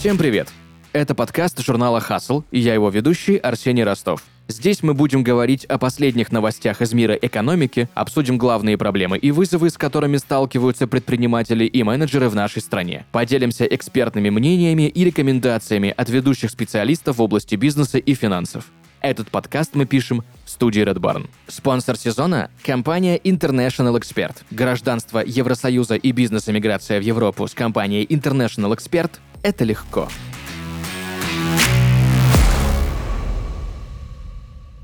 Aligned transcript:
Всем 0.00 0.16
привет! 0.16 0.48
Это 0.94 1.14
подкаст 1.14 1.60
журнала 1.60 2.00
«Хасл» 2.00 2.42
и 2.50 2.58
я 2.58 2.72
его 2.72 2.88
ведущий 2.88 3.36
Арсений 3.36 3.84
Ростов. 3.84 4.24
Здесь 4.48 4.82
мы 4.82 4.94
будем 4.94 5.22
говорить 5.22 5.66
о 5.66 5.76
последних 5.76 6.32
новостях 6.32 6.80
из 6.80 6.94
мира 6.94 7.12
экономики, 7.12 7.86
обсудим 7.92 8.38
главные 8.38 8.78
проблемы 8.78 9.18
и 9.18 9.30
вызовы, 9.30 9.68
с 9.68 9.76
которыми 9.76 10.16
сталкиваются 10.16 10.86
предприниматели 10.86 11.66
и 11.66 11.82
менеджеры 11.82 12.30
в 12.30 12.34
нашей 12.34 12.62
стране. 12.62 13.04
Поделимся 13.12 13.66
экспертными 13.66 14.30
мнениями 14.30 14.88
и 14.88 15.04
рекомендациями 15.04 15.92
от 15.94 16.08
ведущих 16.08 16.50
специалистов 16.50 17.18
в 17.18 17.22
области 17.22 17.56
бизнеса 17.56 17.98
и 17.98 18.14
финансов. 18.14 18.72
Этот 19.02 19.30
подкаст 19.30 19.74
мы 19.74 19.84
пишем 19.84 20.24
в 20.46 20.50
студии 20.50 20.82
Red 20.82 20.96
Barn. 20.96 21.28
Спонсор 21.46 21.98
сезона– 21.98 22.50
компания 22.64 23.18
International 23.18 24.00
Expert. 24.00 24.36
Гражданство 24.50 25.22
Евросоюза 25.26 25.96
и 25.96 26.12
бизнес-эмиграция 26.12 27.00
в 27.00 27.02
Европу 27.02 27.46
с 27.46 27.52
компанией 27.52 28.06
International 28.06 28.74
Expert– 28.74 29.10
это 29.42 29.64
легко. 29.64 30.08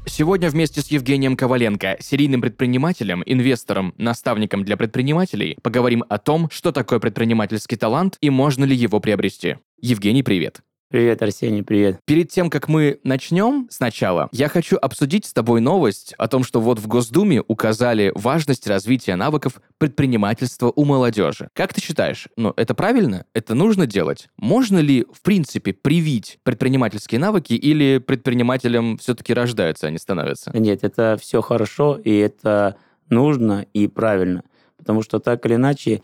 Сегодня 0.07 0.49
вместе 0.49 0.81
с 0.81 0.89
Евгением 0.89 1.37
Коваленко, 1.37 1.99
серийным 2.01 2.41
предпринимателем, 2.41 3.23
инвестором, 3.27 3.93
наставником 3.99 4.65
для 4.65 4.79
предпринимателей, 4.79 5.59
поговорим 5.63 6.05
о 6.09 6.17
том, 6.17 6.49
что 6.51 6.73
такое 6.73 7.01
предпринимательский 7.01 7.77
талант 7.77 8.17
и 8.23 8.31
можно 8.31 8.65
ли 8.65 8.75
его 8.75 8.99
приобрести. 8.99 9.59
Евгений, 9.79 10.23
привет. 10.23 10.63
Привет, 10.89 11.21
Арсений, 11.21 11.65
привет. 11.65 11.99
Перед 12.05 12.31
тем, 12.31 12.49
как 12.49 12.69
мы 12.69 13.01
начнем 13.03 13.67
сначала, 13.71 14.29
я 14.31 14.49
хочу 14.49 14.77
обсудить 14.77 15.25
с 15.25 15.33
тобой 15.33 15.61
новость 15.61 16.15
о 16.17 16.29
том, 16.29 16.45
что 16.45 16.61
вот 16.61 16.79
в 16.79 16.87
Госдуме 16.87 17.43
указали 17.49 18.13
важность 18.15 18.69
развития 18.69 19.17
навыков 19.17 19.61
предпринимательства 19.79 20.73
у 20.73 20.85
молодежи. 20.85 21.49
Как 21.55 21.75
ты 21.75 21.81
считаешь, 21.81 22.29
ну, 22.37 22.55
это 22.57 22.75
правильно? 22.75 23.27
Это 23.35 23.57
нужно 23.57 23.89
делать? 23.89 24.29
Можно 24.37 24.79
ли, 24.79 25.05
в 25.13 25.23
принципе, 25.23 25.73
привить 25.73 26.39
предпринимательские 26.45 27.19
навыки 27.19 27.55
или 27.55 27.99
предпринимателям 27.99 28.97
все-таки 28.99 29.35
рождаются, 29.35 29.89
а 29.89 29.91
не 29.91 29.99
становятся? 29.99 30.53
Нет, 30.55 30.85
это 30.85 31.19
все 31.21 31.43
хорошо, 31.43 31.97
и 31.97 32.17
это 32.17 32.77
нужно 33.11 33.67
и 33.73 33.89
правильно. 33.89 34.45
Потому 34.77 35.03
что 35.03 35.19
так 35.19 35.45
или 35.47 35.57
иначе 35.57 36.03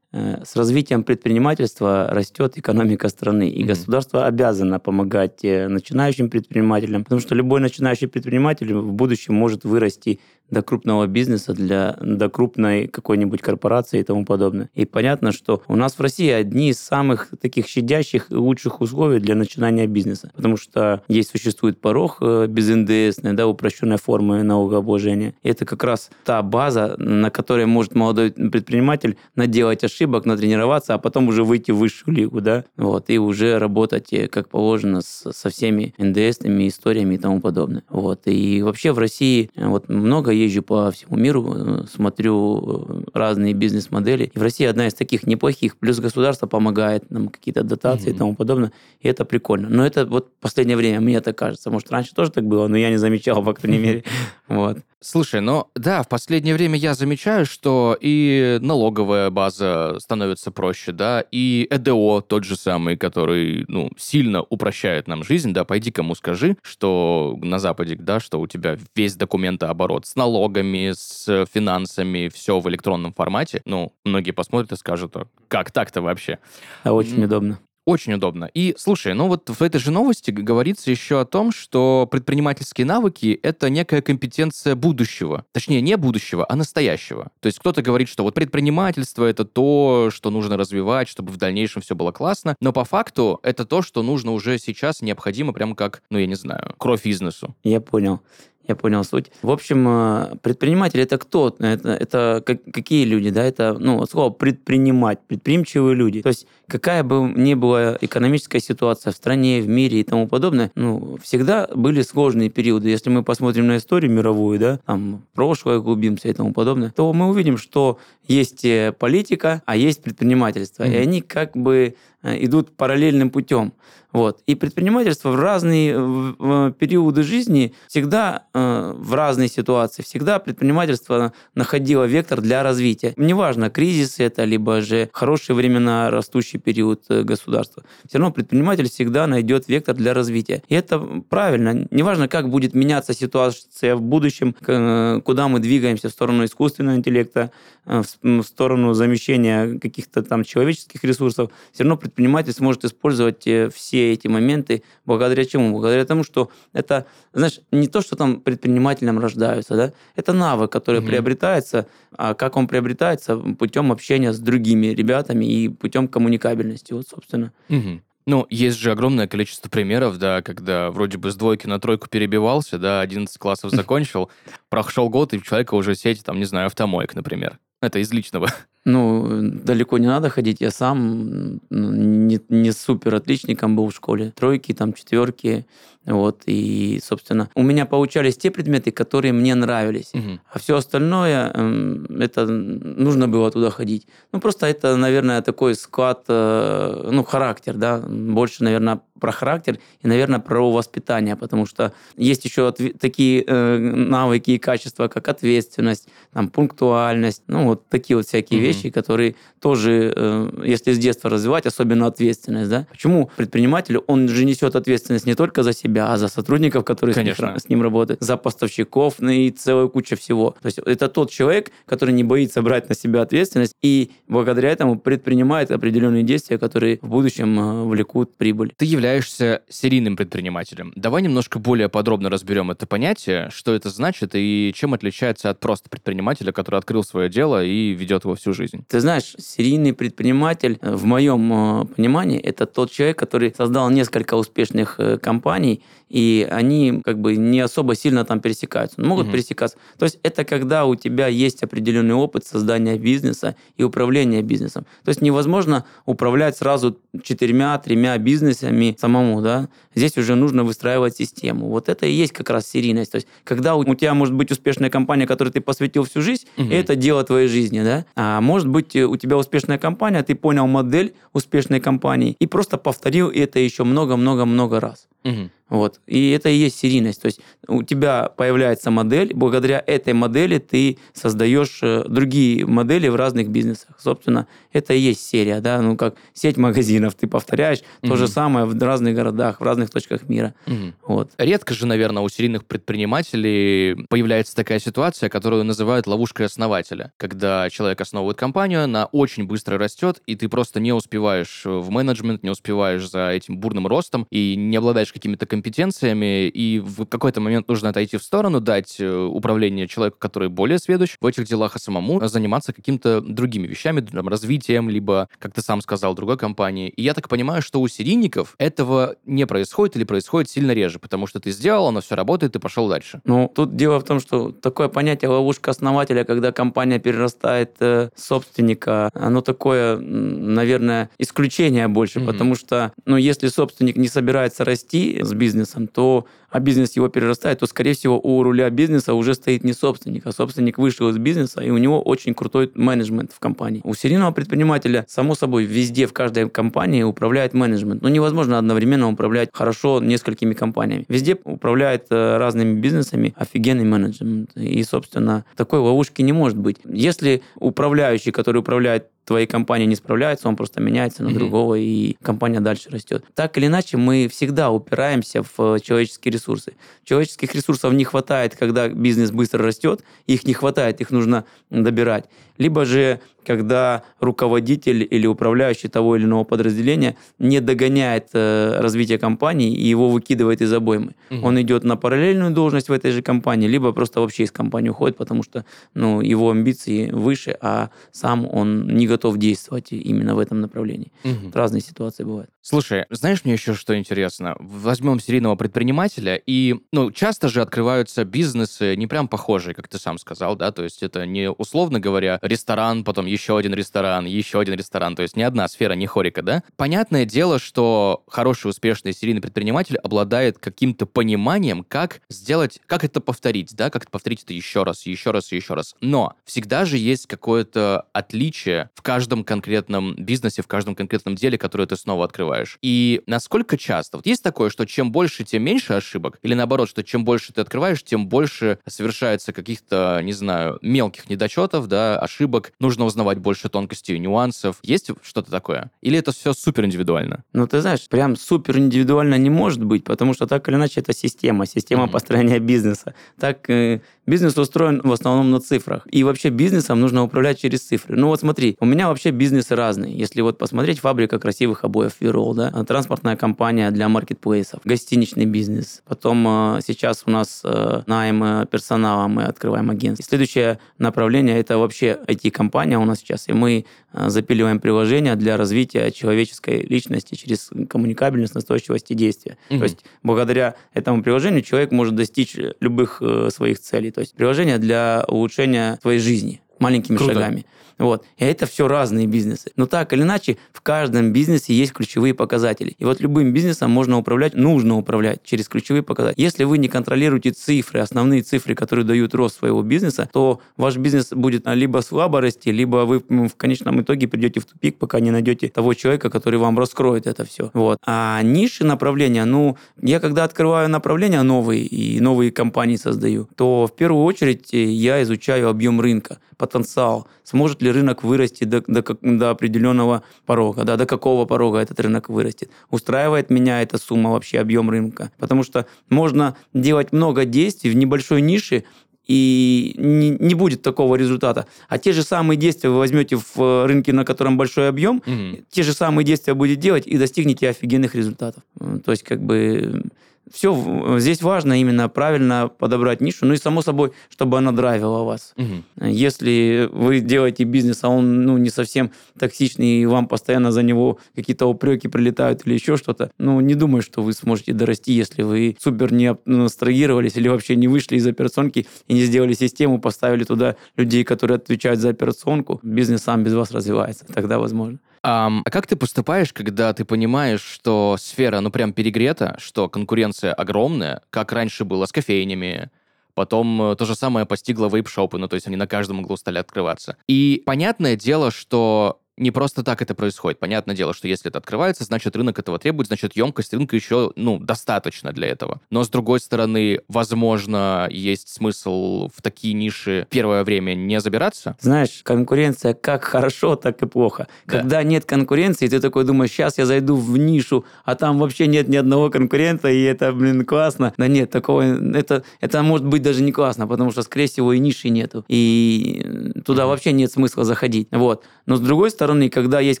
с 0.44 0.56
развитием 0.56 1.04
предпринимательства 1.04 2.08
растет 2.10 2.58
экономика 2.58 3.08
страны, 3.08 3.48
и 3.48 3.62
mm-hmm. 3.62 3.66
государство 3.66 4.26
обязано 4.26 4.78
помогать 4.78 5.44
э, 5.44 5.68
начинающим 5.68 6.30
предпринимателям, 6.30 7.04
потому 7.04 7.20
что 7.20 7.34
любой 7.34 7.60
начинающий 7.60 8.08
предприниматель 8.08 8.74
в 8.74 8.92
будущем 8.92 9.34
может 9.34 9.64
вырасти 9.64 10.20
до 10.50 10.62
крупного 10.62 11.06
бизнеса, 11.06 11.52
для, 11.54 11.96
до 12.00 12.28
крупной 12.28 12.86
какой-нибудь 12.86 13.42
корпорации 13.42 14.00
и 14.00 14.02
тому 14.02 14.24
подобное. 14.24 14.70
И 14.74 14.84
понятно, 14.84 15.32
что 15.32 15.62
у 15.68 15.76
нас 15.76 15.94
в 15.94 16.00
России 16.00 16.30
одни 16.30 16.70
из 16.70 16.78
самых 16.78 17.28
таких 17.40 17.66
щадящих 17.66 18.30
и 18.30 18.34
лучших 18.34 18.80
условий 18.80 19.20
для 19.20 19.34
начинания 19.34 19.86
бизнеса, 19.86 20.30
потому 20.34 20.56
что 20.56 21.02
есть 21.08 21.30
существует 21.30 21.80
порог 21.80 22.18
э, 22.20 22.46
без 22.48 22.68
НДС, 22.68 23.20
да, 23.22 23.46
упрощенная 23.46 23.98
форма 23.98 24.42
налогообложения. 24.42 25.34
И 25.42 25.48
это 25.48 25.64
как 25.64 25.84
раз 25.84 26.10
та 26.24 26.42
база, 26.42 26.94
на 26.98 27.30
которой 27.30 27.66
может 27.66 27.94
молодой 27.94 28.30
предприниматель 28.30 29.16
наделать 29.34 29.84
ошибок, 29.84 30.24
натренироваться, 30.24 30.94
а 30.94 30.98
потом 30.98 31.28
уже 31.28 31.44
выйти 31.44 31.70
в 31.70 31.76
высшую 31.78 32.14
лигу, 32.16 32.40
да, 32.40 32.64
вот, 32.76 33.10
и 33.10 33.18
уже 33.18 33.58
работать 33.58 34.12
э, 34.12 34.28
как 34.28 34.48
положено 34.48 35.02
с, 35.02 35.32
со 35.32 35.50
всеми 35.50 35.94
НДСными 35.98 36.68
историями 36.68 37.14
и 37.14 37.18
тому 37.18 37.40
подобное. 37.40 37.82
Вот. 37.88 38.22
И 38.26 38.62
вообще 38.62 38.92
в 38.92 38.98
России 38.98 39.50
э, 39.54 39.66
вот 39.66 39.88
много 39.88 40.32
езжу 40.44 40.62
по 40.62 40.90
всему 40.90 41.16
миру, 41.16 41.54
э, 41.54 41.84
смотрю 41.92 42.58
э, 42.58 43.02
разные 43.14 43.54
бизнес-модели. 43.54 44.30
И 44.34 44.38
в 44.38 44.42
России 44.42 44.66
одна 44.66 44.86
из 44.86 44.94
таких 44.94 45.26
неплохих. 45.26 45.76
Плюс 45.76 45.98
государство 45.98 46.46
помогает 46.46 47.10
нам 47.10 47.28
какие-то 47.28 47.62
дотации 47.62 48.10
mm-hmm. 48.10 48.14
и 48.14 48.18
тому 48.18 48.34
подобное. 48.34 48.72
И 49.00 49.08
это 49.08 49.24
прикольно. 49.24 49.68
Но 49.68 49.86
это 49.86 50.06
вот 50.06 50.28
в 50.28 50.42
последнее 50.42 50.76
время, 50.76 51.00
мне 51.00 51.20
так 51.20 51.36
кажется. 51.36 51.70
Может, 51.70 51.90
раньше 51.90 52.14
тоже 52.14 52.30
так 52.30 52.44
было, 52.44 52.68
но 52.68 52.76
я 52.76 52.90
не 52.90 52.96
замечал, 52.96 53.42
по 53.42 53.52
крайней 53.52 53.78
мере. 53.78 54.04
Вот. 54.48 54.78
Слушай, 55.00 55.40
ну 55.40 55.68
да, 55.76 56.02
в 56.02 56.08
последнее 56.08 56.54
время 56.54 56.76
я 56.76 56.94
замечаю, 56.94 57.46
что 57.46 57.96
и 58.00 58.58
налоговая 58.60 59.30
база 59.30 59.96
становится 60.00 60.50
проще, 60.50 60.90
да, 60.90 61.24
и 61.30 61.68
ЭДО 61.70 62.20
тот 62.20 62.42
же 62.42 62.56
самый, 62.56 62.96
который, 62.96 63.64
ну, 63.68 63.92
сильно 63.96 64.42
упрощает 64.42 65.06
нам 65.06 65.22
жизнь, 65.22 65.52
да, 65.52 65.64
пойди 65.64 65.92
кому 65.92 66.16
скажи, 66.16 66.56
что 66.62 67.38
на 67.40 67.60
Западе, 67.60 67.94
да, 67.94 68.18
что 68.18 68.40
у 68.40 68.48
тебя 68.48 68.76
весь 68.96 69.14
документооборот 69.14 70.04
с 70.04 70.16
налогами, 70.16 70.90
с 70.92 71.46
финансами, 71.52 72.28
все 72.34 72.58
в 72.58 72.68
электронном 72.68 73.14
формате, 73.14 73.62
ну, 73.66 73.92
многие 74.04 74.32
посмотрят 74.32 74.72
и 74.72 74.76
скажут, 74.76 75.16
«А 75.16 75.28
как 75.46 75.70
так-то 75.70 76.02
вообще? 76.02 76.40
А 76.82 76.92
очень 76.92 77.22
удобно. 77.22 77.60
Очень 77.88 78.12
удобно. 78.12 78.50
И 78.52 78.74
слушай, 78.76 79.14
ну 79.14 79.28
вот 79.28 79.48
в 79.48 79.62
этой 79.62 79.80
же 79.80 79.90
новости 79.90 80.30
говорится 80.30 80.90
еще 80.90 81.22
о 81.22 81.24
том, 81.24 81.50
что 81.50 82.06
предпринимательские 82.10 82.84
навыки— 82.84 83.40
это 83.42 83.70
некая 83.70 84.02
компетенция 84.02 84.74
будущего. 84.74 85.46
Точнее, 85.52 85.80
не 85.80 85.96
будущего, 85.96 86.44
а 86.46 86.54
настоящего. 86.54 87.30
То 87.40 87.46
есть 87.46 87.58
кто-то 87.58 87.80
говорит, 87.80 88.10
что 88.10 88.24
вот 88.24 88.34
предпринимательство— 88.34 89.24
это 89.26 89.46
то, 89.46 90.10
что 90.12 90.28
нужно 90.28 90.58
развивать, 90.58 91.08
чтобы 91.08 91.32
в 91.32 91.38
дальнейшем 91.38 91.80
все 91.80 91.94
было 91.94 92.12
классно. 92.12 92.56
Но 92.60 92.74
по 92.74 92.84
факту 92.84 93.40
это 93.42 93.64
то, 93.64 93.80
что 93.80 94.02
нужно 94.02 94.32
уже 94.32 94.58
сейчас, 94.58 95.00
необходимо 95.00 95.54
прям 95.54 95.74
как, 95.74 96.02
ну 96.10 96.18
я 96.18 96.26
не 96.26 96.34
знаю, 96.34 96.74
кровь 96.76 97.02
бизнесу. 97.04 97.56
Я 97.64 97.80
понял. 97.80 98.20
Я 98.68 98.76
понял 98.76 99.02
суть. 99.02 99.32
В 99.40 99.50
общем, 99.50 99.86
э, 99.88 100.36
предприниматель 100.42 101.00
это 101.00 101.16
кто? 101.16 101.56
Это, 101.58 101.88
это 101.88 102.44
какие 102.44 103.06
люди, 103.06 103.30
да? 103.30 103.42
Это, 103.42 103.74
ну, 103.78 104.02
от 104.02 104.10
слова 104.10 104.28
предпринимать, 104.28 105.20
предприимчивые 105.26 105.94
люди. 105.94 106.20
То 106.20 106.28
есть 106.28 106.46
какая 106.66 107.02
бы 107.02 107.32
ни 107.34 107.54
была 107.54 107.96
экономическая 107.98 108.60
ситуация 108.60 109.10
в 109.12 109.16
стране, 109.16 109.62
в 109.62 109.68
мире 109.68 110.00
и 110.00 110.04
тому 110.04 110.28
подобное, 110.28 110.70
ну, 110.74 111.18
всегда 111.22 111.66
были 111.74 112.02
сложные 112.02 112.50
периоды. 112.50 112.90
Если 112.90 113.08
мы 113.08 113.22
посмотрим 113.22 113.66
на 113.66 113.78
историю 113.78 114.12
мировую, 114.12 114.58
да, 114.58 114.80
там, 114.84 115.22
прошлое 115.34 115.80
глубимся 115.80 116.28
и 116.28 116.34
тому 116.34 116.52
подобное, 116.52 116.90
то 116.90 117.10
мы 117.14 117.30
увидим, 117.30 117.56
что 117.56 117.98
есть 118.26 118.66
э, 118.66 118.92
политика, 118.92 119.62
а 119.64 119.76
есть 119.76 120.02
предпринимательство. 120.02 120.84
Mm-hmm. 120.84 120.92
И 120.92 120.96
они 120.96 121.20
как 121.22 121.56
бы 121.56 121.94
идут 122.22 122.76
параллельным 122.76 123.30
путем. 123.30 123.72
Вот. 124.12 124.40
И 124.46 124.54
предпринимательство 124.54 125.30
в 125.30 125.38
разные 125.38 125.98
в 125.98 126.72
периоды 126.72 127.22
жизни 127.22 127.74
всегда 127.88 128.44
э, 128.54 128.94
в 128.96 129.12
разные 129.12 129.48
ситуации, 129.48 130.02
всегда 130.02 130.38
предпринимательство 130.38 131.34
находило 131.54 132.04
вектор 132.04 132.40
для 132.40 132.62
развития. 132.62 133.12
Неважно, 133.18 133.68
кризис 133.68 134.18
это, 134.18 134.44
либо 134.44 134.80
же 134.80 135.10
хорошие 135.12 135.54
времена, 135.54 136.10
растущий 136.10 136.58
период 136.58 137.02
э, 137.10 137.22
государства. 137.22 137.82
Все 138.08 138.16
равно 138.16 138.32
предприниматель 138.32 138.88
всегда 138.88 139.26
найдет 139.26 139.68
вектор 139.68 139.94
для 139.94 140.14
развития. 140.14 140.62
И 140.68 140.74
это 140.74 140.98
правильно. 141.28 141.86
Неважно, 141.90 142.28
как 142.28 142.48
будет 142.48 142.74
меняться 142.74 143.12
ситуация 143.12 143.94
в 143.94 144.00
будущем, 144.00 144.56
э, 144.66 145.20
куда 145.22 145.48
мы 145.48 145.60
двигаемся 145.60 146.08
в 146.08 146.12
сторону 146.12 146.46
искусственного 146.46 146.96
интеллекта, 146.96 147.50
э, 147.84 148.02
в 148.22 148.42
сторону 148.42 148.94
замещения 148.94 149.78
каких-то 149.78 150.22
там 150.22 150.44
человеческих 150.44 151.04
ресурсов, 151.04 151.50
все 151.72 151.84
равно 151.84 151.98
предприниматель 152.08 152.52
сможет 152.52 152.84
использовать 152.84 153.40
все 153.40 153.70
все 153.70 154.12
эти 154.12 154.28
моменты 154.28 154.82
благодаря 155.04 155.44
чему? 155.44 155.72
Благодаря 155.72 156.04
тому, 156.04 156.24
что 156.24 156.50
это, 156.72 157.06
знаешь, 157.32 157.60
не 157.70 157.88
то, 157.88 158.00
что 158.00 158.16
там 158.16 158.40
предпринимателям 158.40 159.18
рождаются, 159.18 159.76
да, 159.76 159.92
это 160.16 160.32
навык, 160.32 160.70
который 160.70 161.00
mm-hmm. 161.00 161.06
приобретается, 161.06 161.86
а 162.16 162.34
как 162.34 162.56
он 162.56 162.66
приобретается 162.66 163.36
путем 163.36 163.92
общения 163.92 164.32
с 164.32 164.38
другими 164.38 164.88
ребятами 164.88 165.44
и 165.44 165.68
путем 165.68 166.08
коммуникабельности, 166.08 166.92
вот, 166.92 167.08
собственно. 167.08 167.52
Mm-hmm. 167.68 168.00
Ну, 168.26 168.46
есть 168.50 168.78
же 168.78 168.92
огромное 168.92 169.26
количество 169.26 169.70
примеров, 169.70 170.18
да, 170.18 170.42
когда 170.42 170.90
вроде 170.90 171.16
бы 171.16 171.30
с 171.30 171.36
двойки 171.36 171.66
на 171.66 171.80
тройку 171.80 172.08
перебивался, 172.08 172.78
да, 172.78 173.00
11 173.00 173.36
классов 173.38 173.70
закончил, 173.72 174.30
прошел 174.68 175.08
год, 175.08 175.32
и 175.32 175.38
у 175.38 175.40
человека 175.40 175.74
уже 175.74 175.94
сеть, 175.94 176.22
там, 176.24 176.38
не 176.38 176.44
знаю, 176.44 176.66
автомоек, 176.66 177.14
например. 177.14 177.58
Это 177.80 178.00
из 178.00 178.12
личного. 178.12 178.48
Ну, 178.88 179.40
далеко 179.42 179.98
не 179.98 180.06
надо 180.06 180.30
ходить. 180.30 180.60
Я 180.60 180.70
сам 180.70 181.60
не, 181.68 182.40
не 182.48 182.72
супер 182.72 183.14
отличником 183.14 183.76
был 183.76 183.88
в 183.90 183.94
школе. 183.94 184.32
Тройки, 184.34 184.72
там, 184.72 184.94
четверки. 184.94 185.66
Вот, 186.06 186.42
и, 186.46 187.00
собственно, 187.04 187.50
у 187.54 187.62
меня 187.62 187.84
получались 187.84 188.38
те 188.38 188.50
предметы, 188.50 188.90
которые 188.92 189.32
мне 189.32 189.54
нравились. 189.54 190.10
Угу. 190.14 190.40
А 190.50 190.58
все 190.58 190.76
остальное, 190.76 191.50
эм, 191.52 192.06
это 192.18 192.46
нужно 192.46 193.28
было 193.28 193.50
туда 193.50 193.70
ходить. 193.70 194.06
Ну, 194.32 194.40
просто 194.40 194.66
это, 194.66 194.96
наверное, 194.96 195.42
такой 195.42 195.74
склад, 195.74 196.24
э, 196.28 197.10
ну, 197.12 197.24
характер, 197.24 197.74
да, 197.74 197.98
больше, 197.98 198.64
наверное, 198.64 199.00
про 199.20 199.32
характер 199.32 199.78
и, 200.00 200.08
наверное, 200.08 200.38
про 200.38 200.70
воспитание, 200.70 201.36
потому 201.36 201.66
что 201.66 201.92
есть 202.16 202.44
еще 202.44 202.72
такие 202.72 203.44
э, 203.46 203.78
навыки 203.78 204.52
и 204.52 204.58
качества, 204.58 205.08
как 205.08 205.28
ответственность, 205.28 206.08
там, 206.32 206.48
пунктуальность, 206.48 207.42
ну, 207.48 207.64
вот 207.64 207.86
такие 207.88 208.16
вот 208.16 208.26
всякие 208.26 208.60
угу. 208.60 208.66
вещи, 208.66 208.77
вещи, 208.78 208.90
которые 208.90 209.34
тоже, 209.60 210.12
э, 210.14 210.62
если 210.64 210.92
с 210.92 210.98
детства 210.98 211.30
развивать, 211.30 211.66
особенно 211.66 212.06
ответственность, 212.06 212.70
да. 212.70 212.86
Почему 212.90 213.30
предприниматель, 213.36 213.98
он 214.06 214.28
же 214.28 214.44
несет 214.44 214.76
ответственность 214.76 215.26
не 215.26 215.34
только 215.34 215.62
за 215.62 215.72
себя, 215.72 216.12
а 216.12 216.16
за 216.16 216.28
сотрудников, 216.28 216.84
которые 216.84 217.14
с 217.14 217.16
ним, 217.16 217.58
с 217.58 217.68
ним 217.68 217.82
работают, 217.82 218.20
за 218.22 218.36
поставщиков, 218.36 219.16
ну 219.18 219.30
и 219.30 219.50
целая 219.50 219.88
куча 219.88 220.16
всего. 220.16 220.54
То 220.62 220.66
есть 220.66 220.78
это 220.78 221.08
тот 221.08 221.30
человек, 221.30 221.70
который 221.86 222.14
не 222.14 222.24
боится 222.24 222.62
брать 222.62 222.88
на 222.88 222.94
себя 222.94 223.22
ответственность 223.22 223.74
и 223.82 224.10
благодаря 224.28 224.70
этому 224.70 224.98
предпринимает 224.98 225.70
определенные 225.70 226.22
действия, 226.22 226.58
которые 226.58 226.98
в 227.02 227.08
будущем 227.08 227.58
э, 227.58 227.84
влекут 227.84 228.36
прибыль. 228.36 228.72
Ты 228.76 228.84
являешься 228.84 229.62
серийным 229.68 230.16
предпринимателем. 230.16 230.92
Давай 230.96 231.22
немножко 231.22 231.58
более 231.58 231.88
подробно 231.88 232.30
разберем 232.30 232.70
это 232.70 232.86
понятие, 232.86 233.50
что 233.50 233.74
это 233.74 233.90
значит 233.90 234.30
и 234.34 234.72
чем 234.74 234.94
отличается 234.94 235.50
от 235.50 235.60
просто 235.60 235.88
предпринимателя, 235.88 236.52
который 236.52 236.78
открыл 236.78 237.02
свое 237.02 237.28
дело 237.28 237.64
и 237.64 237.94
ведет 237.94 238.24
его 238.24 238.34
всю 238.34 238.52
жизнь. 238.52 238.67
Ты 238.88 239.00
знаешь, 239.00 239.34
серийный 239.38 239.92
предприниматель, 239.92 240.78
э, 240.80 240.94
в 240.94 241.04
моем 241.04 241.52
э, 241.52 241.84
понимании, 241.86 242.38
это 242.38 242.66
тот 242.66 242.90
человек, 242.90 243.18
который 243.18 243.54
создал 243.56 243.90
несколько 243.90 244.34
успешных 244.34 244.98
компаний, 245.22 245.82
и 246.08 246.46
они 246.50 247.02
как 247.04 247.18
бы 247.18 247.36
не 247.36 247.60
особо 247.60 247.94
сильно 247.94 248.24
там 248.24 248.40
пересекаются. 248.40 249.00
Могут 249.00 249.26
угу. 249.26 249.32
пересекаться. 249.32 249.76
То 249.98 250.04
есть 250.04 250.18
это 250.22 250.44
когда 250.44 250.86
у 250.86 250.94
тебя 250.94 251.26
есть 251.26 251.62
определенный 251.62 252.14
опыт 252.14 252.46
создания 252.46 252.98
бизнеса 252.98 253.56
и 253.76 253.82
управления 253.82 254.42
бизнесом. 254.42 254.86
То 255.04 255.10
есть 255.10 255.20
невозможно 255.20 255.84
управлять 256.06 256.56
сразу 256.56 256.98
четырьмя-тремя 257.22 258.16
бизнесами 258.18 258.96
самому, 258.98 259.42
да. 259.42 259.68
Здесь 259.98 260.16
уже 260.16 260.34
нужно 260.34 260.64
выстраивать 260.64 261.16
систему. 261.16 261.66
Вот 261.66 261.88
это 261.88 262.06
и 262.06 262.12
есть 262.12 262.32
как 262.32 262.50
раз 262.50 262.68
серийность. 262.68 263.12
То 263.12 263.16
есть 263.16 263.26
когда 263.44 263.74
у 263.74 263.94
тебя 263.94 264.14
может 264.14 264.34
быть 264.34 264.50
успешная 264.52 264.90
компания, 264.90 265.26
которой 265.26 265.50
ты 265.50 265.60
посвятил 265.60 266.04
всю 266.04 266.22
жизнь, 266.22 266.46
угу. 266.56 266.70
это 266.70 266.94
дело 266.94 267.24
твоей 267.24 267.48
жизни, 267.48 267.82
да. 267.82 268.04
А 268.14 268.40
может 268.40 268.68
быть 268.68 268.94
у 268.94 269.16
тебя 269.16 269.36
успешная 269.36 269.78
компания, 269.78 270.22
ты 270.22 270.34
понял 270.34 270.66
модель 270.66 271.14
успешной 271.32 271.80
компании 271.80 272.36
и 272.38 272.46
просто 272.46 272.78
повторил 272.78 273.28
это 273.28 273.58
еще 273.58 273.84
много-много-много 273.84 274.80
раз. 274.80 275.08
Угу. 275.28 275.50
Вот. 275.68 276.00
И 276.06 276.30
это 276.30 276.48
и 276.48 276.56
есть 276.56 276.78
серийность. 276.78 277.20
То 277.20 277.26
есть 277.26 277.40
у 277.66 277.82
тебя 277.82 278.30
появляется 278.36 278.90
модель, 278.90 279.32
благодаря 279.34 279.82
этой 279.86 280.14
модели 280.14 280.58
ты 280.58 280.98
создаешь 281.12 281.80
э, 281.82 282.04
другие 282.08 282.64
модели 282.66 283.08
в 283.08 283.16
разных 283.16 283.48
бизнесах. 283.48 283.96
Собственно, 284.00 284.46
это 284.72 284.94
и 284.94 284.98
есть 284.98 285.26
серия, 285.26 285.60
да, 285.60 285.80
ну 285.82 285.96
как 285.96 286.14
сеть 286.32 286.56
магазинов, 286.56 287.14
ты 287.14 287.26
повторяешь 287.26 287.80
угу. 288.02 288.12
то 288.12 288.16
же 288.16 288.28
самое 288.28 288.64
в 288.64 288.82
разных 288.82 289.14
городах, 289.14 289.60
в 289.60 289.64
разных 289.64 289.90
точках 289.90 290.28
мира. 290.28 290.54
Угу. 290.66 290.92
Вот. 291.06 291.32
Редко 291.36 291.74
же, 291.74 291.86
наверное, 291.86 292.22
у 292.22 292.28
серийных 292.28 292.64
предпринимателей 292.64 294.06
появляется 294.08 294.56
такая 294.56 294.78
ситуация, 294.78 295.28
которую 295.28 295.64
называют 295.64 296.06
ловушкой 296.06 296.46
основателя, 296.46 297.12
когда 297.18 297.68
человек 297.68 298.00
основывает 298.00 298.38
компанию, 298.38 298.84
она 298.84 299.06
очень 299.06 299.46
быстро 299.46 299.76
растет, 299.76 300.22
и 300.26 300.34
ты 300.34 300.48
просто 300.48 300.80
не 300.80 300.92
успеваешь 300.92 301.62
в 301.64 301.90
менеджмент, 301.90 302.42
не 302.42 302.50
успеваешь 302.50 303.08
за 303.08 303.30
этим 303.30 303.58
бурным 303.58 303.86
ростом 303.86 304.26
и 304.30 304.56
не 304.56 304.76
обладаешь 304.76 305.12
какими-то 305.18 305.46
компетенциями, 305.46 306.48
и 306.48 306.78
в 306.78 307.04
какой-то 307.06 307.40
момент 307.40 307.68
нужно 307.68 307.88
отойти 307.90 308.16
в 308.16 308.22
сторону, 308.22 308.60
дать 308.60 308.96
э, 309.00 309.08
управление 309.08 309.88
человеку, 309.88 310.16
который 310.18 310.48
более 310.48 310.78
сведущ 310.78 311.16
в 311.20 311.26
этих 311.26 311.44
делах, 311.44 311.76
а 311.76 311.78
самому 311.78 312.26
заниматься 312.28 312.72
какими-то 312.72 313.20
другими 313.20 313.66
вещами, 313.66 314.00
там, 314.00 314.28
развитием, 314.28 314.88
либо, 314.88 315.28
как 315.38 315.54
ты 315.54 315.60
сам 315.60 315.80
сказал, 315.80 316.14
другой 316.14 316.38
компании. 316.38 316.88
И 316.88 317.02
я 317.02 317.14
так 317.14 317.28
понимаю, 317.28 317.62
что 317.62 317.80
у 317.80 317.88
серийников 317.88 318.54
этого 318.58 319.16
не 319.26 319.46
происходит 319.46 319.96
или 319.96 320.04
происходит 320.04 320.50
сильно 320.50 320.72
реже, 320.72 320.98
потому 320.98 321.26
что 321.26 321.40
ты 321.40 321.50
сделал, 321.50 321.88
оно 321.88 322.00
все 322.00 322.14
работает, 322.14 322.54
и 322.56 322.58
пошел 322.58 322.88
дальше. 322.88 323.20
Ну, 323.24 323.50
тут 323.54 323.76
дело 323.76 323.98
в 323.98 324.04
том, 324.04 324.20
что 324.20 324.52
такое 324.52 324.88
понятие 324.88 325.30
ловушка 325.30 325.70
основателя, 325.70 326.24
когда 326.24 326.52
компания 326.52 326.98
перерастает 326.98 327.76
э, 327.80 328.10
собственника, 328.16 329.10
оно 329.14 329.40
такое, 329.40 329.98
наверное, 329.98 331.10
исключение 331.18 331.88
больше, 331.88 332.20
mm-hmm. 332.20 332.26
потому 332.26 332.54
что, 332.54 332.92
ну, 333.04 333.16
если 333.16 333.48
собственник 333.48 333.96
не 333.96 334.08
собирается 334.08 334.64
расти 334.64 334.97
с 335.22 335.32
бизнесом, 335.34 335.86
то 335.86 336.26
а 336.50 336.60
бизнес 336.60 336.96
его 336.96 337.08
перерастает, 337.08 337.58
то, 337.60 337.66
скорее 337.66 337.92
всего, 337.92 338.18
у 338.18 338.42
руля 338.42 338.70
бизнеса 338.70 339.14
уже 339.14 339.34
стоит 339.34 339.64
не 339.64 339.72
собственник, 339.72 340.26
а 340.26 340.32
собственник 340.32 340.78
вышел 340.78 341.08
из 341.10 341.18
бизнеса, 341.18 341.60
и 341.60 341.70
у 341.70 341.78
него 341.78 342.00
очень 342.00 342.34
крутой 342.34 342.70
менеджмент 342.74 343.32
в 343.32 343.38
компании. 343.38 343.82
У 343.84 343.94
серийного 343.94 344.32
предпринимателя, 344.32 345.04
само 345.08 345.34
собой, 345.34 345.64
везде, 345.64 346.06
в 346.06 346.12
каждой 346.12 346.48
компании 346.48 347.02
управляет 347.02 347.52
менеджмент. 347.52 348.02
Но 348.02 348.08
невозможно 348.08 348.58
одновременно 348.58 349.10
управлять 349.10 349.50
хорошо 349.52 350.00
несколькими 350.00 350.54
компаниями. 350.54 351.04
Везде 351.08 351.36
управляет 351.44 352.06
э, 352.10 352.38
разными 352.38 352.80
бизнесами 352.80 353.34
офигенный 353.36 353.84
менеджмент. 353.84 354.50
И, 354.56 354.82
собственно, 354.84 355.44
такой 355.56 355.80
ловушки 355.80 356.22
не 356.22 356.32
может 356.32 356.56
быть. 356.56 356.78
Если 356.88 357.42
управляющий, 357.56 358.30
который 358.30 358.58
управляет 358.58 359.08
твоей 359.28 359.46
компании 359.46 359.86
не 359.86 359.94
справляется, 359.94 360.48
он 360.48 360.56
просто 360.56 360.80
меняется 360.80 361.22
на 361.22 361.28
mm-hmm. 361.28 361.34
другого, 361.34 361.74
и 361.76 362.16
компания 362.22 362.60
дальше 362.60 362.90
растет. 362.90 363.24
Так 363.34 363.56
или 363.58 363.66
иначе, 363.66 363.96
мы 363.96 364.28
всегда 364.28 364.70
упираемся 364.70 365.42
в 365.42 365.76
э, 365.76 365.80
человеческие 365.80 366.32
ресурсы. 366.32 366.72
Человеческих 367.04 367.54
ресурсов 367.54 367.92
не 367.92 368.04
хватает, 368.04 368.56
когда 368.56 368.88
бизнес 368.88 369.30
быстро 369.30 369.64
растет, 369.64 370.02
их 370.26 370.44
не 370.44 370.54
хватает, 370.54 371.00
их 371.00 371.10
нужно 371.10 371.44
добирать. 371.70 372.24
Либо 372.58 372.84
же 372.84 373.20
когда 373.48 374.02
руководитель 374.20 375.08
или 375.10 375.26
управляющий 375.26 375.88
того 375.88 376.16
или 376.16 376.24
иного 376.24 376.44
подразделения 376.44 377.16
не 377.38 377.60
догоняет 377.60 378.28
э, 378.34 378.78
развитие 378.80 379.18
компании 379.18 379.72
и 379.74 379.88
его 379.88 380.10
выкидывает 380.10 380.60
из 380.60 380.72
обоймы. 380.72 381.14
Угу. 381.30 381.46
Он 381.46 381.60
идет 381.62 381.84
на 381.84 381.96
параллельную 381.96 382.50
должность 382.50 382.90
в 382.90 382.92
этой 382.92 383.10
же 383.10 383.22
компании, 383.22 383.66
либо 383.66 383.92
просто 383.92 384.20
вообще 384.20 384.42
из 384.42 384.52
компании 384.52 384.90
уходит, 384.90 385.16
потому 385.16 385.42
что 385.42 385.64
ну, 385.94 386.20
его 386.20 386.50
амбиции 386.50 387.10
выше, 387.10 387.56
а 387.62 387.88
сам 388.12 388.46
он 388.46 388.86
не 388.86 389.06
готов 389.06 389.38
действовать 389.38 389.92
именно 389.92 390.34
в 390.34 390.38
этом 390.38 390.60
направлении. 390.60 391.10
Угу. 391.24 391.52
Разные 391.54 391.80
ситуации 391.80 392.24
бывают. 392.24 392.50
Слушай, 392.70 393.06
знаешь 393.08 393.46
мне 393.46 393.54
еще 393.54 393.72
что 393.72 393.96
интересно? 393.96 394.54
Возьмем 394.58 395.20
серийного 395.20 395.56
предпринимателя, 395.56 396.36
и 396.36 396.76
ну, 396.92 397.10
часто 397.10 397.48
же 397.48 397.62
открываются 397.62 398.26
бизнесы 398.26 398.94
не 398.94 399.06
прям 399.06 399.26
похожие, 399.26 399.74
как 399.74 399.88
ты 399.88 399.98
сам 399.98 400.18
сказал, 400.18 400.54
да, 400.54 400.70
то 400.70 400.84
есть 400.84 401.02
это 401.02 401.24
не 401.24 401.50
условно 401.50 401.98
говоря 401.98 402.38
ресторан, 402.42 403.04
потом 403.04 403.24
еще 403.24 403.56
один 403.56 403.72
ресторан, 403.72 404.26
еще 404.26 404.60
один 404.60 404.74
ресторан, 404.74 405.16
то 405.16 405.22
есть 405.22 405.34
ни 405.34 405.40
одна 405.40 405.66
сфера, 405.66 405.94
не 405.94 406.06
хорика, 406.06 406.42
да? 406.42 406.62
Понятное 406.76 407.24
дело, 407.24 407.58
что 407.58 408.22
хороший, 408.28 408.68
успешный 408.68 409.14
серийный 409.14 409.40
предприниматель 409.40 409.96
обладает 409.96 410.58
каким-то 410.58 411.06
пониманием, 411.06 411.86
как 411.88 412.20
сделать, 412.28 412.82
как 412.84 413.02
это 413.02 413.22
повторить, 413.22 413.74
да, 413.76 413.88
как 413.88 414.10
повторить 414.10 414.42
это 414.42 414.52
еще 414.52 414.82
раз, 414.82 415.06
еще 415.06 415.30
раз, 415.30 415.52
еще 415.52 415.72
раз. 415.72 415.96
Но 416.02 416.34
всегда 416.44 416.84
же 416.84 416.98
есть 416.98 417.28
какое-то 417.28 418.04
отличие 418.12 418.90
в 418.94 419.00
каждом 419.00 419.42
конкретном 419.42 420.16
бизнесе, 420.16 420.60
в 420.60 420.66
каждом 420.66 420.94
конкретном 420.94 421.34
деле, 421.34 421.56
которое 421.56 421.86
ты 421.86 421.96
снова 421.96 422.26
открываешь. 422.26 422.57
И 422.82 423.22
насколько 423.26 423.76
часто? 423.76 424.18
Вот 424.18 424.26
есть 424.26 424.42
такое, 424.42 424.70
что 424.70 424.84
чем 424.86 425.12
больше, 425.12 425.44
тем 425.44 425.62
меньше 425.62 425.94
ошибок? 425.94 426.38
Или 426.42 426.54
наоборот, 426.54 426.88
что 426.88 427.02
чем 427.02 427.24
больше 427.24 427.52
ты 427.52 427.60
открываешь, 427.60 428.02
тем 428.02 428.28
больше 428.28 428.78
совершается 428.86 429.52
каких-то, 429.52 430.20
не 430.22 430.32
знаю, 430.32 430.78
мелких 430.82 431.28
недочетов, 431.28 431.86
да, 431.88 432.18
ошибок, 432.18 432.72
нужно 432.78 433.04
узнавать 433.04 433.38
больше 433.38 433.68
тонкостей 433.68 434.16
и 434.16 434.18
нюансов. 434.18 434.76
Есть 434.82 435.10
что-то 435.22 435.50
такое? 435.50 435.90
Или 436.00 436.18
это 436.18 436.32
все 436.32 436.52
супер 436.52 436.84
индивидуально? 436.84 437.44
Ну, 437.52 437.66
ты 437.66 437.80
знаешь, 437.80 438.08
прям 438.08 438.36
супер 438.36 438.78
индивидуально 438.78 439.36
не 439.36 439.50
может 439.50 439.84
быть, 439.84 440.04
потому 440.04 440.34
что 440.34 440.46
так 440.46 440.68
или 440.68 440.76
иначе 440.76 441.00
это 441.00 441.12
система, 441.14 441.66
система 441.66 442.04
mm-hmm. 442.04 442.10
построения 442.10 442.58
бизнеса. 442.68 443.14
Так 443.38 443.68
э, 443.70 444.00
бизнес 444.28 444.58
устроен 444.58 445.00
в 445.02 445.10
основном 445.10 445.50
на 445.50 445.60
цифрах. 445.60 446.06
И 446.10 446.22
вообще 446.22 446.50
бизнесом 446.50 447.00
нужно 447.00 447.22
управлять 447.22 447.58
через 447.58 447.80
цифры. 447.80 448.16
Ну 448.16 448.28
вот 448.28 448.40
смотри, 448.40 448.76
у 448.78 448.84
меня 448.84 449.08
вообще 449.08 449.30
бизнесы 449.30 449.74
разные. 449.74 450.16
Если 450.16 450.42
вот 450.42 450.58
посмотреть, 450.58 451.00
фабрика 451.00 451.38
красивых 451.38 451.84
обоев 451.84 452.12
Вирол, 452.20 452.54
да, 452.54 452.70
транспортная 452.84 453.36
компания 453.36 453.90
для 453.90 454.08
маркетплейсов, 454.08 454.80
гостиничный 454.84 455.46
бизнес. 455.46 456.02
Потом 456.06 456.46
э, 456.46 456.80
сейчас 456.86 457.22
у 457.26 457.30
нас 457.30 457.62
э, 457.64 458.02
найм 458.06 458.44
э, 458.44 458.66
персонала, 458.66 459.28
мы 459.28 459.44
открываем 459.44 459.90
агентство. 459.90 460.24
Следующее 460.28 460.78
направление 460.98 461.58
это 461.58 461.78
вообще 461.78 462.18
IT-компания 462.26 462.98
у 462.98 463.04
нас 463.04 463.20
сейчас, 463.20 463.48
и 463.48 463.52
мы 463.52 463.86
запиливаем 464.12 464.80
приложение 464.80 465.36
для 465.36 465.56
развития 465.56 466.10
человеческой 466.10 466.80
личности 466.80 467.34
через 467.34 467.70
коммуникабельность, 467.88 468.54
настойчивость 468.54 469.10
и 469.10 469.14
действия. 469.14 469.58
Угу. 469.70 469.78
То 469.78 469.84
есть 469.84 470.04
благодаря 470.22 470.74
этому 470.94 471.22
приложению 471.22 471.62
человек 471.62 471.92
может 471.92 472.14
достичь 472.14 472.56
любых 472.80 473.22
своих 473.50 473.78
целей. 473.78 474.10
То 474.18 474.22
есть 474.22 474.34
приложение 474.34 474.78
для 474.78 475.24
улучшения 475.28 475.96
своей 476.02 476.18
жизни 476.18 476.60
маленькими 476.80 477.16
Круто. 477.16 477.34
шагами. 477.34 477.64
Вот. 477.98 478.24
И 478.36 478.44
это 478.44 478.66
все 478.66 478.88
разные 478.88 479.26
бизнесы. 479.26 479.70
Но 479.76 479.86
так 479.86 480.12
или 480.12 480.22
иначе, 480.22 480.56
в 480.72 480.80
каждом 480.80 481.32
бизнесе 481.32 481.74
есть 481.74 481.92
ключевые 481.92 482.34
показатели. 482.34 482.94
И 482.98 483.04
вот 483.04 483.20
любым 483.20 483.52
бизнесом 483.52 483.90
можно 483.90 484.18
управлять, 484.18 484.54
нужно 484.54 484.96
управлять 484.96 485.42
через 485.44 485.68
ключевые 485.68 486.02
показатели. 486.02 486.42
Если 486.42 486.64
вы 486.64 486.78
не 486.78 486.88
контролируете 486.88 487.50
цифры, 487.50 488.00
основные 488.00 488.42
цифры, 488.42 488.74
которые 488.74 489.04
дают 489.04 489.34
рост 489.34 489.58
своего 489.58 489.82
бизнеса, 489.82 490.28
то 490.32 490.60
ваш 490.76 490.96
бизнес 490.96 491.30
будет 491.32 491.66
либо 491.66 492.00
слабо 492.00 492.40
расти, 492.40 492.70
либо 492.72 493.04
вы 493.04 493.18
в 493.18 493.56
конечном 493.56 494.00
итоге 494.00 494.28
придете 494.28 494.60
в 494.60 494.66
тупик, 494.66 494.98
пока 494.98 495.20
не 495.20 495.30
найдете 495.30 495.68
того 495.68 495.94
человека, 495.94 496.30
который 496.30 496.58
вам 496.58 496.78
раскроет 496.78 497.26
это 497.26 497.44
все. 497.44 497.70
Вот. 497.74 497.98
А 498.06 498.40
ниши 498.42 498.84
направления, 498.84 499.44
ну, 499.44 499.76
я 500.00 500.20
когда 500.20 500.44
открываю 500.44 500.88
направления 500.88 501.42
новые 501.42 501.84
и 501.84 502.20
новые 502.20 502.52
компании 502.52 502.96
создаю, 502.96 503.48
то 503.56 503.86
в 503.86 503.96
первую 503.96 504.24
очередь 504.24 504.72
я 504.72 505.22
изучаю 505.22 505.68
объем 505.68 506.00
рынка, 506.00 506.38
потенциал, 506.58 507.26
сможет 507.44 507.80
ли 507.80 507.90
рынок 507.90 508.22
вырастет 508.22 508.68
до, 508.68 508.82
до, 508.86 509.16
до 509.22 509.50
определенного 509.50 510.22
порога, 510.44 510.84
да, 510.84 510.96
до 510.96 511.06
какого 511.06 511.46
порога 511.46 511.78
этот 511.78 511.98
рынок 512.00 512.28
вырастет. 512.28 512.70
Устраивает 512.90 513.48
меня 513.48 513.80
эта 513.80 513.96
сумма 513.96 514.32
вообще, 514.32 514.58
объем 514.58 514.90
рынка. 514.90 515.30
Потому 515.38 515.62
что 515.62 515.86
можно 516.10 516.56
делать 516.74 517.12
много 517.12 517.44
действий 517.44 517.90
в 517.90 517.96
небольшой 517.96 518.42
нише, 518.42 518.84
и 519.28 519.94
не, 519.98 520.30
не 520.30 520.54
будет 520.54 520.82
такого 520.82 521.14
результата. 521.14 521.66
А 521.88 521.98
те 521.98 522.12
же 522.12 522.22
самые 522.22 522.56
действия 522.56 522.88
вы 522.88 522.96
возьмете 522.96 523.36
в 523.36 523.58
э, 523.58 523.84
рынке, 523.84 524.14
на 524.14 524.24
котором 524.24 524.56
большой 524.56 524.88
объем, 524.88 525.16
угу. 525.18 525.62
те 525.70 525.82
же 525.82 525.92
самые 525.92 526.24
действия 526.24 526.54
будете 526.54 526.80
делать 526.80 527.06
и 527.06 527.18
достигнете 527.18 527.68
офигенных 527.68 528.14
результатов. 528.14 528.62
То 529.04 529.10
есть, 529.10 529.22
как 529.24 529.42
бы 529.42 530.02
все 530.52 531.18
здесь 531.18 531.42
важно 531.42 531.80
именно 531.80 532.08
правильно 532.08 532.68
подобрать 532.68 533.20
нишу, 533.20 533.46
ну 533.46 533.54
и 533.54 533.56
само 533.56 533.82
собой, 533.82 534.12
чтобы 534.30 534.58
она 534.58 534.72
драйвила 534.72 535.24
вас. 535.24 535.54
Угу. 535.56 536.06
Если 536.06 536.88
вы 536.92 537.20
делаете 537.20 537.64
бизнес, 537.64 538.00
а 538.02 538.08
он 538.08 538.44
ну, 538.44 538.58
не 538.58 538.70
совсем 538.70 539.10
токсичный, 539.38 540.02
и 540.02 540.06
вам 540.06 540.26
постоянно 540.28 540.72
за 540.72 540.82
него 540.82 541.18
какие-то 541.34 541.66
упреки 541.66 542.08
прилетают 542.08 542.66
или 542.66 542.74
еще 542.74 542.96
что-то, 542.96 543.30
ну 543.38 543.60
не 543.60 543.74
думаю, 543.74 544.02
что 544.02 544.22
вы 544.22 544.32
сможете 544.32 544.72
дорасти, 544.72 545.12
если 545.12 545.42
вы 545.42 545.76
супер 545.80 546.12
не 546.12 546.26
абстрагировались 546.26 547.36
или 547.36 547.48
вообще 547.48 547.76
не 547.76 547.88
вышли 547.88 548.16
из 548.16 548.26
операционки 548.26 548.86
и 549.06 549.14
не 549.14 549.22
сделали 549.22 549.52
систему, 549.52 550.00
поставили 550.00 550.44
туда 550.44 550.76
людей, 550.96 551.24
которые 551.24 551.56
отвечают 551.56 552.00
за 552.00 552.10
операционку, 552.10 552.80
бизнес 552.82 553.22
сам 553.22 553.44
без 553.44 553.54
вас 553.54 553.70
развивается. 553.70 554.24
Тогда 554.26 554.58
возможно. 554.58 554.98
А, 555.30 555.50
а 555.62 555.70
как 555.70 555.86
ты 555.86 555.94
поступаешь, 555.94 556.54
когда 556.54 556.90
ты 556.94 557.04
понимаешь, 557.04 557.60
что 557.60 558.16
сфера, 558.18 558.60
ну, 558.60 558.70
прям 558.70 558.94
перегрета, 558.94 559.56
что 559.58 559.86
конкуренция 559.90 560.54
огромная, 560.54 561.20
как 561.28 561.52
раньше 561.52 561.84
было 561.84 562.06
с 562.06 562.12
кофейнями, 562.12 562.90
Потом 563.34 563.80
э, 563.80 563.94
то 563.94 564.04
же 564.04 564.16
самое 564.16 564.46
постигло 564.46 564.88
вейп-шопы, 564.88 565.38
ну, 565.38 565.46
то 565.46 565.54
есть 565.54 565.68
они 565.68 565.76
на 565.76 565.86
каждом 565.86 566.18
углу 566.18 566.36
стали 566.36 566.58
открываться. 566.58 567.16
И 567.28 567.62
понятное 567.64 568.16
дело, 568.16 568.50
что 568.50 569.20
не 569.38 569.50
просто 569.50 569.82
так 569.82 570.02
это 570.02 570.14
происходит. 570.14 570.58
Понятное 570.58 570.94
дело, 570.94 571.14
что 571.14 571.28
если 571.28 571.48
это 571.48 571.58
открывается, 571.58 572.04
значит, 572.04 572.36
рынок 572.36 572.58
этого 572.58 572.78
требует, 572.78 573.08
значит, 573.08 573.36
емкость 573.36 573.72
рынка 573.72 573.96
еще, 573.96 574.32
ну, 574.36 574.58
достаточно 574.58 575.32
для 575.32 575.48
этого. 575.48 575.80
Но, 575.90 576.04
с 576.04 576.08
другой 576.08 576.40
стороны, 576.40 577.00
возможно, 577.08 578.08
есть 578.10 578.48
смысл 578.48 579.28
в 579.34 579.42
такие 579.42 579.74
ниши 579.74 580.26
первое 580.30 580.64
время 580.64 580.94
не 580.94 581.20
забираться. 581.20 581.76
Знаешь, 581.80 582.20
конкуренция 582.22 582.94
как 582.94 583.24
хорошо, 583.24 583.76
так 583.76 584.02
и 584.02 584.06
плохо. 584.06 584.48
Да. 584.66 584.80
Когда 584.80 585.02
нет 585.02 585.24
конкуренции, 585.24 585.88
ты 585.88 586.00
такой 586.00 586.24
думаешь, 586.24 586.50
сейчас 586.50 586.78
я 586.78 586.86
зайду 586.86 587.16
в 587.16 587.36
нишу, 587.38 587.84
а 588.04 588.14
там 588.14 588.38
вообще 588.38 588.66
нет 588.66 588.88
ни 588.88 588.96
одного 588.96 589.30
конкурента, 589.30 589.88
и 589.88 590.02
это, 590.02 590.32
блин, 590.32 590.64
классно. 590.64 591.14
Да 591.16 591.28
нет, 591.28 591.50
такого, 591.50 591.82
это, 591.82 592.42
это 592.60 592.82
может 592.82 593.06
быть 593.06 593.22
даже 593.22 593.42
не 593.42 593.52
классно, 593.52 593.86
потому 593.86 594.10
что, 594.10 594.22
скорее 594.22 594.46
всего, 594.46 594.72
и 594.72 594.78
ниши 594.78 595.08
нету. 595.08 595.44
И 595.48 596.52
туда 596.64 596.82
mm-hmm. 596.82 596.86
вообще 596.86 597.12
нет 597.12 597.30
смысла 597.30 597.64
заходить. 597.64 598.08
Вот. 598.10 598.44
Но, 598.66 598.76
с 598.76 598.80
другой 598.80 599.10
стороны, 599.10 599.27
стороны, 599.28 599.50
когда 599.50 599.80
есть 599.80 600.00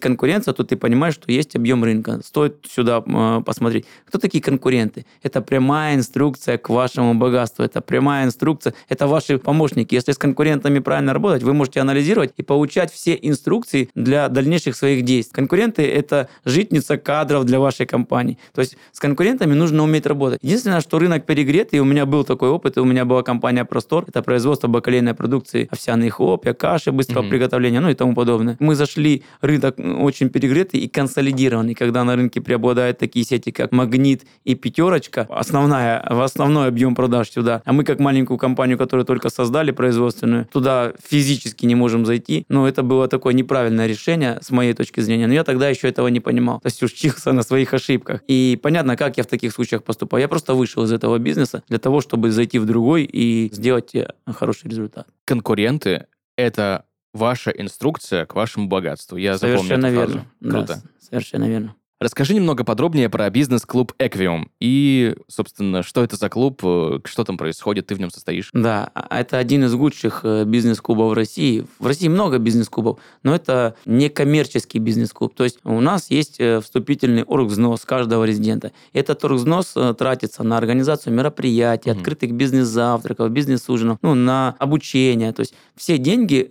конкуренция, 0.00 0.54
то 0.54 0.64
ты 0.64 0.76
понимаешь, 0.76 1.14
что 1.14 1.30
есть 1.30 1.54
объем 1.56 1.84
рынка. 1.84 2.20
Стоит 2.24 2.54
сюда 2.68 3.02
э, 3.06 3.42
посмотреть. 3.44 3.84
Кто 4.06 4.18
такие 4.18 4.42
конкуренты? 4.42 5.04
Это 5.22 5.42
прямая 5.42 5.96
инструкция 5.96 6.56
к 6.56 6.70
вашему 6.70 7.14
богатству. 7.14 7.62
Это 7.62 7.80
прямая 7.80 8.24
инструкция. 8.24 8.72
Это 8.88 9.06
ваши 9.06 9.38
помощники. 9.38 9.94
Если 9.94 10.12
с 10.12 10.18
конкурентами 10.18 10.78
правильно 10.78 11.12
работать, 11.12 11.42
вы 11.42 11.52
можете 11.52 11.80
анализировать 11.80 12.32
и 12.38 12.42
получать 12.42 12.90
все 12.90 13.18
инструкции 13.20 13.90
для 13.94 14.28
дальнейших 14.28 14.74
своих 14.74 15.04
действий. 15.04 15.34
Конкуренты– 15.34 15.82
это 16.00 16.28
житница 16.46 16.96
кадров 16.96 17.44
для 17.44 17.58
вашей 17.60 17.84
компании. 17.84 18.38
То 18.54 18.62
есть 18.62 18.78
с 18.92 18.98
конкурентами 18.98 19.52
нужно 19.54 19.82
уметь 19.82 20.06
работать. 20.06 20.38
Единственное, 20.42 20.80
что 20.80 20.98
рынок 20.98 21.26
перегрет, 21.26 21.74
и 21.74 21.80
у 21.80 21.84
меня 21.84 22.06
был 22.06 22.24
такой 22.24 22.48
опыт, 22.48 22.78
и 22.78 22.80
у 22.80 22.84
меня 22.84 23.04
была 23.04 23.22
компания 23.22 23.64
«Простор», 23.64 24.04
это 24.08 24.22
производство 24.22 24.68
бакалейной 24.68 25.14
продукции, 25.14 25.68
овсяные 25.70 26.10
хлопья, 26.10 26.54
каши 26.54 26.92
быстрого 26.92 27.24
mm-hmm. 27.24 27.30
приготовления, 27.30 27.80
ну 27.80 27.90
и 27.90 27.94
тому 27.94 28.14
подобное. 28.14 28.56
Мы 28.58 28.74
зашли 28.74 29.17
рынок 29.40 29.76
очень 29.78 30.28
перегретый 30.28 30.80
и 30.80 30.88
консолидированный, 30.88 31.74
когда 31.74 32.04
на 32.04 32.16
рынке 32.16 32.40
преобладают 32.40 32.98
такие 32.98 33.24
сети, 33.24 33.50
как 33.50 33.72
Магнит 33.72 34.22
и 34.44 34.54
Пятерочка, 34.54 35.26
основная, 35.30 36.04
в 36.08 36.20
основной 36.20 36.68
объем 36.68 36.94
продаж 36.94 37.30
сюда. 37.30 37.62
А 37.64 37.72
мы, 37.72 37.84
как 37.84 37.98
маленькую 38.00 38.38
компанию, 38.38 38.78
которую 38.78 39.04
только 39.04 39.30
создали 39.30 39.70
производственную, 39.70 40.46
туда 40.46 40.92
физически 41.02 41.66
не 41.66 41.74
можем 41.74 42.06
зайти. 42.06 42.44
Но 42.48 42.66
это 42.68 42.82
было 42.82 43.08
такое 43.08 43.34
неправильное 43.34 43.86
решение 43.86 44.38
с 44.42 44.50
моей 44.50 44.74
точки 44.74 45.00
зрения. 45.00 45.26
Но 45.26 45.34
я 45.34 45.44
тогда 45.44 45.68
еще 45.68 45.88
этого 45.88 46.08
не 46.08 46.20
понимал. 46.20 46.60
То 46.60 46.66
есть 46.66 46.82
учился 46.82 47.32
на 47.32 47.42
своих 47.42 47.74
ошибках. 47.74 48.22
И 48.28 48.58
понятно, 48.62 48.96
как 48.96 49.16
я 49.16 49.22
в 49.22 49.26
таких 49.26 49.52
случаях 49.52 49.82
поступаю. 49.82 50.22
Я 50.22 50.28
просто 50.28 50.54
вышел 50.54 50.84
из 50.84 50.92
этого 50.92 51.18
бизнеса 51.18 51.62
для 51.68 51.78
того, 51.78 52.00
чтобы 52.00 52.30
зайти 52.30 52.58
в 52.58 52.66
другой 52.66 53.04
и 53.04 53.50
сделать 53.52 53.94
э, 53.94 54.08
хороший 54.26 54.68
результат. 54.68 55.06
Конкуренты— 55.24 56.06
это 56.36 56.84
ваша 57.12 57.50
инструкция 57.50 58.26
к 58.26 58.34
вашему 58.34 58.68
богатству. 58.68 59.16
Я 59.16 59.38
Совершенно 59.38 59.90
запомнил 59.90 59.96
фразу. 59.96 60.12
верно. 60.40 60.52
Круто. 60.52 60.82
Да, 60.82 60.90
совершенно 61.00 61.44
верно. 61.48 61.74
Расскажи 62.00 62.34
немного 62.34 62.62
подробнее 62.62 63.08
про 63.08 63.28
бизнес-клуб 63.28 63.92
Equium 63.98 64.46
и, 64.60 65.16
собственно, 65.26 65.82
что 65.82 66.04
это 66.04 66.14
за 66.14 66.28
клуб, 66.28 66.60
э, 66.62 67.00
что 67.04 67.24
там 67.24 67.36
происходит, 67.36 67.86
ты 67.86 67.96
в 67.96 67.98
нем 67.98 68.12
состоишь? 68.12 68.50
Да, 68.52 68.92
а, 68.94 69.18
это 69.18 69.36
один 69.36 69.64
из 69.64 69.74
лучших 69.74 70.20
э, 70.22 70.44
бизнес-клубов 70.44 71.14
России. 71.14 71.66
В 71.80 71.86
России 71.88 72.06
много 72.06 72.38
бизнес-клубов, 72.38 73.00
но 73.24 73.34
это 73.34 73.74
не 73.84 74.10
коммерческий 74.10 74.78
бизнес-клуб. 74.78 75.34
То 75.34 75.42
есть 75.42 75.58
у 75.64 75.80
нас 75.80 76.08
есть 76.08 76.36
э, 76.38 76.60
вступительный 76.60 77.24
оргвзнос 77.24 77.84
каждого 77.84 78.22
резидента. 78.22 78.70
Этот 78.92 79.24
оргвзнос 79.24 79.74
тратится 79.98 80.44
на 80.44 80.56
организацию 80.56 81.12
мероприятий, 81.12 81.90
угу. 81.90 81.98
открытых 81.98 82.30
бизнес-завтраков, 82.30 83.28
бизнес-ужинов, 83.32 83.98
ну, 84.02 84.14
на 84.14 84.54
обучение. 84.60 85.32
То 85.32 85.40
есть 85.40 85.52
все 85.74 85.98
деньги, 85.98 86.48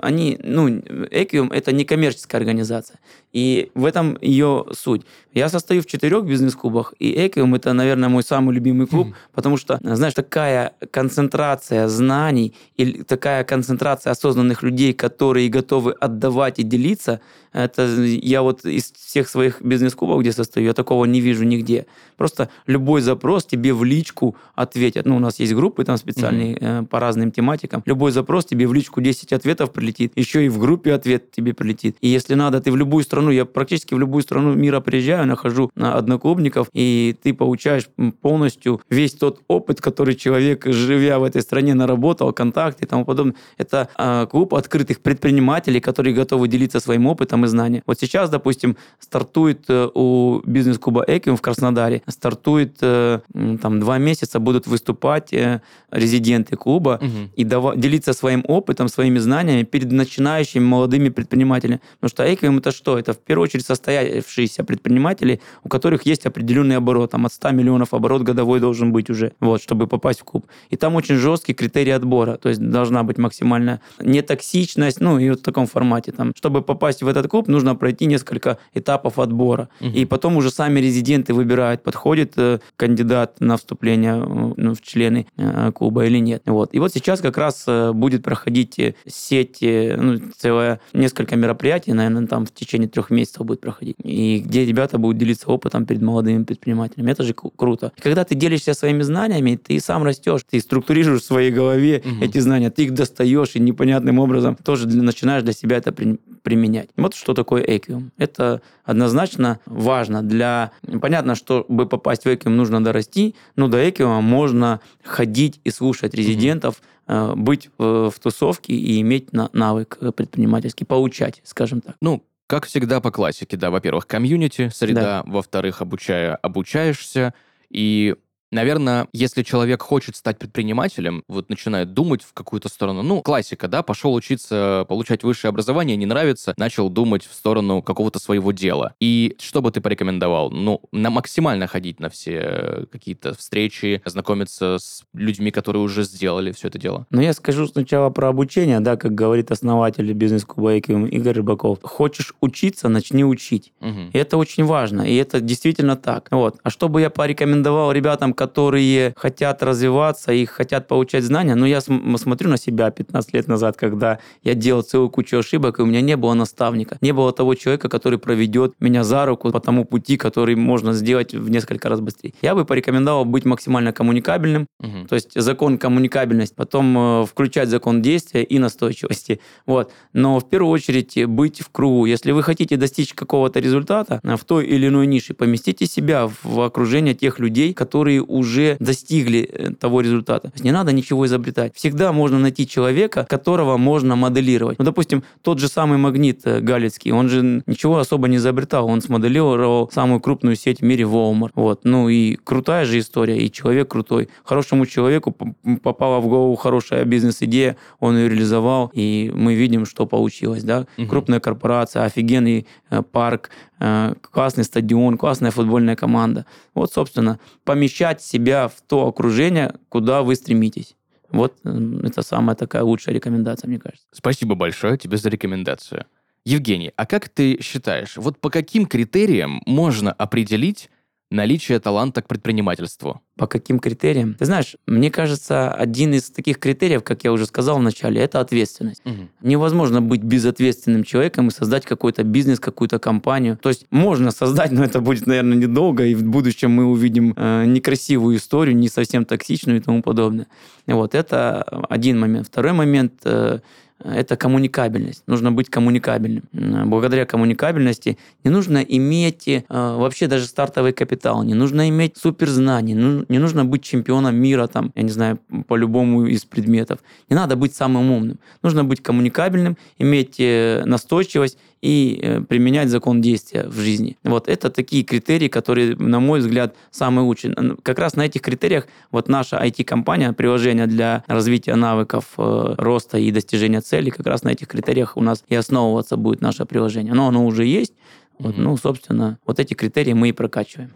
они, 0.00 0.38
ну, 0.42 0.68
Equium– 0.68 1.52
это 1.52 1.72
не 1.72 1.84
коммерческая 1.84 2.40
организация. 2.40 2.98
И 3.32 3.70
в 3.74 3.84
этом 3.84 4.16
ее 4.22 4.64
суть. 4.86 5.04
Я 5.36 5.50
состою 5.50 5.82
в 5.82 5.86
четырех 5.86 6.24
бизнес-клубах, 6.24 6.94
и 6.98 7.12
Эквиум 7.26 7.54
это, 7.54 7.74
наверное, 7.74 8.08
мой 8.08 8.22
самый 8.22 8.54
любимый 8.54 8.86
клуб, 8.86 9.08
mm-hmm. 9.08 9.34
потому 9.34 9.58
что, 9.58 9.78
знаешь, 9.82 10.14
такая 10.14 10.72
концентрация 10.90 11.88
знаний 11.88 12.54
и 12.78 13.02
такая 13.02 13.44
концентрация 13.44 14.12
осознанных 14.12 14.62
людей, 14.62 14.94
которые 14.94 15.50
готовы 15.50 15.92
отдавать 15.92 16.58
и 16.58 16.62
делиться, 16.62 17.20
это 17.52 17.86
я 18.04 18.42
вот 18.42 18.64
из 18.64 18.92
всех 18.92 19.28
своих 19.28 19.62
бизнес-клубов, 19.62 20.20
где 20.20 20.32
состою, 20.32 20.66
я 20.66 20.74
такого 20.74 21.06
не 21.06 21.20
вижу 21.20 21.44
нигде. 21.44 21.86
Просто 22.16 22.50
любой 22.66 23.00
запрос 23.00 23.46
тебе 23.46 23.72
в 23.72 23.82
личку 23.82 24.36
ответят. 24.54 25.06
Ну, 25.06 25.16
у 25.16 25.20
нас 25.20 25.38
есть 25.38 25.54
группы 25.54 25.84
там 25.84 25.96
специальные 25.96 26.56
mm-hmm. 26.56 26.86
по 26.86 27.00
разным 27.00 27.30
тематикам. 27.30 27.82
Любой 27.86 28.12
запрос 28.12 28.44
тебе 28.44 28.66
в 28.66 28.74
личку 28.74 29.00
10 29.00 29.32
ответов 29.32 29.72
прилетит. 29.72 30.12
Еще 30.16 30.44
и 30.44 30.48
в 30.50 30.58
группе 30.58 30.92
ответ 30.92 31.30
тебе 31.30 31.54
прилетит. 31.54 31.96
И 32.02 32.08
если 32.08 32.34
надо, 32.34 32.60
ты 32.60 32.70
в 32.70 32.76
любую 32.76 33.04
страну, 33.04 33.30
я 33.30 33.46
практически 33.46 33.94
в 33.94 33.98
любую 33.98 34.22
страну 34.22 34.54
мира 34.54 34.80
приезжаю, 34.80 35.25
нахожу 35.26 35.70
на 35.74 35.94
одноклубников, 35.94 36.68
и 36.72 37.16
ты 37.22 37.34
получаешь 37.34 37.88
полностью 38.20 38.80
весь 38.90 39.12
тот 39.12 39.40
опыт, 39.48 39.80
который 39.80 40.14
человек, 40.14 40.66
живя 40.66 41.18
в 41.18 41.24
этой 41.24 41.42
стране, 41.42 41.74
наработал, 41.74 42.32
контакты 42.32 42.84
и 42.84 42.88
тому 42.88 43.04
подобное. 43.04 43.34
Это 43.58 43.88
э, 43.98 44.26
клуб 44.30 44.54
открытых 44.54 45.00
предпринимателей, 45.00 45.80
которые 45.80 46.14
готовы 46.14 46.48
делиться 46.48 46.80
своим 46.80 47.06
опытом 47.06 47.44
и 47.44 47.48
знания. 47.48 47.82
Вот 47.86 47.98
сейчас, 47.98 48.30
допустим, 48.30 48.76
стартует 48.98 49.64
э, 49.68 49.88
у 49.94 50.40
бизнес-клуба 50.44 51.04
Эким 51.06 51.36
в 51.36 51.42
Краснодаре, 51.42 52.02
стартует 52.06 52.78
э, 52.80 53.20
там 53.62 53.80
два 53.80 53.98
месяца, 53.98 54.38
будут 54.38 54.66
выступать 54.66 55.32
э, 55.32 55.60
резиденты 55.90 56.56
клуба 56.56 57.00
угу. 57.02 57.30
и 57.34 57.44
дава- 57.44 57.76
делиться 57.76 58.12
своим 58.12 58.44
опытом, 58.46 58.88
своими 58.88 59.18
знаниями 59.18 59.62
перед 59.62 59.90
начинающими 59.92 60.62
молодыми 60.62 61.08
предпринимателями. 61.08 61.80
Потому 62.00 62.10
что 62.10 62.34
Эким 62.34 62.58
это 62.58 62.70
что? 62.70 62.98
Это 62.98 63.12
в 63.12 63.18
первую 63.18 63.44
очередь 63.44 63.66
состоявшиеся 63.66 64.64
предприниматели, 64.64 65.15
у 65.64 65.68
которых 65.68 66.06
есть 66.06 66.26
определенный 66.26 66.76
оборот. 66.76 67.10
Там 67.10 67.26
от 67.26 67.32
100 67.32 67.50
миллионов 67.50 67.94
оборот 67.94 68.22
годовой 68.22 68.60
должен 68.60 68.92
быть 68.92 69.10
уже, 69.10 69.32
вот, 69.40 69.62
чтобы 69.62 69.86
попасть 69.86 70.20
в 70.20 70.24
клуб. 70.24 70.46
И 70.70 70.76
там 70.76 70.94
очень 70.94 71.16
жесткий 71.16 71.54
критерий 71.54 71.92
отбора. 71.92 72.36
То 72.36 72.48
есть 72.48 72.60
должна 72.60 73.02
быть 73.02 73.18
максимальная 73.18 73.80
нетоксичность, 74.00 75.00
ну 75.00 75.18
и 75.18 75.30
вот 75.30 75.40
в 75.40 75.42
таком 75.42 75.66
формате. 75.66 76.12
Там, 76.12 76.32
чтобы 76.36 76.62
попасть 76.62 77.02
в 77.02 77.08
этот 77.08 77.28
клуб, 77.28 77.48
нужно 77.48 77.74
пройти 77.74 78.06
несколько 78.06 78.58
этапов 78.74 79.18
отбора. 79.18 79.68
Угу. 79.80 79.90
И 79.90 80.04
потом 80.04 80.36
уже 80.36 80.50
сами 80.50 80.80
резиденты 80.80 81.34
выбирают, 81.34 81.82
подходит 81.82 82.32
э, 82.36 82.58
кандидат 82.76 83.40
на 83.40 83.56
вступление 83.56 84.14
э, 84.16 84.52
ну, 84.56 84.74
в 84.74 84.80
члены 84.82 85.26
э, 85.36 85.72
клуба 85.72 86.06
или 86.06 86.18
нет. 86.18 86.42
Вот. 86.46 86.74
И 86.74 86.78
вот 86.78 86.92
сейчас 86.92 87.20
как 87.20 87.38
раз 87.38 87.64
э, 87.66 87.92
будет 87.92 88.22
проходить 88.22 88.78
э, 88.78 88.94
сеть, 89.06 89.62
э, 89.62 89.96
ну, 89.96 90.18
целое 90.36 90.80
несколько 90.92 91.36
мероприятий, 91.36 91.92
наверное, 91.92 92.26
там 92.26 92.46
в 92.46 92.52
течение 92.52 92.88
трех 92.88 93.10
месяцев 93.10 93.44
будет 93.44 93.60
проходить. 93.60 93.96
И 94.02 94.42
где 94.44 94.64
ребята 94.64 94.98
будут 94.98 95.05
делиться 95.12 95.48
опытом 95.48 95.86
перед 95.86 96.02
молодыми 96.02 96.44
предпринимателями. 96.44 97.10
Это 97.10 97.22
же 97.22 97.34
круто. 97.34 97.92
И 97.96 98.00
когда 98.00 98.24
ты 98.24 98.34
делишься 98.34 98.74
своими 98.74 99.02
знаниями, 99.02 99.56
ты 99.56 99.80
сам 99.80 100.02
растешь, 100.04 100.42
ты 100.48 100.60
структурируешь 100.60 101.22
в 101.22 101.24
своей 101.24 101.50
голове 101.50 102.02
угу. 102.04 102.24
эти 102.24 102.38
знания, 102.38 102.70
ты 102.70 102.84
их 102.84 102.94
достаешь 102.94 103.56
и 103.56 103.60
непонятным 103.60 104.18
образом 104.18 104.56
тоже 104.56 104.86
для, 104.86 105.02
начинаешь 105.02 105.42
для 105.42 105.52
себя 105.52 105.76
это 105.76 105.92
при, 105.92 106.18
применять. 106.42 106.90
Вот 106.96 107.14
что 107.14 107.34
такое 107.34 107.62
эквиум. 107.62 108.12
Это 108.18 108.62
однозначно 108.84 109.60
важно 109.66 110.22
для... 110.22 110.72
Понятно, 111.00 111.34
чтобы 111.34 111.86
попасть 111.86 112.24
в 112.24 112.34
эквиум, 112.34 112.56
нужно 112.56 112.82
дорасти, 112.82 113.34
но 113.56 113.68
до 113.68 113.88
эквиума 113.88 114.20
можно 114.20 114.80
ходить 115.02 115.60
и 115.64 115.70
слушать 115.70 116.14
резидентов, 116.14 116.82
mm-hmm. 117.06 117.36
быть 117.36 117.70
в, 117.78 118.10
в 118.10 118.18
тусовке 118.18 118.74
и 118.74 119.00
иметь 119.00 119.32
навык 119.32 119.98
предпринимательский, 120.14 120.86
получать, 120.86 121.40
скажем 121.44 121.80
так. 121.80 121.96
Ну, 122.00 122.22
как 122.46 122.66
всегда 122.66 123.00
по 123.00 123.10
классике, 123.10 123.56
да, 123.56 123.70
во-первых, 123.70 124.06
комьюнити, 124.06 124.68
среда, 124.68 125.22
да. 125.24 125.24
во-вторых, 125.26 125.82
обучая, 125.82 126.36
обучаешься, 126.36 127.34
и 127.70 128.14
Наверное, 128.52 129.08
если 129.12 129.42
человек 129.42 129.82
хочет 129.82 130.16
стать 130.16 130.38
предпринимателем, 130.38 131.24
вот 131.28 131.48
начинает 131.48 131.92
думать 131.94 132.22
в 132.22 132.32
какую-то 132.32 132.68
сторону, 132.68 133.02
ну, 133.02 133.22
классика, 133.22 133.68
да, 133.68 133.82
пошел 133.82 134.14
учиться, 134.14 134.84
получать 134.88 135.24
высшее 135.24 135.50
образование, 135.50 135.96
не 135.96 136.06
нравится, 136.06 136.54
начал 136.56 136.88
думать 136.88 137.26
в 137.26 137.34
сторону 137.34 137.82
какого-то 137.82 138.18
своего 138.18 138.52
дела. 138.52 138.94
И 139.00 139.36
что 139.40 139.62
бы 139.62 139.70
ты 139.70 139.80
порекомендовал? 139.80 140.50
Ну, 140.50 140.80
на 140.92 141.10
максимально 141.10 141.66
ходить 141.66 142.00
на 142.00 142.08
все 142.08 142.86
какие-то 142.90 143.34
встречи, 143.34 144.02
знакомиться 144.04 144.78
с 144.78 145.02
людьми, 145.12 145.50
которые 145.50 145.82
уже 145.82 146.04
сделали 146.04 146.52
все 146.52 146.68
это 146.68 146.78
дело. 146.78 147.06
Ну, 147.10 147.20
я 147.20 147.32
скажу 147.32 147.66
сначала 147.66 148.10
про 148.10 148.28
обучение, 148.28 148.80
да, 148.80 148.96
как 148.96 149.14
говорит 149.14 149.50
основатель 149.50 150.12
бизнес-клуба 150.12 150.76
Игорь 150.76 151.34
Рыбаков. 151.34 151.78
Хочешь 151.82 152.32
учиться, 152.40 152.88
начни 152.88 153.24
учить. 153.24 153.72
Угу. 153.80 154.10
И 154.12 154.18
это 154.18 154.36
очень 154.36 154.64
важно, 154.64 155.02
и 155.02 155.16
это 155.16 155.40
действительно 155.40 155.96
так. 155.96 156.28
Вот. 156.30 156.58
А 156.62 156.70
что 156.70 156.88
бы 156.88 157.00
я 157.00 157.10
порекомендовал 157.10 157.92
ребятам, 157.92 158.32
которые 158.36 159.14
хотят 159.16 159.62
развиваться 159.62 160.32
и 160.32 160.44
хотят 160.44 160.86
получать 160.86 161.24
знания. 161.24 161.54
Но 161.54 161.66
я 161.66 161.80
смотрю 161.80 162.50
на 162.50 162.56
себя 162.56 162.90
15 162.90 163.34
лет 163.34 163.48
назад, 163.48 163.76
когда 163.76 164.18
я 164.44 164.54
делал 164.54 164.82
целую 164.82 165.10
кучу 165.10 165.38
ошибок, 165.38 165.78
и 165.78 165.82
у 165.82 165.86
меня 165.86 166.00
не 166.00 166.16
было 166.16 166.34
наставника. 166.34 166.98
Не 167.00 167.12
было 167.12 167.32
того 167.32 167.54
человека, 167.54 167.88
который 167.88 168.18
проведет 168.18 168.74
меня 168.80 169.02
за 169.02 169.26
руку 169.26 169.50
по 169.50 169.60
тому 169.60 169.84
пути, 169.84 170.16
который 170.16 170.54
можно 170.54 170.92
сделать 170.92 171.34
в 171.34 171.50
несколько 171.50 171.88
раз 171.88 172.00
быстрее. 172.00 172.34
Я 172.42 172.54
бы 172.54 172.64
порекомендовал 172.64 173.24
быть 173.24 173.44
максимально 173.44 173.92
коммуникабельным, 173.92 174.66
угу. 174.80 175.06
то 175.08 175.14
есть 175.14 175.32
закон 175.34 175.78
коммуникабельность, 175.78 176.54
потом 176.54 176.98
э, 176.98 177.26
включать 177.26 177.68
закон 177.68 178.02
действия 178.02 178.44
и 178.44 178.58
настойчивости. 178.58 179.40
Вот. 179.66 179.92
Но 180.12 180.38
в 180.38 180.48
первую 180.48 180.72
очередь 180.72 181.26
быть 181.26 181.60
в 181.60 181.70
кругу. 181.70 182.06
Если 182.06 182.32
вы 182.32 182.42
хотите 182.42 182.76
достичь 182.76 183.14
какого-то 183.14 183.60
результата 183.60 184.20
в 184.22 184.44
той 184.44 184.66
или 184.66 184.88
иной 184.88 185.06
нише, 185.06 185.34
поместите 185.34 185.86
себя 185.86 186.30
в 186.42 186.60
окружение 186.60 187.14
тех 187.14 187.38
людей, 187.38 187.72
которые 187.72 188.22
уже 188.28 188.76
достигли 188.80 189.40
э, 189.40 189.70
того 189.74 190.00
результата. 190.00 190.52
не 190.60 190.72
надо 190.72 190.92
ничего 190.92 191.26
изобретать. 191.26 191.74
Всегда 191.74 192.12
можно 192.12 192.38
найти 192.38 192.66
человека, 192.66 193.26
которого 193.28 193.76
можно 193.76 194.16
моделировать. 194.16 194.78
Ну, 194.78 194.84
допустим, 194.84 195.22
тот 195.42 195.58
же 195.58 195.68
самый 195.68 195.98
магнит 195.98 196.40
э, 196.44 196.60
Галицкий, 196.60 197.12
он 197.12 197.28
же 197.28 197.62
ничего 197.66 197.98
особо 197.98 198.28
не 198.28 198.36
изобретал. 198.36 198.86
Он 198.88 199.00
смоделировал 199.00 199.90
самую 199.92 200.20
крупную 200.20 200.56
сеть 200.56 200.80
в 200.80 200.84
мире 200.84 201.04
Walmart. 201.04 201.52
Вот. 201.54 201.80
Ну 201.84 202.08
и 202.08 202.36
крутая 202.36 202.84
же 202.84 202.98
история, 202.98 203.38
и 203.38 203.50
человек 203.50 203.88
крутой. 203.88 204.28
Хорошему 204.44 204.86
человеку 204.86 205.34
попала 205.82 206.20
в 206.20 206.28
голову 206.28 206.54
хорошая 206.56 207.04
бизнес-идея, 207.04 207.76
он 208.00 208.16
ее 208.16 208.28
реализовал, 208.28 208.90
и 208.94 209.30
мы 209.34 209.54
видим, 209.54 209.86
что 209.86 210.06
получилось. 210.06 210.62
Да? 210.62 210.86
Угу. 210.98 211.06
Крупная 211.06 211.40
корпорация, 211.40 212.04
офигенный 212.04 212.66
э, 212.90 213.02
парк, 213.02 213.50
классный 213.78 214.64
стадион, 214.64 215.18
классная 215.18 215.50
футбольная 215.50 215.96
команда. 215.96 216.46
Вот, 216.74 216.92
собственно, 216.92 217.38
помещать 217.64 218.22
себя 218.22 218.68
в 218.68 218.80
то 218.86 219.06
окружение, 219.06 219.74
куда 219.88 220.22
вы 220.22 220.34
стремитесь. 220.34 220.96
Вот 221.30 221.54
э, 221.64 222.00
это 222.04 222.22
самая 222.22 222.56
такая 222.56 222.82
лучшая 222.82 223.14
рекомендация, 223.14 223.68
мне 223.68 223.78
кажется. 223.78 224.06
Спасибо 224.12 224.54
большое 224.54 224.96
тебе 224.96 225.16
за 225.16 225.28
рекомендацию. 225.28 226.06
Евгений, 226.44 226.92
а 226.96 227.06
как 227.06 227.28
ты 227.28 227.60
считаешь, 227.60 228.16
вот 228.16 228.38
по 228.38 228.50
каким 228.50 228.86
критериям 228.86 229.62
можно 229.66 230.12
определить, 230.12 230.90
наличие 231.30 231.80
таланта 231.80 232.22
к 232.22 232.28
предпринимательству. 232.28 233.20
По 233.36 233.46
каким 233.46 233.78
критериям? 233.78 234.34
Ты 234.34 234.44
знаешь, 234.44 234.76
мне 234.86 235.10
кажется, 235.10 235.72
один 235.72 236.14
из 236.14 236.30
таких 236.30 236.58
критериев, 236.58 237.02
как 237.02 237.24
я 237.24 237.32
уже 237.32 237.46
сказал 237.46 237.78
вначале, 237.78 238.20
это 238.20 238.40
ответственность. 238.40 239.02
Угу. 239.04 239.28
Невозможно 239.42 240.00
быть 240.00 240.22
безответственным 240.22 241.04
человеком 241.04 241.48
и 241.48 241.50
создать 241.50 241.84
какой-то 241.84 242.22
бизнес, 242.22 242.60
какую-то 242.60 242.98
компанию. 242.98 243.58
То 243.60 243.68
есть 243.68 243.86
можно 243.90 244.30
создать, 244.30 244.70
но 244.70 244.84
это 244.84 245.00
будет, 245.00 245.26
наверное, 245.26 245.56
недолго, 245.56 246.04
и 246.04 246.14
в 246.14 246.24
будущем 246.24 246.70
мы 246.70 246.84
увидим 246.84 247.34
э, 247.36 247.64
некрасивую 247.66 248.36
историю, 248.36 248.76
не 248.76 248.88
совсем 248.88 249.24
токсичную 249.24 249.78
и 249.80 249.82
тому 249.82 250.02
подобное. 250.02 250.46
Вот 250.86 251.14
это 251.14 251.62
один 251.62 252.20
момент. 252.20 252.46
Второй 252.46 252.72
момент 252.72 253.14
э, 253.24 253.58
это 254.04 254.36
коммуникабельность. 254.36 255.22
Нужно 255.26 255.52
быть 255.52 255.70
коммуникабельным. 255.70 256.44
Благодаря 256.88 257.24
коммуникабельности 257.24 258.18
не 258.44 258.50
нужно 258.50 258.78
иметь 258.78 259.48
э, 259.48 259.62
вообще 259.68 260.26
даже 260.26 260.46
стартовый 260.46 260.92
капитал, 260.92 261.42
не 261.42 261.54
нужно 261.54 261.88
иметь 261.88 262.16
суперзнаний, 262.16 262.94
ну, 262.94 263.24
не 263.28 263.38
нужно 263.38 263.64
быть 263.64 263.82
чемпионом 263.82 264.36
мира, 264.36 264.66
там, 264.66 264.92
я 264.94 265.02
не 265.02 265.10
знаю, 265.10 265.38
по 265.66 265.76
любому 265.76 266.26
из 266.26 266.44
предметов. 266.44 266.98
Не 267.30 267.36
надо 267.36 267.56
быть 267.56 267.74
самым 267.74 268.10
умным. 268.10 268.38
Нужно 268.62 268.84
быть 268.84 269.02
коммуникабельным, 269.02 269.76
иметь 269.98 270.36
э, 270.38 270.82
настойчивость 270.84 271.58
и 271.82 272.18
э, 272.22 272.40
применять 272.40 272.88
закон 272.88 273.20
действия 273.20 273.66
в 273.68 273.74
жизни. 273.74 274.16
Вот 274.24 274.48
это 274.48 274.70
такие 274.70 275.04
критерии, 275.04 275.48
которые, 275.48 275.96
на 275.96 276.20
мой 276.20 276.40
взгляд, 276.40 276.74
самые 276.90 277.24
лучшие. 277.24 277.54
Как 277.82 277.98
раз 277.98 278.16
на 278.16 278.22
этих 278.22 278.40
критериях 278.40 278.86
вот 279.10 279.28
наша 279.28 279.56
IT-компания, 279.56 280.32
приложение 280.32 280.86
для 280.86 281.24
развития 281.26 281.74
навыков 281.74 282.32
роста 282.36 283.18
и 283.18 283.30
достижения 283.30 283.80
цели, 283.80 284.10
как 284.10 284.26
раз 284.26 284.42
на 284.42 284.50
этих 284.50 284.68
критериях 284.68 285.16
у 285.16 285.22
нас 285.22 285.44
и 285.48 285.54
основываться 285.54 286.16
будет 286.16 286.40
наше 286.40 286.64
приложение. 286.64 287.14
Но 287.14 287.28
оно 287.28 287.46
уже 287.46 287.64
есть. 287.64 287.92
Mm-hmm. 287.92 288.44
Вот, 288.44 288.58
ну, 288.58 288.76
собственно, 288.76 289.38
вот 289.46 289.60
эти 289.60 289.74
критерии 289.74 290.12
мы 290.12 290.30
и 290.30 290.32
прокачиваем. 290.32 290.90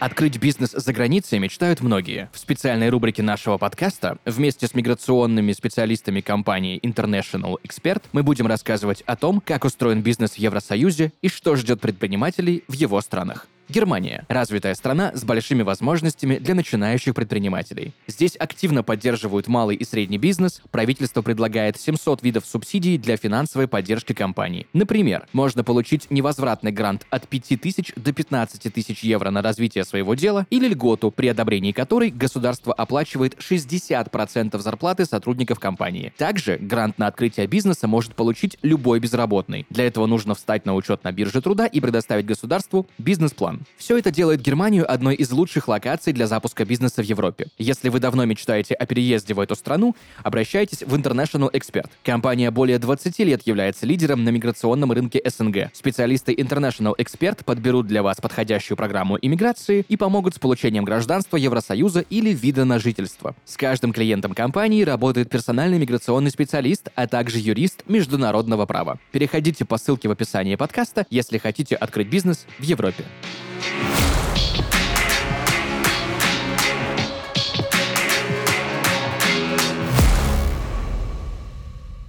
Открыть 0.00 0.38
бизнес 0.38 0.70
за 0.70 0.92
границей 0.94 1.38
мечтают 1.38 1.82
многие. 1.82 2.30
В 2.32 2.38
специальной 2.38 2.88
рубрике 2.88 3.22
нашего 3.22 3.58
подкаста 3.58 4.16
вместе 4.24 4.66
с 4.66 4.74
миграционными 4.74 5.52
специалистами 5.52 6.22
компании 6.22 6.80
International 6.80 7.56
Expert 7.62 8.02
мы 8.12 8.22
будем 8.22 8.46
рассказывать 8.46 9.02
о 9.02 9.14
том, 9.16 9.42
как 9.44 9.66
устроен 9.66 10.00
бизнес 10.00 10.32
в 10.32 10.38
Евросоюзе 10.38 11.12
и 11.20 11.28
что 11.28 11.54
ждет 11.54 11.82
предпринимателей 11.82 12.64
в 12.66 12.72
его 12.72 12.98
странах. 13.02 13.46
Германия– 13.70 14.24
развитая 14.28 14.74
страна 14.74 15.12
с 15.14 15.22
большими 15.22 15.62
возможностями 15.62 16.38
для 16.38 16.54
начинающих 16.56 17.14
предпринимателей. 17.14 17.92
Здесь 18.08 18.34
активно 18.36 18.82
поддерживают 18.82 19.46
малый 19.46 19.76
и 19.76 19.84
средний 19.84 20.18
бизнес, 20.18 20.60
правительство 20.72 21.22
предлагает 21.22 21.80
700 21.80 22.22
видов 22.22 22.44
субсидий 22.44 22.98
для 22.98 23.16
финансовой 23.16 23.68
поддержки 23.68 24.12
компаний. 24.12 24.66
Например, 24.72 25.26
можно 25.32 25.62
получить 25.62 26.10
невозвратный 26.10 26.72
грант 26.72 27.06
от 27.10 27.28
5000 27.28 27.92
до 27.94 28.12
15 28.12 28.74
тысяч 28.74 29.04
евро 29.04 29.30
на 29.30 29.40
развитие 29.40 29.84
своего 29.84 30.14
дела 30.14 30.46
или 30.50 30.66
льготу, 30.68 31.12
при 31.12 31.28
одобрении 31.28 31.70
которой 31.70 32.10
государство 32.10 32.74
оплачивает 32.74 33.36
60% 33.38 34.58
зарплаты 34.58 35.04
сотрудников 35.04 35.60
компании. 35.60 36.12
Также 36.16 36.56
грант 36.56 36.98
на 36.98 37.06
открытие 37.06 37.46
бизнеса 37.46 37.86
может 37.86 38.16
получить 38.16 38.58
любой 38.62 38.98
безработный. 38.98 39.66
Для 39.70 39.86
этого 39.86 40.06
нужно 40.06 40.34
встать 40.34 40.66
на 40.66 40.74
учет 40.74 41.04
на 41.04 41.12
бирже 41.12 41.40
труда 41.40 41.66
и 41.66 41.78
предоставить 41.80 42.26
государству 42.26 42.88
бизнес-план. 42.98 43.59
Все 43.76 43.98
это 43.98 44.10
делает 44.10 44.40
Германию 44.40 44.90
одной 44.90 45.14
из 45.14 45.30
лучших 45.30 45.68
локаций 45.68 46.12
для 46.12 46.26
запуска 46.26 46.64
бизнеса 46.64 47.02
в 47.02 47.04
Европе. 47.04 47.48
Если 47.58 47.88
вы 47.88 48.00
давно 48.00 48.24
мечтаете 48.24 48.74
о 48.74 48.86
переезде 48.86 49.34
в 49.34 49.40
эту 49.40 49.54
страну, 49.54 49.94
обращайтесь 50.22 50.82
в 50.82 50.94
International 50.94 51.50
Expert. 51.52 51.88
Компания 52.04 52.50
более 52.50 52.78
20 52.78 53.18
лет 53.20 53.46
является 53.46 53.86
лидером 53.86 54.24
на 54.24 54.30
миграционном 54.30 54.92
рынке 54.92 55.20
СНГ. 55.24 55.70
Специалисты 55.72 56.32
International 56.32 56.94
Expert 56.96 57.44
подберут 57.44 57.86
для 57.86 58.02
вас 58.02 58.20
подходящую 58.20 58.76
программу 58.76 59.18
иммиграции 59.20 59.84
и 59.88 59.96
помогут 59.96 60.34
с 60.34 60.38
получением 60.38 60.84
гражданства 60.84 61.36
Евросоюза 61.36 62.00
или 62.00 62.30
вида 62.30 62.64
на 62.64 62.78
жительство. 62.78 63.34
С 63.44 63.56
каждым 63.56 63.92
клиентом 63.92 64.34
компании 64.34 64.82
работает 64.82 65.30
персональный 65.30 65.78
миграционный 65.78 66.30
специалист, 66.30 66.88
а 66.94 67.06
также 67.06 67.38
юрист 67.38 67.82
международного 67.86 68.66
права. 68.66 68.98
Переходите 69.12 69.64
по 69.64 69.78
ссылке 69.78 70.08
в 70.08 70.12
описании 70.12 70.56
подкаста, 70.56 71.06
если 71.10 71.38
хотите 71.38 71.76
открыть 71.76 72.08
бизнес 72.08 72.46
в 72.58 72.62
Европе. 72.62 73.04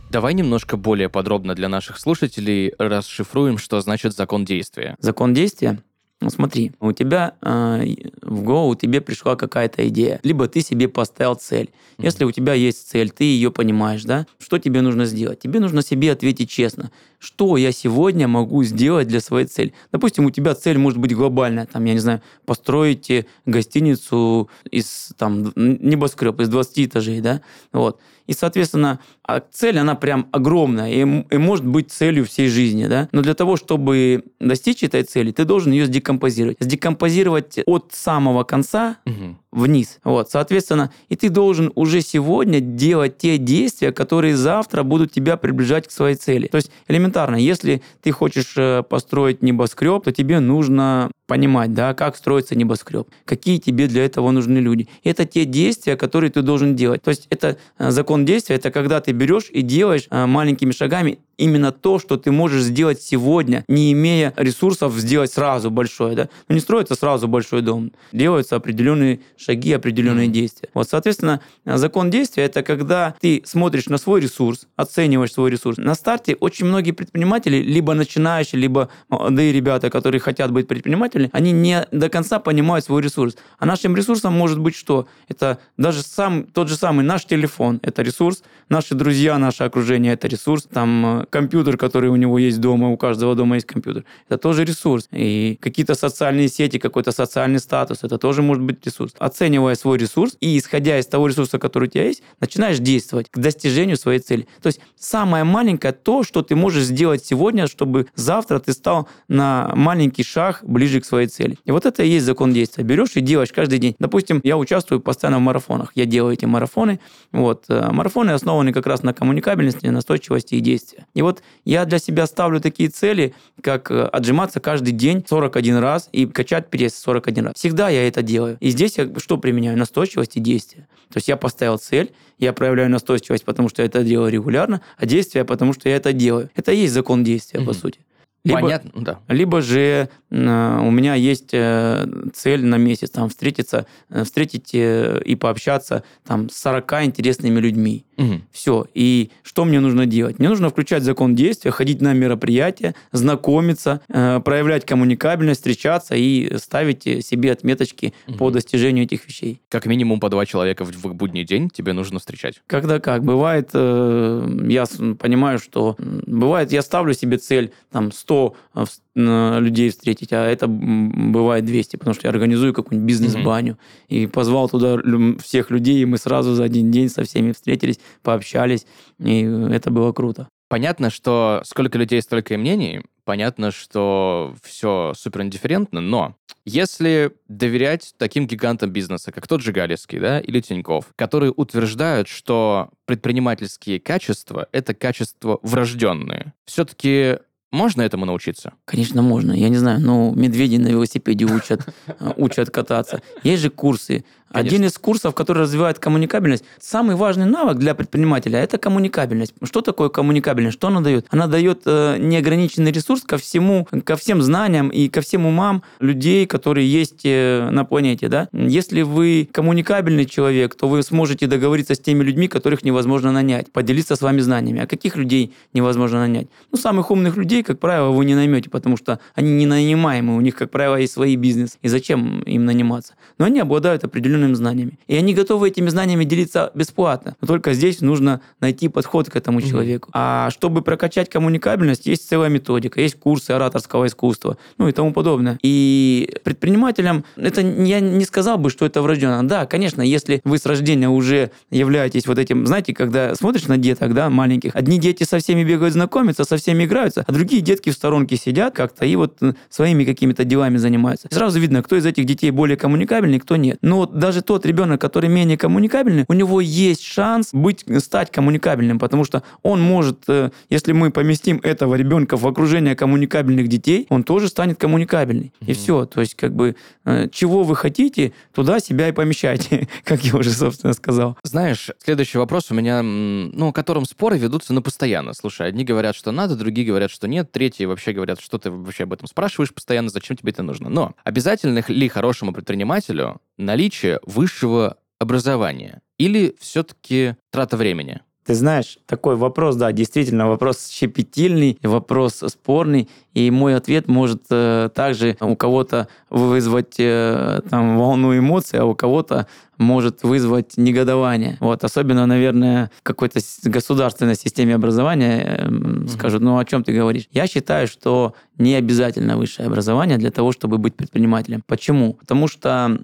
Давай 0.09 0.33
немножко 0.33 0.75
более 0.75 1.07
подробно 1.07 1.55
для 1.55 1.69
наших 1.69 1.97
слушателей 1.97 2.73
расшифруем, 2.77 3.57
что 3.57 3.79
значит 3.79 4.13
закон 4.13 4.43
действия. 4.43 4.97
Закон 4.99 5.33
действия 5.33 5.81
ну 6.21 6.29
смотри, 6.29 6.71
у 6.79 6.91
тебя 6.91 7.33
э, 7.41 7.83
в 8.21 8.43
голову 8.43 8.75
тебе 8.75 9.01
пришла 9.01 9.35
какая-то 9.35 9.87
идея, 9.89 10.19
либо 10.21 10.47
ты 10.47 10.61
себе 10.61 10.87
поставил 10.87 11.33
цель. 11.33 11.71
Если 11.97 12.23
у 12.25 12.31
тебя 12.31 12.53
есть 12.53 12.89
цель, 12.89 13.09
ты 13.09 13.23
ее 13.23 13.51
понимаешь, 13.51 14.03
да, 14.03 14.27
что 14.39 14.59
тебе 14.59 14.81
нужно 14.81 15.05
сделать? 15.05 15.39
Тебе 15.39 15.59
нужно 15.59 15.81
себе 15.81 16.11
ответить 16.11 16.49
честно, 16.49 16.91
что 17.17 17.57
я 17.57 17.71
сегодня 17.71 18.27
могу 18.27 18.63
сделать 18.63 19.07
для 19.07 19.19
своей 19.19 19.47
цели. 19.47 19.73
Допустим, 19.91 20.25
у 20.25 20.31
тебя 20.31 20.53
цель 20.53 20.77
может 20.77 20.99
быть 20.99 21.15
глобальная, 21.15 21.65
там, 21.65 21.85
я 21.85 21.93
не 21.93 21.99
знаю, 21.99 22.21
построить 22.45 23.25
гостиницу 23.47 24.47
из 24.69 25.13
там, 25.17 25.51
небоскреб, 25.55 26.39
из 26.39 26.49
20 26.49 26.85
этажей, 26.85 27.21
да, 27.21 27.41
вот. 27.73 27.99
И, 28.31 28.33
соответственно, 28.33 28.99
а 29.27 29.41
цель, 29.51 29.77
она 29.77 29.93
прям 29.95 30.29
огромная 30.31 30.89
и, 30.89 31.01
и 31.01 31.37
может 31.37 31.65
быть 31.65 31.91
целью 31.91 32.23
всей 32.23 32.47
жизни, 32.47 32.87
да. 32.87 33.09
Но 33.11 33.21
для 33.21 33.33
того, 33.33 33.57
чтобы 33.57 34.23
достичь 34.39 34.83
этой 34.83 35.03
цели, 35.03 35.33
ты 35.33 35.43
должен 35.43 35.73
ее 35.73 35.85
сдекомпозировать. 35.85 36.55
Сдекомпозировать 36.61 37.59
от 37.65 37.91
самого 37.91 38.45
конца 38.45 38.99
угу. 39.05 39.37
вниз. 39.51 39.99
Вот, 40.05 40.31
соответственно, 40.31 40.93
и 41.09 41.17
ты 41.17 41.27
должен 41.29 41.73
уже 41.75 41.99
сегодня 41.99 42.61
делать 42.61 43.17
те 43.17 43.37
действия, 43.37 43.91
которые 43.91 44.37
завтра 44.37 44.83
будут 44.83 45.11
тебя 45.11 45.35
приближать 45.35 45.89
к 45.89 45.91
своей 45.91 46.15
цели. 46.15 46.47
То 46.47 46.55
есть 46.55 46.71
элементарно, 46.87 47.35
если 47.35 47.81
ты 48.01 48.11
хочешь 48.11 48.53
э, 48.55 48.81
построить 48.89 49.41
небоскреб, 49.41 50.05
то 50.05 50.13
тебе 50.13 50.39
нужно 50.39 51.11
понимать, 51.31 51.73
да, 51.73 51.93
как 51.93 52.17
строится 52.17 52.55
небоскреб, 52.55 53.07
какие 53.23 53.57
тебе 53.57 53.87
для 53.87 54.03
этого 54.03 54.31
нужны 54.31 54.57
люди. 54.57 54.89
Это 55.05 55.23
те 55.23 55.45
действия, 55.45 55.95
которые 55.95 56.29
ты 56.29 56.41
должен 56.41 56.75
делать. 56.75 57.03
То 57.03 57.11
есть 57.11 57.27
это 57.29 57.55
э, 57.79 57.91
закон 57.91 58.25
действия, 58.25 58.57
это 58.57 58.69
когда 58.69 58.99
ты 58.99 59.13
берешь 59.13 59.49
и 59.49 59.61
делаешь 59.61 60.07
э, 60.09 60.25
маленькими 60.25 60.71
шагами 60.71 61.19
именно 61.37 61.71
то, 61.71 61.99
что 61.99 62.17
ты 62.17 62.31
можешь 62.31 62.63
сделать 62.63 63.01
сегодня, 63.01 63.65
не 63.67 63.91
имея 63.93 64.33
ресурсов 64.37 64.93
сделать 64.93 65.31
сразу 65.31 65.71
большое. 65.71 66.15
Да? 66.15 66.29
Но 66.47 66.55
не 66.55 66.61
строится 66.61 66.95
сразу 66.95 67.27
большой 67.27 67.61
дом. 67.61 67.91
Делаются 68.11 68.55
определенные 68.55 69.21
шаги, 69.37 69.73
определенные 69.73 70.27
mm-hmm. 70.27 70.31
действия. 70.31 70.69
Вот, 70.73 70.89
соответственно, 70.89 71.41
закон 71.65 72.09
действия– 72.09 72.43
это 72.45 72.63
когда 72.63 73.15
ты 73.19 73.41
смотришь 73.45 73.87
на 73.87 73.97
свой 73.97 74.21
ресурс, 74.21 74.67
оцениваешь 74.75 75.33
свой 75.33 75.49
ресурс. 75.49 75.77
На 75.77 75.95
старте 75.95 76.35
очень 76.35 76.65
многие 76.65 76.91
предприниматели, 76.91 77.57
либо 77.57 77.93
начинающие, 77.93 78.61
либо 78.61 78.89
молодые 79.09 79.51
ребята, 79.51 79.89
которые 79.89 80.21
хотят 80.21 80.51
быть 80.51 80.67
предпринимателями, 80.67 81.29
они 81.33 81.51
не 81.51 81.87
до 81.91 82.09
конца 82.09 82.39
понимают 82.39 82.85
свой 82.85 83.01
ресурс. 83.01 83.35
А 83.57 83.65
нашим 83.65 83.95
ресурсом 83.95 84.33
может 84.33 84.59
быть 84.59 84.75
что? 84.75 85.07
Это 85.27 85.59
даже 85.77 86.01
сам, 86.01 86.43
тот 86.43 86.69
же 86.69 86.75
самый 86.75 87.03
наш 87.03 87.25
телефон– 87.25 87.79
это 87.83 88.01
ресурс, 88.01 88.43
наши 88.69 88.95
друзья, 88.95 89.37
наше 89.37 89.63
окружение– 89.63 90.13
это 90.13 90.27
ресурс, 90.27 90.67
там 90.71 91.25
компьютер, 91.31 91.77
который 91.77 92.09
у 92.09 92.15
него 92.15 92.37
есть 92.37 92.61
дома, 92.61 92.89
у 92.89 92.97
каждого 92.97 93.35
дома 93.35 93.55
есть 93.55 93.65
компьютер. 93.65 94.03
Это 94.29 94.37
тоже 94.37 94.65
ресурс. 94.65 95.07
И 95.11 95.57
какие-то 95.59 95.95
социальные 95.95 96.49
сети, 96.49 96.77
какой-то 96.77 97.11
социальный 97.11 97.59
статус, 97.59 97.99
это 98.03 98.19
тоже 98.19 98.43
может 98.43 98.63
быть 98.63 98.85
ресурс. 98.85 99.13
Оценивая 99.17 99.75
свой 99.75 99.97
ресурс 99.97 100.37
и 100.41 100.57
исходя 100.57 100.99
из 100.99 101.07
того 101.07 101.27
ресурса, 101.27 101.57
который 101.57 101.87
у 101.87 101.91
тебя 101.91 102.05
есть, 102.05 102.21
начинаешь 102.39 102.79
действовать 102.79 103.29
к 103.31 103.39
достижению 103.39 103.97
своей 103.97 104.19
цели. 104.19 104.47
То 104.61 104.67
есть 104.67 104.79
самое 104.95 105.43
маленькое 105.43 105.93
то, 105.93 106.23
что 106.23 106.43
ты 106.43 106.55
можешь 106.55 106.83
сделать 106.83 107.25
сегодня, 107.25 107.67
чтобы 107.67 108.07
завтра 108.15 108.59
ты 108.59 108.73
стал 108.73 109.07
на 109.27 109.71
маленький 109.75 110.23
шаг 110.23 110.59
ближе 110.63 111.01
к 111.01 111.05
своей 111.05 111.27
цели. 111.27 111.57
И 111.65 111.71
вот 111.71 111.85
это 111.85 112.03
и 112.03 112.09
есть 112.09 112.25
закон 112.25 112.53
действия. 112.53 112.83
Берешь 112.83 113.15
и 113.15 113.21
делаешь 113.21 113.51
каждый 113.51 113.79
день. 113.79 113.95
Допустим, 113.99 114.41
я 114.43 114.57
участвую 114.57 114.99
постоянно 114.99 115.37
в 115.37 115.41
марафонах. 115.41 115.91
Я 115.95 116.05
делаю 116.05 116.33
эти 116.33 116.45
марафоны. 116.45 116.99
Вот. 117.31 117.65
Э, 117.69 117.91
марафоны 117.91 118.31
основаны 118.31 118.73
как 118.73 118.85
раз 118.85 119.03
на 119.03 119.13
коммуникабельности, 119.13 119.87
настойчивости 119.87 120.55
и 120.55 120.59
действия. 120.59 121.05
И 121.13 121.21
вот 121.21 121.41
я 121.65 121.85
для 121.85 121.99
себя 121.99 122.25
ставлю 122.25 122.59
такие 122.61 122.89
цели, 122.89 123.33
как 123.61 123.91
э, 123.91 124.03
отжиматься 124.03 124.59
каждый 124.59 124.91
день 124.91 125.23
41 125.27 125.77
раз 125.77 126.09
и 126.11 126.25
качать 126.25 126.69
пресс 126.69 126.95
41 126.95 127.47
раз. 127.47 127.53
Всегда 127.55 127.89
я 127.89 128.07
это 128.07 128.21
делаю. 128.21 128.57
И 128.59 128.69
здесь 128.69 128.97
я 128.97 129.09
что 129.17 129.37
применяю? 129.37 129.77
Настойчивость 129.77 130.37
и 130.37 130.39
действие. 130.39 130.87
То 131.09 131.17
есть 131.17 131.27
я 131.27 131.37
поставил 131.37 131.77
цель, 131.77 132.11
я 132.39 132.53
проявляю 132.53 132.89
настойчивость, 132.89 133.45
потому 133.45 133.69
что 133.69 133.81
я 133.81 133.87
это 133.87 134.03
делаю 134.03 134.31
регулярно, 134.31 134.81
а 134.97 135.05
действие, 135.05 135.43
потому 135.45 135.73
что 135.73 135.89
я 135.89 135.97
это 135.97 136.13
делаю. 136.13 136.49
Это 136.55 136.71
и 136.71 136.77
есть 136.77 136.93
закон 136.93 137.23
действия, 137.23 137.59
mm-hmm. 137.59 137.65
по 137.65 137.73
сути. 137.73 137.99
Либо, 138.43 138.61
Понятно, 138.61 138.91
да. 138.95 139.19
Либо 139.27 139.61
же 139.61 140.09
э, 140.31 140.79
у 140.81 140.89
меня 140.89 141.13
есть 141.13 141.49
э, 141.53 142.07
цель 142.33 142.65
на 142.65 142.77
месяц 142.77 143.11
там 143.11 143.29
встретиться, 143.29 143.85
э, 144.09 144.23
встретить 144.23 144.71
и 144.73 145.37
пообщаться 145.39 146.03
там 146.25 146.49
с 146.49 146.57
40 146.57 147.03
интересными 147.03 147.59
людьми. 147.59 148.03
Угу. 148.23 148.41
Все. 148.51 148.85
И 148.93 149.31
что 149.43 149.65
мне 149.65 149.79
нужно 149.79 150.05
делать? 150.05 150.39
Мне 150.39 150.49
нужно 150.49 150.69
включать 150.69 151.03
закон 151.03 151.35
действия, 151.35 151.71
ходить 151.71 152.01
на 152.01 152.13
мероприятия, 152.13 152.95
знакомиться, 153.11 154.01
проявлять 154.07 154.85
коммуникабельность, 154.85 155.61
встречаться 155.61 156.15
и 156.15 156.57
ставить 156.57 157.03
себе 157.03 157.51
отметочки 157.51 158.13
угу. 158.27 158.37
по 158.37 158.49
достижению 158.49 159.05
этих 159.05 159.27
вещей. 159.27 159.61
Как 159.69 159.85
минимум 159.85 160.19
по 160.19 160.29
два 160.29 160.45
человека 160.45 160.83
в, 160.85 160.91
в 160.91 161.13
будний 161.13 161.43
день 161.43 161.69
тебе 161.69 161.93
нужно 161.93 162.19
встречать. 162.19 162.61
Когда 162.67 162.99
как. 162.99 163.23
Бывает, 163.23 163.69
я 163.73 164.85
понимаю, 165.19 165.59
что 165.59 165.95
бывает, 165.99 166.71
я 166.71 166.81
ставлю 166.81 167.13
себе 167.13 167.37
цель 167.37 167.71
там 167.91 168.11
100 168.11 168.31
100 168.31 168.55
э, 168.75 168.85
людей 169.15 169.89
встретить, 169.89 170.31
а 170.31 170.45
это 170.45 170.67
бывает 170.67 171.65
200, 171.65 171.97
потому 171.97 172.13
что 172.13 172.27
я 172.27 172.31
организую 172.31 172.73
какую-нибудь 172.73 173.07
бизнес-баню. 173.07 173.73
Mm-hmm. 173.73 174.15
И 174.15 174.27
позвал 174.27 174.69
туда 174.69 174.97
всех 175.41 175.69
людей, 175.69 176.01
и 176.01 176.05
мы 176.05 176.17
сразу 176.17 176.53
за 176.53 176.63
один 176.63 176.91
день 176.91 177.09
со 177.09 177.23
всеми 177.23 177.51
встретились, 177.51 177.99
пообщались, 178.23 178.85
и 179.19 179.41
это 179.41 179.91
было 179.91 180.13
круто. 180.13 180.47
Понятно, 180.69 181.09
что 181.09 181.61
сколько 181.65 181.97
людей, 181.97 182.21
столько 182.21 182.53
и 182.53 182.57
мнений. 182.57 183.01
Понятно, 183.25 183.71
что 183.71 184.55
все 184.63 185.13
супер 185.15 185.41
индифферентно, 185.41 186.01
но 186.01 186.35
если 186.65 187.33
доверять 187.47 188.13
таким 188.17 188.47
гигантам 188.47 188.89
бизнеса, 188.91 189.31
как 189.31 189.47
тот 189.47 189.61
же 189.61 189.73
Галицкий, 189.73 190.19
да, 190.19 190.39
или 190.39 190.59
Тиньков, 190.59 191.05
которые 191.15 191.51
утверждают, 191.51 192.27
что 192.27 192.89
предпринимательские 193.05 193.99
качества— 193.99 194.67
это 194.71 194.93
качества 194.93 195.59
врожденные, 195.61 196.53
все-таки 196.65 197.37
можно 197.71 198.01
этому 198.01 198.25
научиться? 198.25 198.73
Конечно, 198.85 199.21
можно. 199.21 199.53
Я 199.53 199.69
не 199.69 199.77
знаю, 199.77 199.99
но 199.99 200.31
медведи 200.35 200.75
на 200.75 200.87
велосипеде 200.87 201.45
учат, 201.45 201.87
учат 202.37 202.69
кататься. 202.69 203.21
Есть 203.43 203.61
же 203.61 203.69
курсы 203.69 204.25
Конечно. 204.51 204.75
Один 204.75 204.87
из 204.87 204.97
курсов, 204.97 205.33
который 205.33 205.63
развивает 205.63 205.99
коммуникабельность, 205.99 206.65
самый 206.79 207.15
важный 207.15 207.45
навык 207.45 207.77
для 207.77 207.95
предпринимателя– 207.95 208.59
это 208.61 208.77
коммуникабельность. 208.77 209.53
Что 209.63 209.81
такое 209.81 210.09
коммуникабельность? 210.09 210.77
Что 210.77 210.87
она 210.87 210.99
дает? 210.99 211.25
Она 211.29 211.47
дает 211.47 211.83
э, 211.85 212.17
неограниченный 212.19 212.91
ресурс 212.91 213.21
ко 213.23 213.37
всему, 213.37 213.87
ко 214.03 214.17
всем 214.17 214.41
знаниям 214.41 214.89
и 214.89 215.07
ко 215.07 215.21
всем 215.21 215.45
умам 215.45 215.83
людей, 215.99 216.45
которые 216.45 216.91
есть 216.91 217.21
э, 217.23 217.69
на 217.71 217.85
планете. 217.85 218.27
Да? 218.27 218.49
Если 218.51 219.03
вы 219.03 219.47
коммуникабельный 219.51 220.25
человек, 220.25 220.75
то 220.75 220.89
вы 220.89 221.01
сможете 221.03 221.47
договориться 221.47 221.95
с 221.95 221.99
теми 221.99 222.23
людьми, 222.23 222.49
которых 222.49 222.83
невозможно 222.83 223.31
нанять, 223.31 223.71
поделиться 223.71 224.17
с 224.17 224.21
вами 224.21 224.41
знаниями. 224.41 224.81
А 224.81 224.87
каких 224.87 225.15
людей 225.15 225.53
невозможно 225.73 226.19
нанять? 226.19 226.47
Ну, 226.71 226.77
самых 226.77 227.09
умных 227.09 227.37
людей, 227.37 227.63
как 227.63 227.79
правило, 227.79 228.09
вы 228.09 228.25
не 228.25 228.35
наймете, 228.35 228.69
потому 228.69 228.97
что 228.97 229.19
они 229.33 229.51
не 229.51 229.65
нанимаемые, 229.65 230.37
у 230.37 230.41
них, 230.41 230.55
как 230.55 230.71
правило, 230.71 230.97
есть 230.97 231.13
свои 231.13 231.37
бизнес. 231.37 231.77
И 231.81 231.87
зачем 231.87 232.41
им 232.41 232.65
наниматься? 232.65 233.13
Но 233.37 233.45
они 233.45 233.59
обладают 233.61 234.03
определенным 234.03 234.40
определенными 234.41 234.53
знаниями. 234.53 234.99
И 235.07 235.15
они 235.15 235.33
готовы 235.33 235.67
этими 235.67 235.89
знаниями 235.89 236.23
делиться 236.23 236.71
бесплатно. 236.75 237.35
Но 237.41 237.47
только 237.47 237.73
здесь 237.73 238.01
нужно 238.01 238.41
найти 238.59 238.87
подход 238.87 239.29
к 239.29 239.35
этому 239.35 239.61
человеку. 239.61 240.09
А 240.13 240.49
чтобы 240.51 240.81
прокачать 240.81 241.29
коммуникабельность, 241.29 242.05
есть 242.05 242.27
целая 242.27 242.49
методика, 242.49 243.01
есть 243.01 243.15
курсы 243.19 243.51
ораторского 243.51 244.07
искусства, 244.07 244.57
ну 244.77 244.87
и 244.87 244.91
тому 244.91 245.13
подобное. 245.13 245.57
И 245.61 246.37
предпринимателям, 246.43 247.23
это 247.35 247.61
я 247.61 247.99
не 247.99 248.25
сказал 248.25 248.57
бы, 248.57 248.69
что 248.69 248.85
это 248.85 249.01
врожденно. 249.01 249.47
Да, 249.47 249.65
конечно, 249.65 250.01
если 250.01 250.41
вы 250.43 250.57
с 250.57 250.65
рождения 250.65 251.09
уже 251.09 251.51
являетесь 251.69 252.27
вот 252.27 252.37
этим, 252.37 252.65
знаете, 252.65 252.93
когда 252.93 253.35
смотришь 253.35 253.67
на 253.67 253.77
деток, 253.77 254.13
да, 254.13 254.29
маленьких, 254.29 254.75
одни 254.75 254.99
дети 254.99 255.23
со 255.23 255.39
всеми 255.39 255.63
бегают 255.63 255.93
знакомиться, 255.93 256.43
со 256.43 256.57
всеми 256.57 256.85
играются, 256.85 257.23
а 257.27 257.31
другие 257.31 257.61
детки 257.61 257.89
в 257.89 257.93
сторонке 257.93 258.35
сидят 258.35 258.75
как-то 258.75 259.05
и 259.05 259.15
вот 259.15 259.39
своими 259.69 260.03
какими-то 260.03 260.43
делами 260.43 260.77
занимаются. 260.77 261.27
И 261.29 261.33
сразу 261.33 261.59
видно, 261.59 261.83
кто 261.83 261.95
из 261.95 262.05
этих 262.05 262.25
детей 262.25 262.51
более 262.51 262.77
коммуникабельный, 262.77 263.39
кто 263.39 263.55
нет. 263.55 263.77
Но 263.81 264.05
даже 264.05 264.30
даже 264.31 264.41
тот 264.41 264.65
ребенок, 264.65 265.01
который 265.01 265.29
менее 265.29 265.57
коммуникабельный, 265.57 266.23
у 266.29 266.33
него 266.33 266.61
есть 266.61 267.03
шанс 267.03 267.49
быть, 267.51 267.83
стать 268.01 268.31
коммуникабельным, 268.31 268.97
потому 268.97 269.25
что 269.25 269.43
он 269.61 269.81
может, 269.81 270.23
э, 270.29 270.51
если 270.69 270.93
мы 270.93 271.11
поместим 271.11 271.59
этого 271.63 271.95
ребенка 271.95 272.37
в 272.37 272.47
окружение 272.47 272.95
коммуникабельных 272.95 273.67
детей, 273.67 274.07
он 274.07 274.23
тоже 274.23 274.47
станет 274.47 274.79
коммуникабельный. 274.79 275.51
Mm-hmm. 275.59 275.69
И 275.69 275.73
все. 275.73 276.05
То 276.05 276.21
есть, 276.21 276.35
как 276.35 276.55
бы, 276.55 276.77
э, 277.03 277.27
чего 277.29 277.63
вы 277.63 277.75
хотите, 277.75 278.31
туда 278.53 278.79
себя 278.79 279.09
и 279.09 279.11
помещайте, 279.11 279.89
как 280.05 280.23
я 280.23 280.33
уже, 280.33 280.51
собственно, 280.51 280.93
сказал. 280.93 281.37
Знаешь, 281.43 281.89
следующий 282.01 282.37
вопрос 282.37 282.71
у 282.71 282.73
меня, 282.73 283.01
ну, 283.03 283.67
о 283.67 283.73
котором 283.73 284.05
споры 284.05 284.37
ведутся, 284.37 284.71
ну, 284.71 284.81
постоянно. 284.81 285.33
Слушай, 285.33 285.67
одни 285.67 285.83
говорят, 285.83 286.15
что 286.15 286.31
надо, 286.31 286.55
другие 286.55 286.87
говорят, 286.87 287.11
что 287.11 287.27
нет, 287.27 287.51
третьи 287.51 287.83
вообще 287.83 288.13
говорят, 288.13 288.39
что 288.39 288.57
ты 288.57 288.71
вообще 288.71 289.03
об 289.03 289.11
этом 289.11 289.27
спрашиваешь 289.27 289.73
постоянно, 289.73 290.07
зачем 290.07 290.37
тебе 290.37 290.51
это 290.51 290.63
нужно. 290.63 290.89
Но 290.89 291.15
обязательно 291.25 291.83
ли 291.85 292.07
хорошему 292.07 292.53
предпринимателю 292.53 293.41
наличие 293.57 294.19
высшего 294.23 294.97
образования? 295.19 296.01
Или 296.17 296.55
все-таки 296.59 297.35
трата 297.51 297.77
времени? 297.77 298.21
Ты 298.45 298.55
знаешь, 298.55 298.97
такой 299.05 299.35
вопрос, 299.35 299.75
да, 299.75 299.91
действительно, 299.91 300.47
вопрос 300.47 300.89
щепетильный, 300.89 301.77
вопрос 301.83 302.43
спорный. 302.47 303.07
И 303.33 303.49
мой 303.49 303.75
ответ 303.75 304.07
может 304.07 304.43
э, 304.49 304.89
также 304.93 305.37
у 305.39 305.55
кого-то 305.55 306.07
вызвать 306.29 306.95
э, 306.99 307.61
там 307.69 307.97
волну 307.97 308.37
эмоций, 308.37 308.79
а 308.79 308.85
у 308.85 308.93
кого-то 308.93 309.47
может 309.81 310.23
вызвать 310.23 310.77
негодование. 310.77 311.57
Вот, 311.59 311.83
особенно, 311.83 312.25
наверное, 312.25 312.91
в 312.99 313.03
какой-то 313.03 313.39
государственной 313.63 314.35
системе 314.35 314.75
образования 314.75 315.43
э, 315.43 316.07
скажут, 316.07 316.41
ну 316.41 316.57
о 316.57 316.65
чем 316.65 316.83
ты 316.83 316.93
говоришь? 316.93 317.27
Я 317.31 317.47
считаю, 317.47 317.87
что 317.87 318.33
не 318.57 318.75
обязательно 318.75 319.37
высшее 319.37 319.67
образование 319.67 320.17
для 320.17 320.29
того, 320.29 320.51
чтобы 320.51 320.77
быть 320.77 320.95
предпринимателем. 320.95 321.63
Почему? 321.65 322.13
Потому 322.13 322.47
что, 322.47 322.99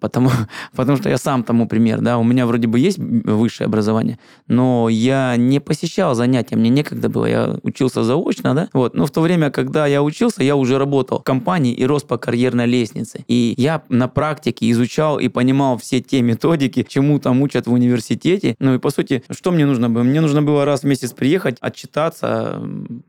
потому, 0.00 0.30
потому 0.76 0.98
что 0.98 1.08
я 1.08 1.18
сам 1.18 1.44
тому 1.44 1.68
пример. 1.68 2.00
Да? 2.00 2.18
У 2.18 2.24
меня 2.24 2.46
вроде 2.46 2.66
бы 2.66 2.78
есть 2.78 2.98
высшее 2.98 3.66
образование, 3.66 4.18
но 4.48 4.88
я 4.88 5.36
не 5.36 5.60
посещал 5.60 6.14
занятия, 6.14 6.56
мне 6.56 6.68
некогда 6.68 7.08
было. 7.08 7.26
Я 7.26 7.56
учился 7.62 8.02
заочно, 8.02 8.54
да? 8.54 8.68
Вот. 8.72 8.94
Но 8.94 9.06
в 9.06 9.10
то 9.10 9.20
время, 9.20 9.41
когда 9.50 9.86
я 9.86 10.02
учился, 10.02 10.42
я 10.42 10.56
уже 10.56 10.78
работал 10.78 11.20
в 11.20 11.22
компании 11.22 11.72
и 11.72 11.84
рос 11.84 12.02
по 12.02 12.18
карьерной 12.18 12.66
лестнице. 12.66 13.24
И 13.28 13.54
я 13.56 13.82
на 13.88 14.08
практике 14.08 14.70
изучал 14.70 15.18
и 15.18 15.28
понимал 15.28 15.78
все 15.78 16.00
те 16.00 16.22
методики, 16.22 16.84
чему 16.88 17.18
там 17.18 17.42
учат 17.42 17.66
в 17.66 17.72
университете. 17.72 18.56
Ну 18.58 18.74
и 18.74 18.78
по 18.78 18.90
сути, 18.90 19.22
что 19.30 19.50
мне 19.50 19.66
нужно 19.66 19.88
было? 19.90 20.02
Мне 20.02 20.20
нужно 20.20 20.42
было 20.42 20.64
раз 20.64 20.82
в 20.82 20.86
месяц 20.86 21.12
приехать, 21.12 21.56
отчитаться 21.60 22.62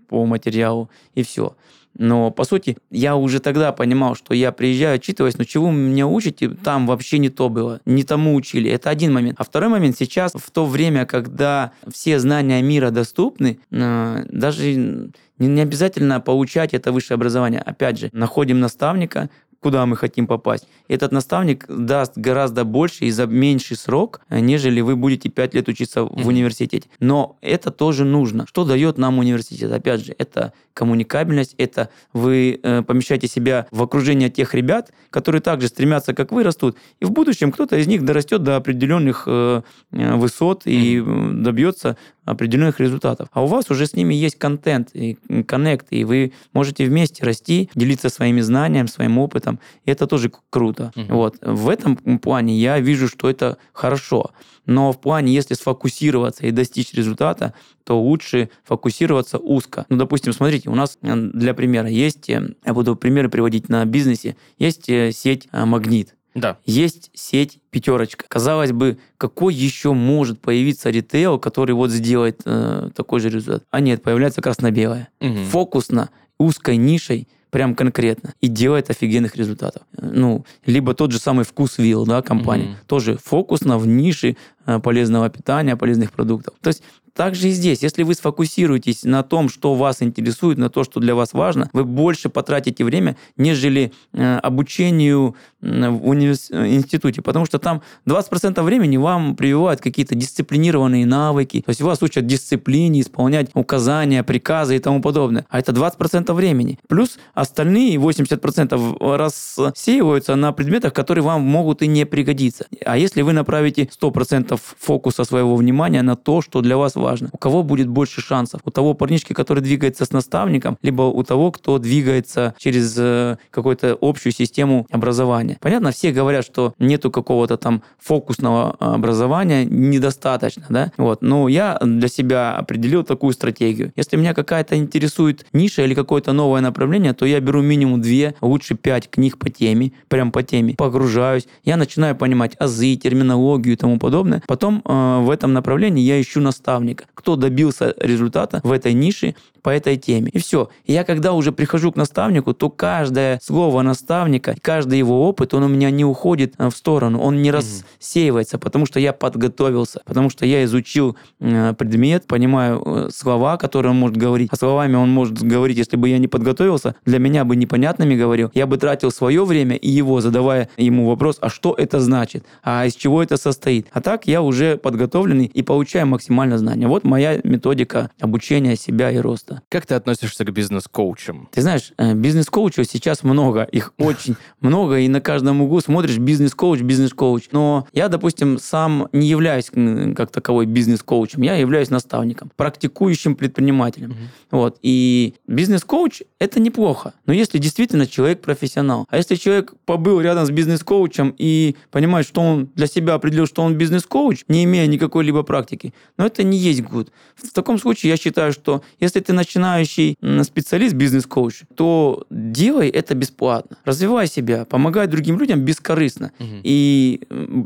по 0.08 0.26
материалу 0.26 0.90
и 1.16 1.24
все. 1.24 1.56
Но, 1.98 2.32
по 2.32 2.44
сути, 2.44 2.78
я 2.90 3.16
уже 3.16 3.40
тогда 3.40 3.72
понимал, 3.72 4.16
что 4.16 4.34
я 4.34 4.52
приезжаю, 4.52 4.96
отчитываясь, 4.96 5.38
но 5.38 5.44
чего 5.44 5.68
вы 5.68 5.74
меня 5.74 6.08
учите, 6.08 6.50
там 6.50 6.88
вообще 6.88 7.20
не 7.20 7.30
то 7.30 7.50
было, 7.50 7.82
не 7.86 8.04
тому 8.04 8.36
учили. 8.36 8.70
Это 8.72 8.90
один 8.90 9.14
момент. 9.14 9.36
А 9.40 9.44
второй 9.44 9.70
момент, 9.70 9.98
сейчас, 9.98 10.34
в 10.34 10.52
то 10.52 10.66
время, 10.66 11.06
когда 11.06 11.72
все 11.92 12.20
знания 12.20 12.62
мира 12.62 12.90
доступны, 12.90 13.60
э, 13.72 14.26
даже 14.30 15.12
не 15.38 15.62
обязательно 15.62 16.20
получать 16.20 16.74
это 16.74 16.92
высшее 16.92 17.16
образование. 17.16 17.60
Опять 17.60 18.00
же, 18.00 18.10
находим 18.12 18.60
наставника, 18.60 19.30
куда 19.64 19.86
мы 19.86 19.96
хотим 19.96 20.28
попасть. 20.28 20.68
Этот 20.90 21.14
наставник 21.14 21.66
даст 21.68 22.18
гораздо 22.18 22.66
больше 22.66 23.06
и 23.06 23.12
за 23.12 23.26
меньший 23.26 23.78
срок, 23.78 24.22
нежели 24.30 24.82
вы 24.82 24.96
будете 24.96 25.30
5 25.30 25.54
лет 25.54 25.68
учиться 25.70 26.02
mm-hmm. 26.02 26.24
в 26.24 26.28
университете. 26.28 26.90
Но 27.00 27.38
это 27.42 27.72
тоже 27.72 28.04
нужно. 28.04 28.46
Что 28.46 28.66
дает 28.66 28.98
нам 28.98 29.20
университет? 29.20 29.72
Опять 29.72 30.06
же, 30.06 30.14
это 30.18 30.52
коммуникабельность, 30.74 31.56
это 31.58 31.90
вы 32.14 32.60
э, 32.62 32.82
помещаете 32.82 33.28
себя 33.28 33.68
в 33.72 33.82
окружение 33.82 34.30
тех 34.30 34.54
ребят, 34.54 34.92
которые 35.10 35.42
также 35.42 35.68
стремятся, 35.68 36.14
как 36.14 36.32
вы, 36.32 36.44
растут. 36.44 36.78
И 37.00 37.06
в 37.06 37.12
будущем 37.12 37.52
кто-то 37.52 37.78
из 37.78 37.88
них 37.88 38.04
дорастет 38.04 38.44
до 38.44 38.58
определенных 38.58 39.24
э, 39.28 39.62
э 39.92 40.16
высот 40.16 40.64
и 40.66 40.98
mm-hmm. 40.98 41.42
добьется 41.42 41.98
определенных 42.26 42.80
результатов. 42.80 43.30
А 43.32 43.44
у 43.44 43.48
вас 43.48 43.70
уже 43.70 43.86
с 43.86 43.94
ними 43.94 44.14
есть 44.14 44.38
контент 44.38 44.90
и 44.94 45.18
коннект, 45.48 45.88
и 45.90 46.04
вы 46.04 46.34
можете 46.54 46.86
вместе 46.86 47.24
расти, 47.26 47.70
делиться 47.76 48.10
своими 48.10 48.42
знаниями, 48.42 48.88
своим 48.88 49.18
опытом. 49.18 49.60
И 49.86 49.92
это 49.92 50.08
тоже 50.08 50.32
круто. 50.50 50.92
Угу. 50.96 51.14
Вот. 51.14 51.38
В 51.42 51.70
этом 51.70 51.98
плане 52.20 52.58
я 52.58 52.80
вижу, 52.80 53.08
что 53.08 53.30
это 53.30 53.58
хорошо. 53.74 54.32
Но 54.66 54.94
в 54.94 55.02
плане, 55.02 55.34
если 55.34 55.56
сфокусироваться 55.56 56.46
и 56.46 56.52
достичь 56.52 56.94
результата, 56.94 57.54
то 57.84 58.02
лучше 58.02 58.50
фокусироваться 58.64 59.38
узко. 59.38 59.86
Ну, 59.90 59.98
допустим, 59.98 60.32
смотрите, 60.32 60.70
у 60.70 60.76
нас 60.76 60.98
э, 61.02 61.16
для 61.16 61.54
примера 61.54 61.90
есть, 61.90 62.30
э, 62.30 62.56
я 62.66 62.74
буду 62.74 62.96
примеры 62.96 63.30
приводить 63.30 63.68
на 63.68 63.84
бизнесе, 63.86 64.38
есть 64.58 64.90
э, 64.90 65.12
сеть 65.12 65.50
«Магнит». 65.52 66.16
Да. 66.36 66.58
Есть 66.66 67.12
сеть 67.14 67.60
пятерочка. 67.70 68.26
Казалось 68.28 68.72
бы, 68.72 68.98
какой 69.18 69.54
еще 69.54 69.94
может 69.94 70.42
появиться 70.42 70.90
ритейл, 70.90 71.40
который 71.40 71.74
вот 71.74 71.92
сделает 71.92 72.42
э, 72.46 72.90
такой 72.96 73.20
же 73.20 73.30
результат? 73.30 73.64
А 73.70 73.80
нет, 73.80 74.02
появляется 74.02 74.42
красно-белое. 74.42 75.10
Угу. 75.22 75.36
Фокусно, 75.52 76.10
узкой 76.40 76.78
нишей, 76.78 77.28
прям 77.54 77.76
конкретно, 77.76 78.34
и 78.42 78.48
делает 78.48 78.90
офигенных 78.90 79.36
результатов. 79.36 79.84
Ну, 79.96 80.44
либо 80.66 80.96
тот 80.96 81.12
же 81.12 81.20
самый 81.20 81.46
вкус 81.46 81.78
вилл, 81.78 82.06
да, 82.06 82.22
компания, 82.24 82.66
mm 82.66 82.88
тоже 82.88 83.18
фокусно 83.18 83.78
в 83.78 83.86
нише 83.88 84.38
э, 84.66 84.80
полезного 84.80 85.30
питания, 85.30 85.76
полезных 85.76 86.12
продуктов. 86.12 86.56
То 86.62 86.70
есть 86.70 86.84
также 87.16 87.50
и 87.50 87.52
здесь, 87.52 87.84
если 87.84 88.04
вы 88.04 88.16
сфокусируетесь 88.16 89.04
на 89.04 89.24
том, 89.24 89.50
что 89.50 89.76
вас 89.76 90.02
интересует, 90.02 90.58
на 90.58 90.70
то, 90.70 90.84
что 90.84 91.00
для 91.00 91.16
вас 91.16 91.34
важно, 91.34 91.70
вы 91.74 91.84
больше 91.84 92.30
потратите 92.30 92.84
время, 92.84 93.16
нежели 93.38 93.92
э, 94.14 94.38
обучению 94.38 95.36
в 95.62 96.08
универс... 96.08 96.52
институте, 96.52 97.22
потому 97.22 97.46
что 97.46 97.60
там 97.60 97.82
20% 98.08 98.62
времени 98.64 98.98
вам 98.98 99.36
прививают 99.36 99.80
какие-то 99.80 100.16
дисциплинированные 100.16 101.06
навыки, 101.06 101.62
то 101.66 101.70
есть 101.70 101.82
вас 101.82 102.02
учат 102.02 102.26
дисциплине, 102.26 103.02
исполнять 103.02 103.50
указания, 103.54 104.24
приказы 104.24 104.76
и 104.76 104.80
тому 104.80 105.02
подобное. 105.02 105.46
А 105.50 105.60
это 105.60 105.72
20% 105.72 106.34
времени. 106.34 106.80
Плюс 106.88 107.18
остальные 107.34 107.98
80% 107.98 109.16
рассеиваются 109.16 110.36
на 110.36 110.52
предметах, 110.52 110.94
которые 110.94 111.24
вам 111.24 111.42
могут 111.42 111.82
и 111.82 111.88
не 111.88 112.06
пригодиться. 112.06 112.66
А 112.86 112.98
если 112.98 113.22
вы 113.22 113.34
направите 113.34 113.90
100% 114.02 114.60
фокуса 114.80 115.24
своего 115.24 115.56
внимания 115.56 116.02
на 116.02 116.16
то, 116.16 116.42
что 116.42 116.62
для 116.62 116.78
вас 116.78 116.96
важно. 117.04 117.30
У 117.32 117.38
кого 117.38 117.64
будет 117.64 117.88
больше 117.88 118.22
шансов? 118.22 118.62
У 118.66 118.72
того 118.72 118.94
парнишки, 118.94 119.34
который 119.34 119.62
двигается 119.62 120.06
с 120.06 120.12
наставником, 120.12 120.78
либо 120.82 121.04
у 121.04 121.24
того, 121.24 121.52
кто 121.52 121.78
двигается 121.78 122.56
через 122.58 122.96
э, 122.98 123.38
какую-то 123.52 123.98
общую 124.02 124.34
систему 124.34 124.88
образования. 124.90 125.58
Понятно, 125.62 125.92
все 125.92 126.12
говорят, 126.12 126.46
что 126.46 126.74
нету 126.80 127.12
какого-то 127.12 127.58
там 127.58 127.84
фокусного 128.00 128.72
образования, 128.80 129.66
недостаточно, 129.66 130.66
да? 130.70 130.92
Вот. 130.98 131.22
Но 131.22 131.48
я 131.48 131.78
для 131.82 132.08
себя 132.08 132.56
определил 132.56 133.04
такую 133.04 133.34
стратегию. 133.34 133.92
Если 133.96 134.18
меня 134.18 134.34
какая-то 134.34 134.76
интересует 134.78 135.46
ниша 135.54 135.84
или 135.84 135.94
какое-то 135.94 136.34
новое 136.34 136.62
направление, 136.62 137.14
то 137.14 137.26
я 137.26 137.40
беру 137.40 137.62
минимум 137.62 138.02
две, 138.02 138.36
лучше 138.42 138.76
пять 138.76 139.10
книг 139.10 139.38
по 139.38 139.50
теме, 139.50 139.92
прям 140.08 140.32
по 140.32 140.44
теме, 140.44 140.76
погружаюсь, 140.76 141.48
я 141.64 141.78
начинаю 141.78 142.16
понимать 142.16 142.56
азы, 142.60 142.96
терминологию 142.96 143.74
и 143.74 143.78
тому 143.78 144.00
подобное. 144.00 144.42
Потом 144.48 144.82
э, 144.86 145.20
в 145.22 145.30
этом 145.30 145.54
направлении 145.54 146.02
я 146.04 146.20
ищу 146.22 146.40
наставника 146.40 146.93
наставника, 146.94 147.06
кто 147.14 147.36
добился 147.36 147.94
результата 148.00 148.62
в 148.64 148.72
этой 148.72 148.94
нише 148.94 149.36
по 149.64 149.70
этой 149.70 149.98
теме. 149.98 150.30
И 150.34 150.40
все. 150.40 150.70
И 150.86 150.94
я 150.94 151.04
когда 151.04 151.34
уже 151.34 151.52
прихожу 151.52 151.92
к 151.92 151.96
наставнику, 151.96 152.54
то 152.54 152.70
каждое 152.70 153.40
слово 153.42 153.82
наставника, 153.82 154.56
каждый 154.62 155.00
его 155.00 155.28
опыт, 155.28 155.54
он 155.54 155.64
у 155.64 155.68
меня 155.68 155.90
не 155.90 156.06
уходит 156.06 156.56
э, 156.58 156.70
в 156.70 156.76
сторону, 156.76 157.20
он 157.20 157.42
не 157.42 157.52
рассеивается, 157.52 158.58
потому 158.60 158.86
что 158.86 159.00
я 159.00 159.14
подготовился, 159.14 160.02
потому 160.06 160.30
что 160.30 160.46
я 160.46 160.64
изучил 160.66 161.16
э, 161.40 161.74
предмет, 161.78 162.28
понимаю 162.28 162.84
э, 162.86 163.10
слова, 163.12 163.58
которые 163.58 163.92
он 163.92 164.00
может 164.00 164.18
говорить. 164.18 164.50
А 164.52 164.58
словами 164.58 164.96
он 164.96 165.10
может 165.10 165.42
говорить, 165.42 165.78
если 165.78 165.96
бы 165.96 166.10
я 166.10 166.18
не 166.18 166.28
подготовился, 166.28 166.96
для 167.06 167.20
меня 167.20 167.46
бы 167.46 167.56
непонятными 167.56 168.16
говорил, 168.16 168.52
я 168.54 168.68
бы 168.68 168.78
тратил 168.78 169.12
свое 169.12 169.46
время 169.46 169.78
и 169.78 169.90
его, 169.90 170.20
задавая 170.20 170.68
ему 170.78 171.08
вопрос, 171.08 171.38
а 171.40 171.50
что 171.50 171.74
это 171.78 172.02
значит, 172.02 172.44
а 172.64 172.86
из 172.86 172.96
чего 172.96 173.24
это 173.24 173.38
состоит. 173.38 173.88
А 173.94 174.02
так 174.02 174.28
я 174.28 174.42
уже 174.42 174.76
подготовленный 174.76 175.46
и 175.46 175.64
получаю 175.64 176.08
максимально 176.08 176.58
знания. 176.84 176.88
Вот 176.88 177.04
моя 177.04 177.40
методика 177.44 178.10
обучения 178.20 178.76
себя 178.76 179.12
и 179.12 179.18
роста. 179.18 179.62
Как 179.70 179.86
ты 179.86 179.96
относишься 179.96 180.46
к 180.46 180.52
бизнес-коучам? 180.52 181.50
Ты 181.52 181.62
знаешь, 181.62 181.94
э, 181.98 182.14
бизнес-коучев 182.14 182.86
сейчас 182.86 183.24
много, 183.24 183.64
их 183.64 183.94
очень 183.98 184.36
много, 184.62 185.00
и 185.00 185.08
на 185.08 185.22
каждом 185.22 185.62
углу 185.62 185.82
смотришь 185.82 186.18
бизнес-коуч, 186.18 186.82
бизнес-коуч. 186.82 187.50
Но 187.52 187.88
я, 187.94 188.10
допустим, 188.10 188.58
сам 188.60 189.08
не 189.14 189.28
являюсь 189.28 189.72
как 190.16 190.32
таковой 190.32 190.66
бизнес-коучем, 190.66 191.42
я 191.44 191.56
являюсь 191.56 191.90
наставником, 191.90 192.52
практикующим 192.56 193.36
предпринимателем. 193.36 194.16
Вот. 194.52 194.78
И 194.82 195.34
бизнес-коуч– 195.48 196.22
это 196.40 196.60
неплохо, 196.60 197.14
но 197.26 197.34
если 197.34 197.58
действительно 197.58 198.08
человек 198.08 198.42
профессионал. 198.42 199.06
А 199.10 199.18
если 199.18 199.36
человек 199.36 199.74
побыл 199.86 200.22
рядом 200.22 200.46
с 200.46 200.50
бизнес-коучем 200.50 201.34
и 201.38 201.76
понимает, 201.92 202.28
что 202.28 202.42
он 202.42 202.70
для 202.76 202.88
себя 202.88 203.14
определил, 203.14 203.48
что 203.48 203.64
он 203.64 203.76
бизнес-коуч, 203.78 204.44
не 204.48 204.64
имея 204.64 204.88
никакой 204.88 205.24
либо 205.24 205.44
практики, 205.44 205.94
но 206.18 206.26
это 206.26 206.44
не 206.44 206.58
есть 206.58 206.73
гуд. 206.82 207.12
В 207.36 207.52
таком 207.52 207.78
случае 207.78 208.12
я 208.12 208.18
считаю, 208.18 208.54
что 208.54 208.84
если 209.00 209.20
ты 209.20 209.34
начинающий 209.34 210.18
специалист, 210.44 210.96
бизнес-коуч, 210.96 211.64
то 211.76 212.26
делай 212.30 212.90
это 212.90 213.16
бесплатно. 213.16 213.78
Развивай 213.86 214.28
себя, 214.28 214.66
помогай 214.66 215.08
другим 215.08 215.40
людям 215.40 215.62
бескорыстно. 215.62 216.32
Угу. 216.40 216.48
И 216.64 217.22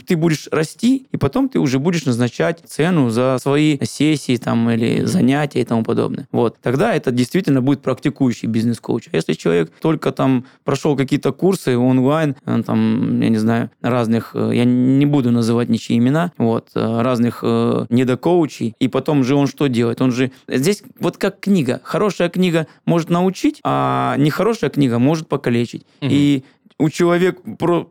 ты 0.06 0.16
будешь 0.16 0.48
расти, 0.52 1.08
и 1.12 1.18
потом 1.18 1.50
ты 1.50 1.60
уже 1.60 1.80
будешь 1.80 2.06
назначать 2.06 2.62
цену 2.66 3.10
за 3.10 3.38
свои 3.42 3.78
сессии 3.84 4.38
там, 4.38 4.70
или 4.70 5.06
занятия 5.06 5.62
и 5.62 5.66
тому 5.66 5.84
подобное. 5.84 6.28
Вот. 6.32 6.58
Тогда 6.62 6.94
это 6.94 7.12
действительно 7.12 7.62
будет 7.62 7.82
практикующий 7.82 8.48
бизнес-коуч. 8.48 9.10
А 9.12 9.16
если 9.16 9.34
человек 9.34 9.72
только 9.82 10.12
там 10.12 10.46
прошел 10.64 10.96
какие-то 10.96 11.32
курсы 11.32 11.78
онлайн, 11.78 12.36
э, 12.46 12.64
там, 12.66 13.22
я 13.22 13.30
не 13.30 13.38
знаю, 13.38 13.70
разных, 13.82 14.32
э, 14.34 14.52
я 14.54 14.66
не 14.66 15.06
буду 15.06 15.32
называть 15.32 15.70
ничьи 15.70 15.98
имена, 15.98 16.32
вот, 16.38 16.70
э, 16.76 17.02
разных 17.02 17.44
недокоучей, 17.44 18.76
и 18.80 18.88
потом 18.98 19.24
же 19.24 19.36
он 19.36 19.46
что 19.46 19.68
делает? 19.68 20.02
Он 20.02 20.12
же... 20.12 20.32
Здесь 20.48 20.82
вот 21.00 21.18
как 21.18 21.40
книга. 21.40 21.82
Хорошая 21.84 22.30
книга 22.30 22.66
может 22.86 23.12
научить, 23.12 23.60
а 23.64 24.16
нехорошая 24.18 24.72
книга 24.72 24.98
может 24.98 25.28
покалечить. 25.28 25.86
Угу. 26.02 26.10
И 26.10 26.44
у 26.80 26.90
человека 26.90 27.42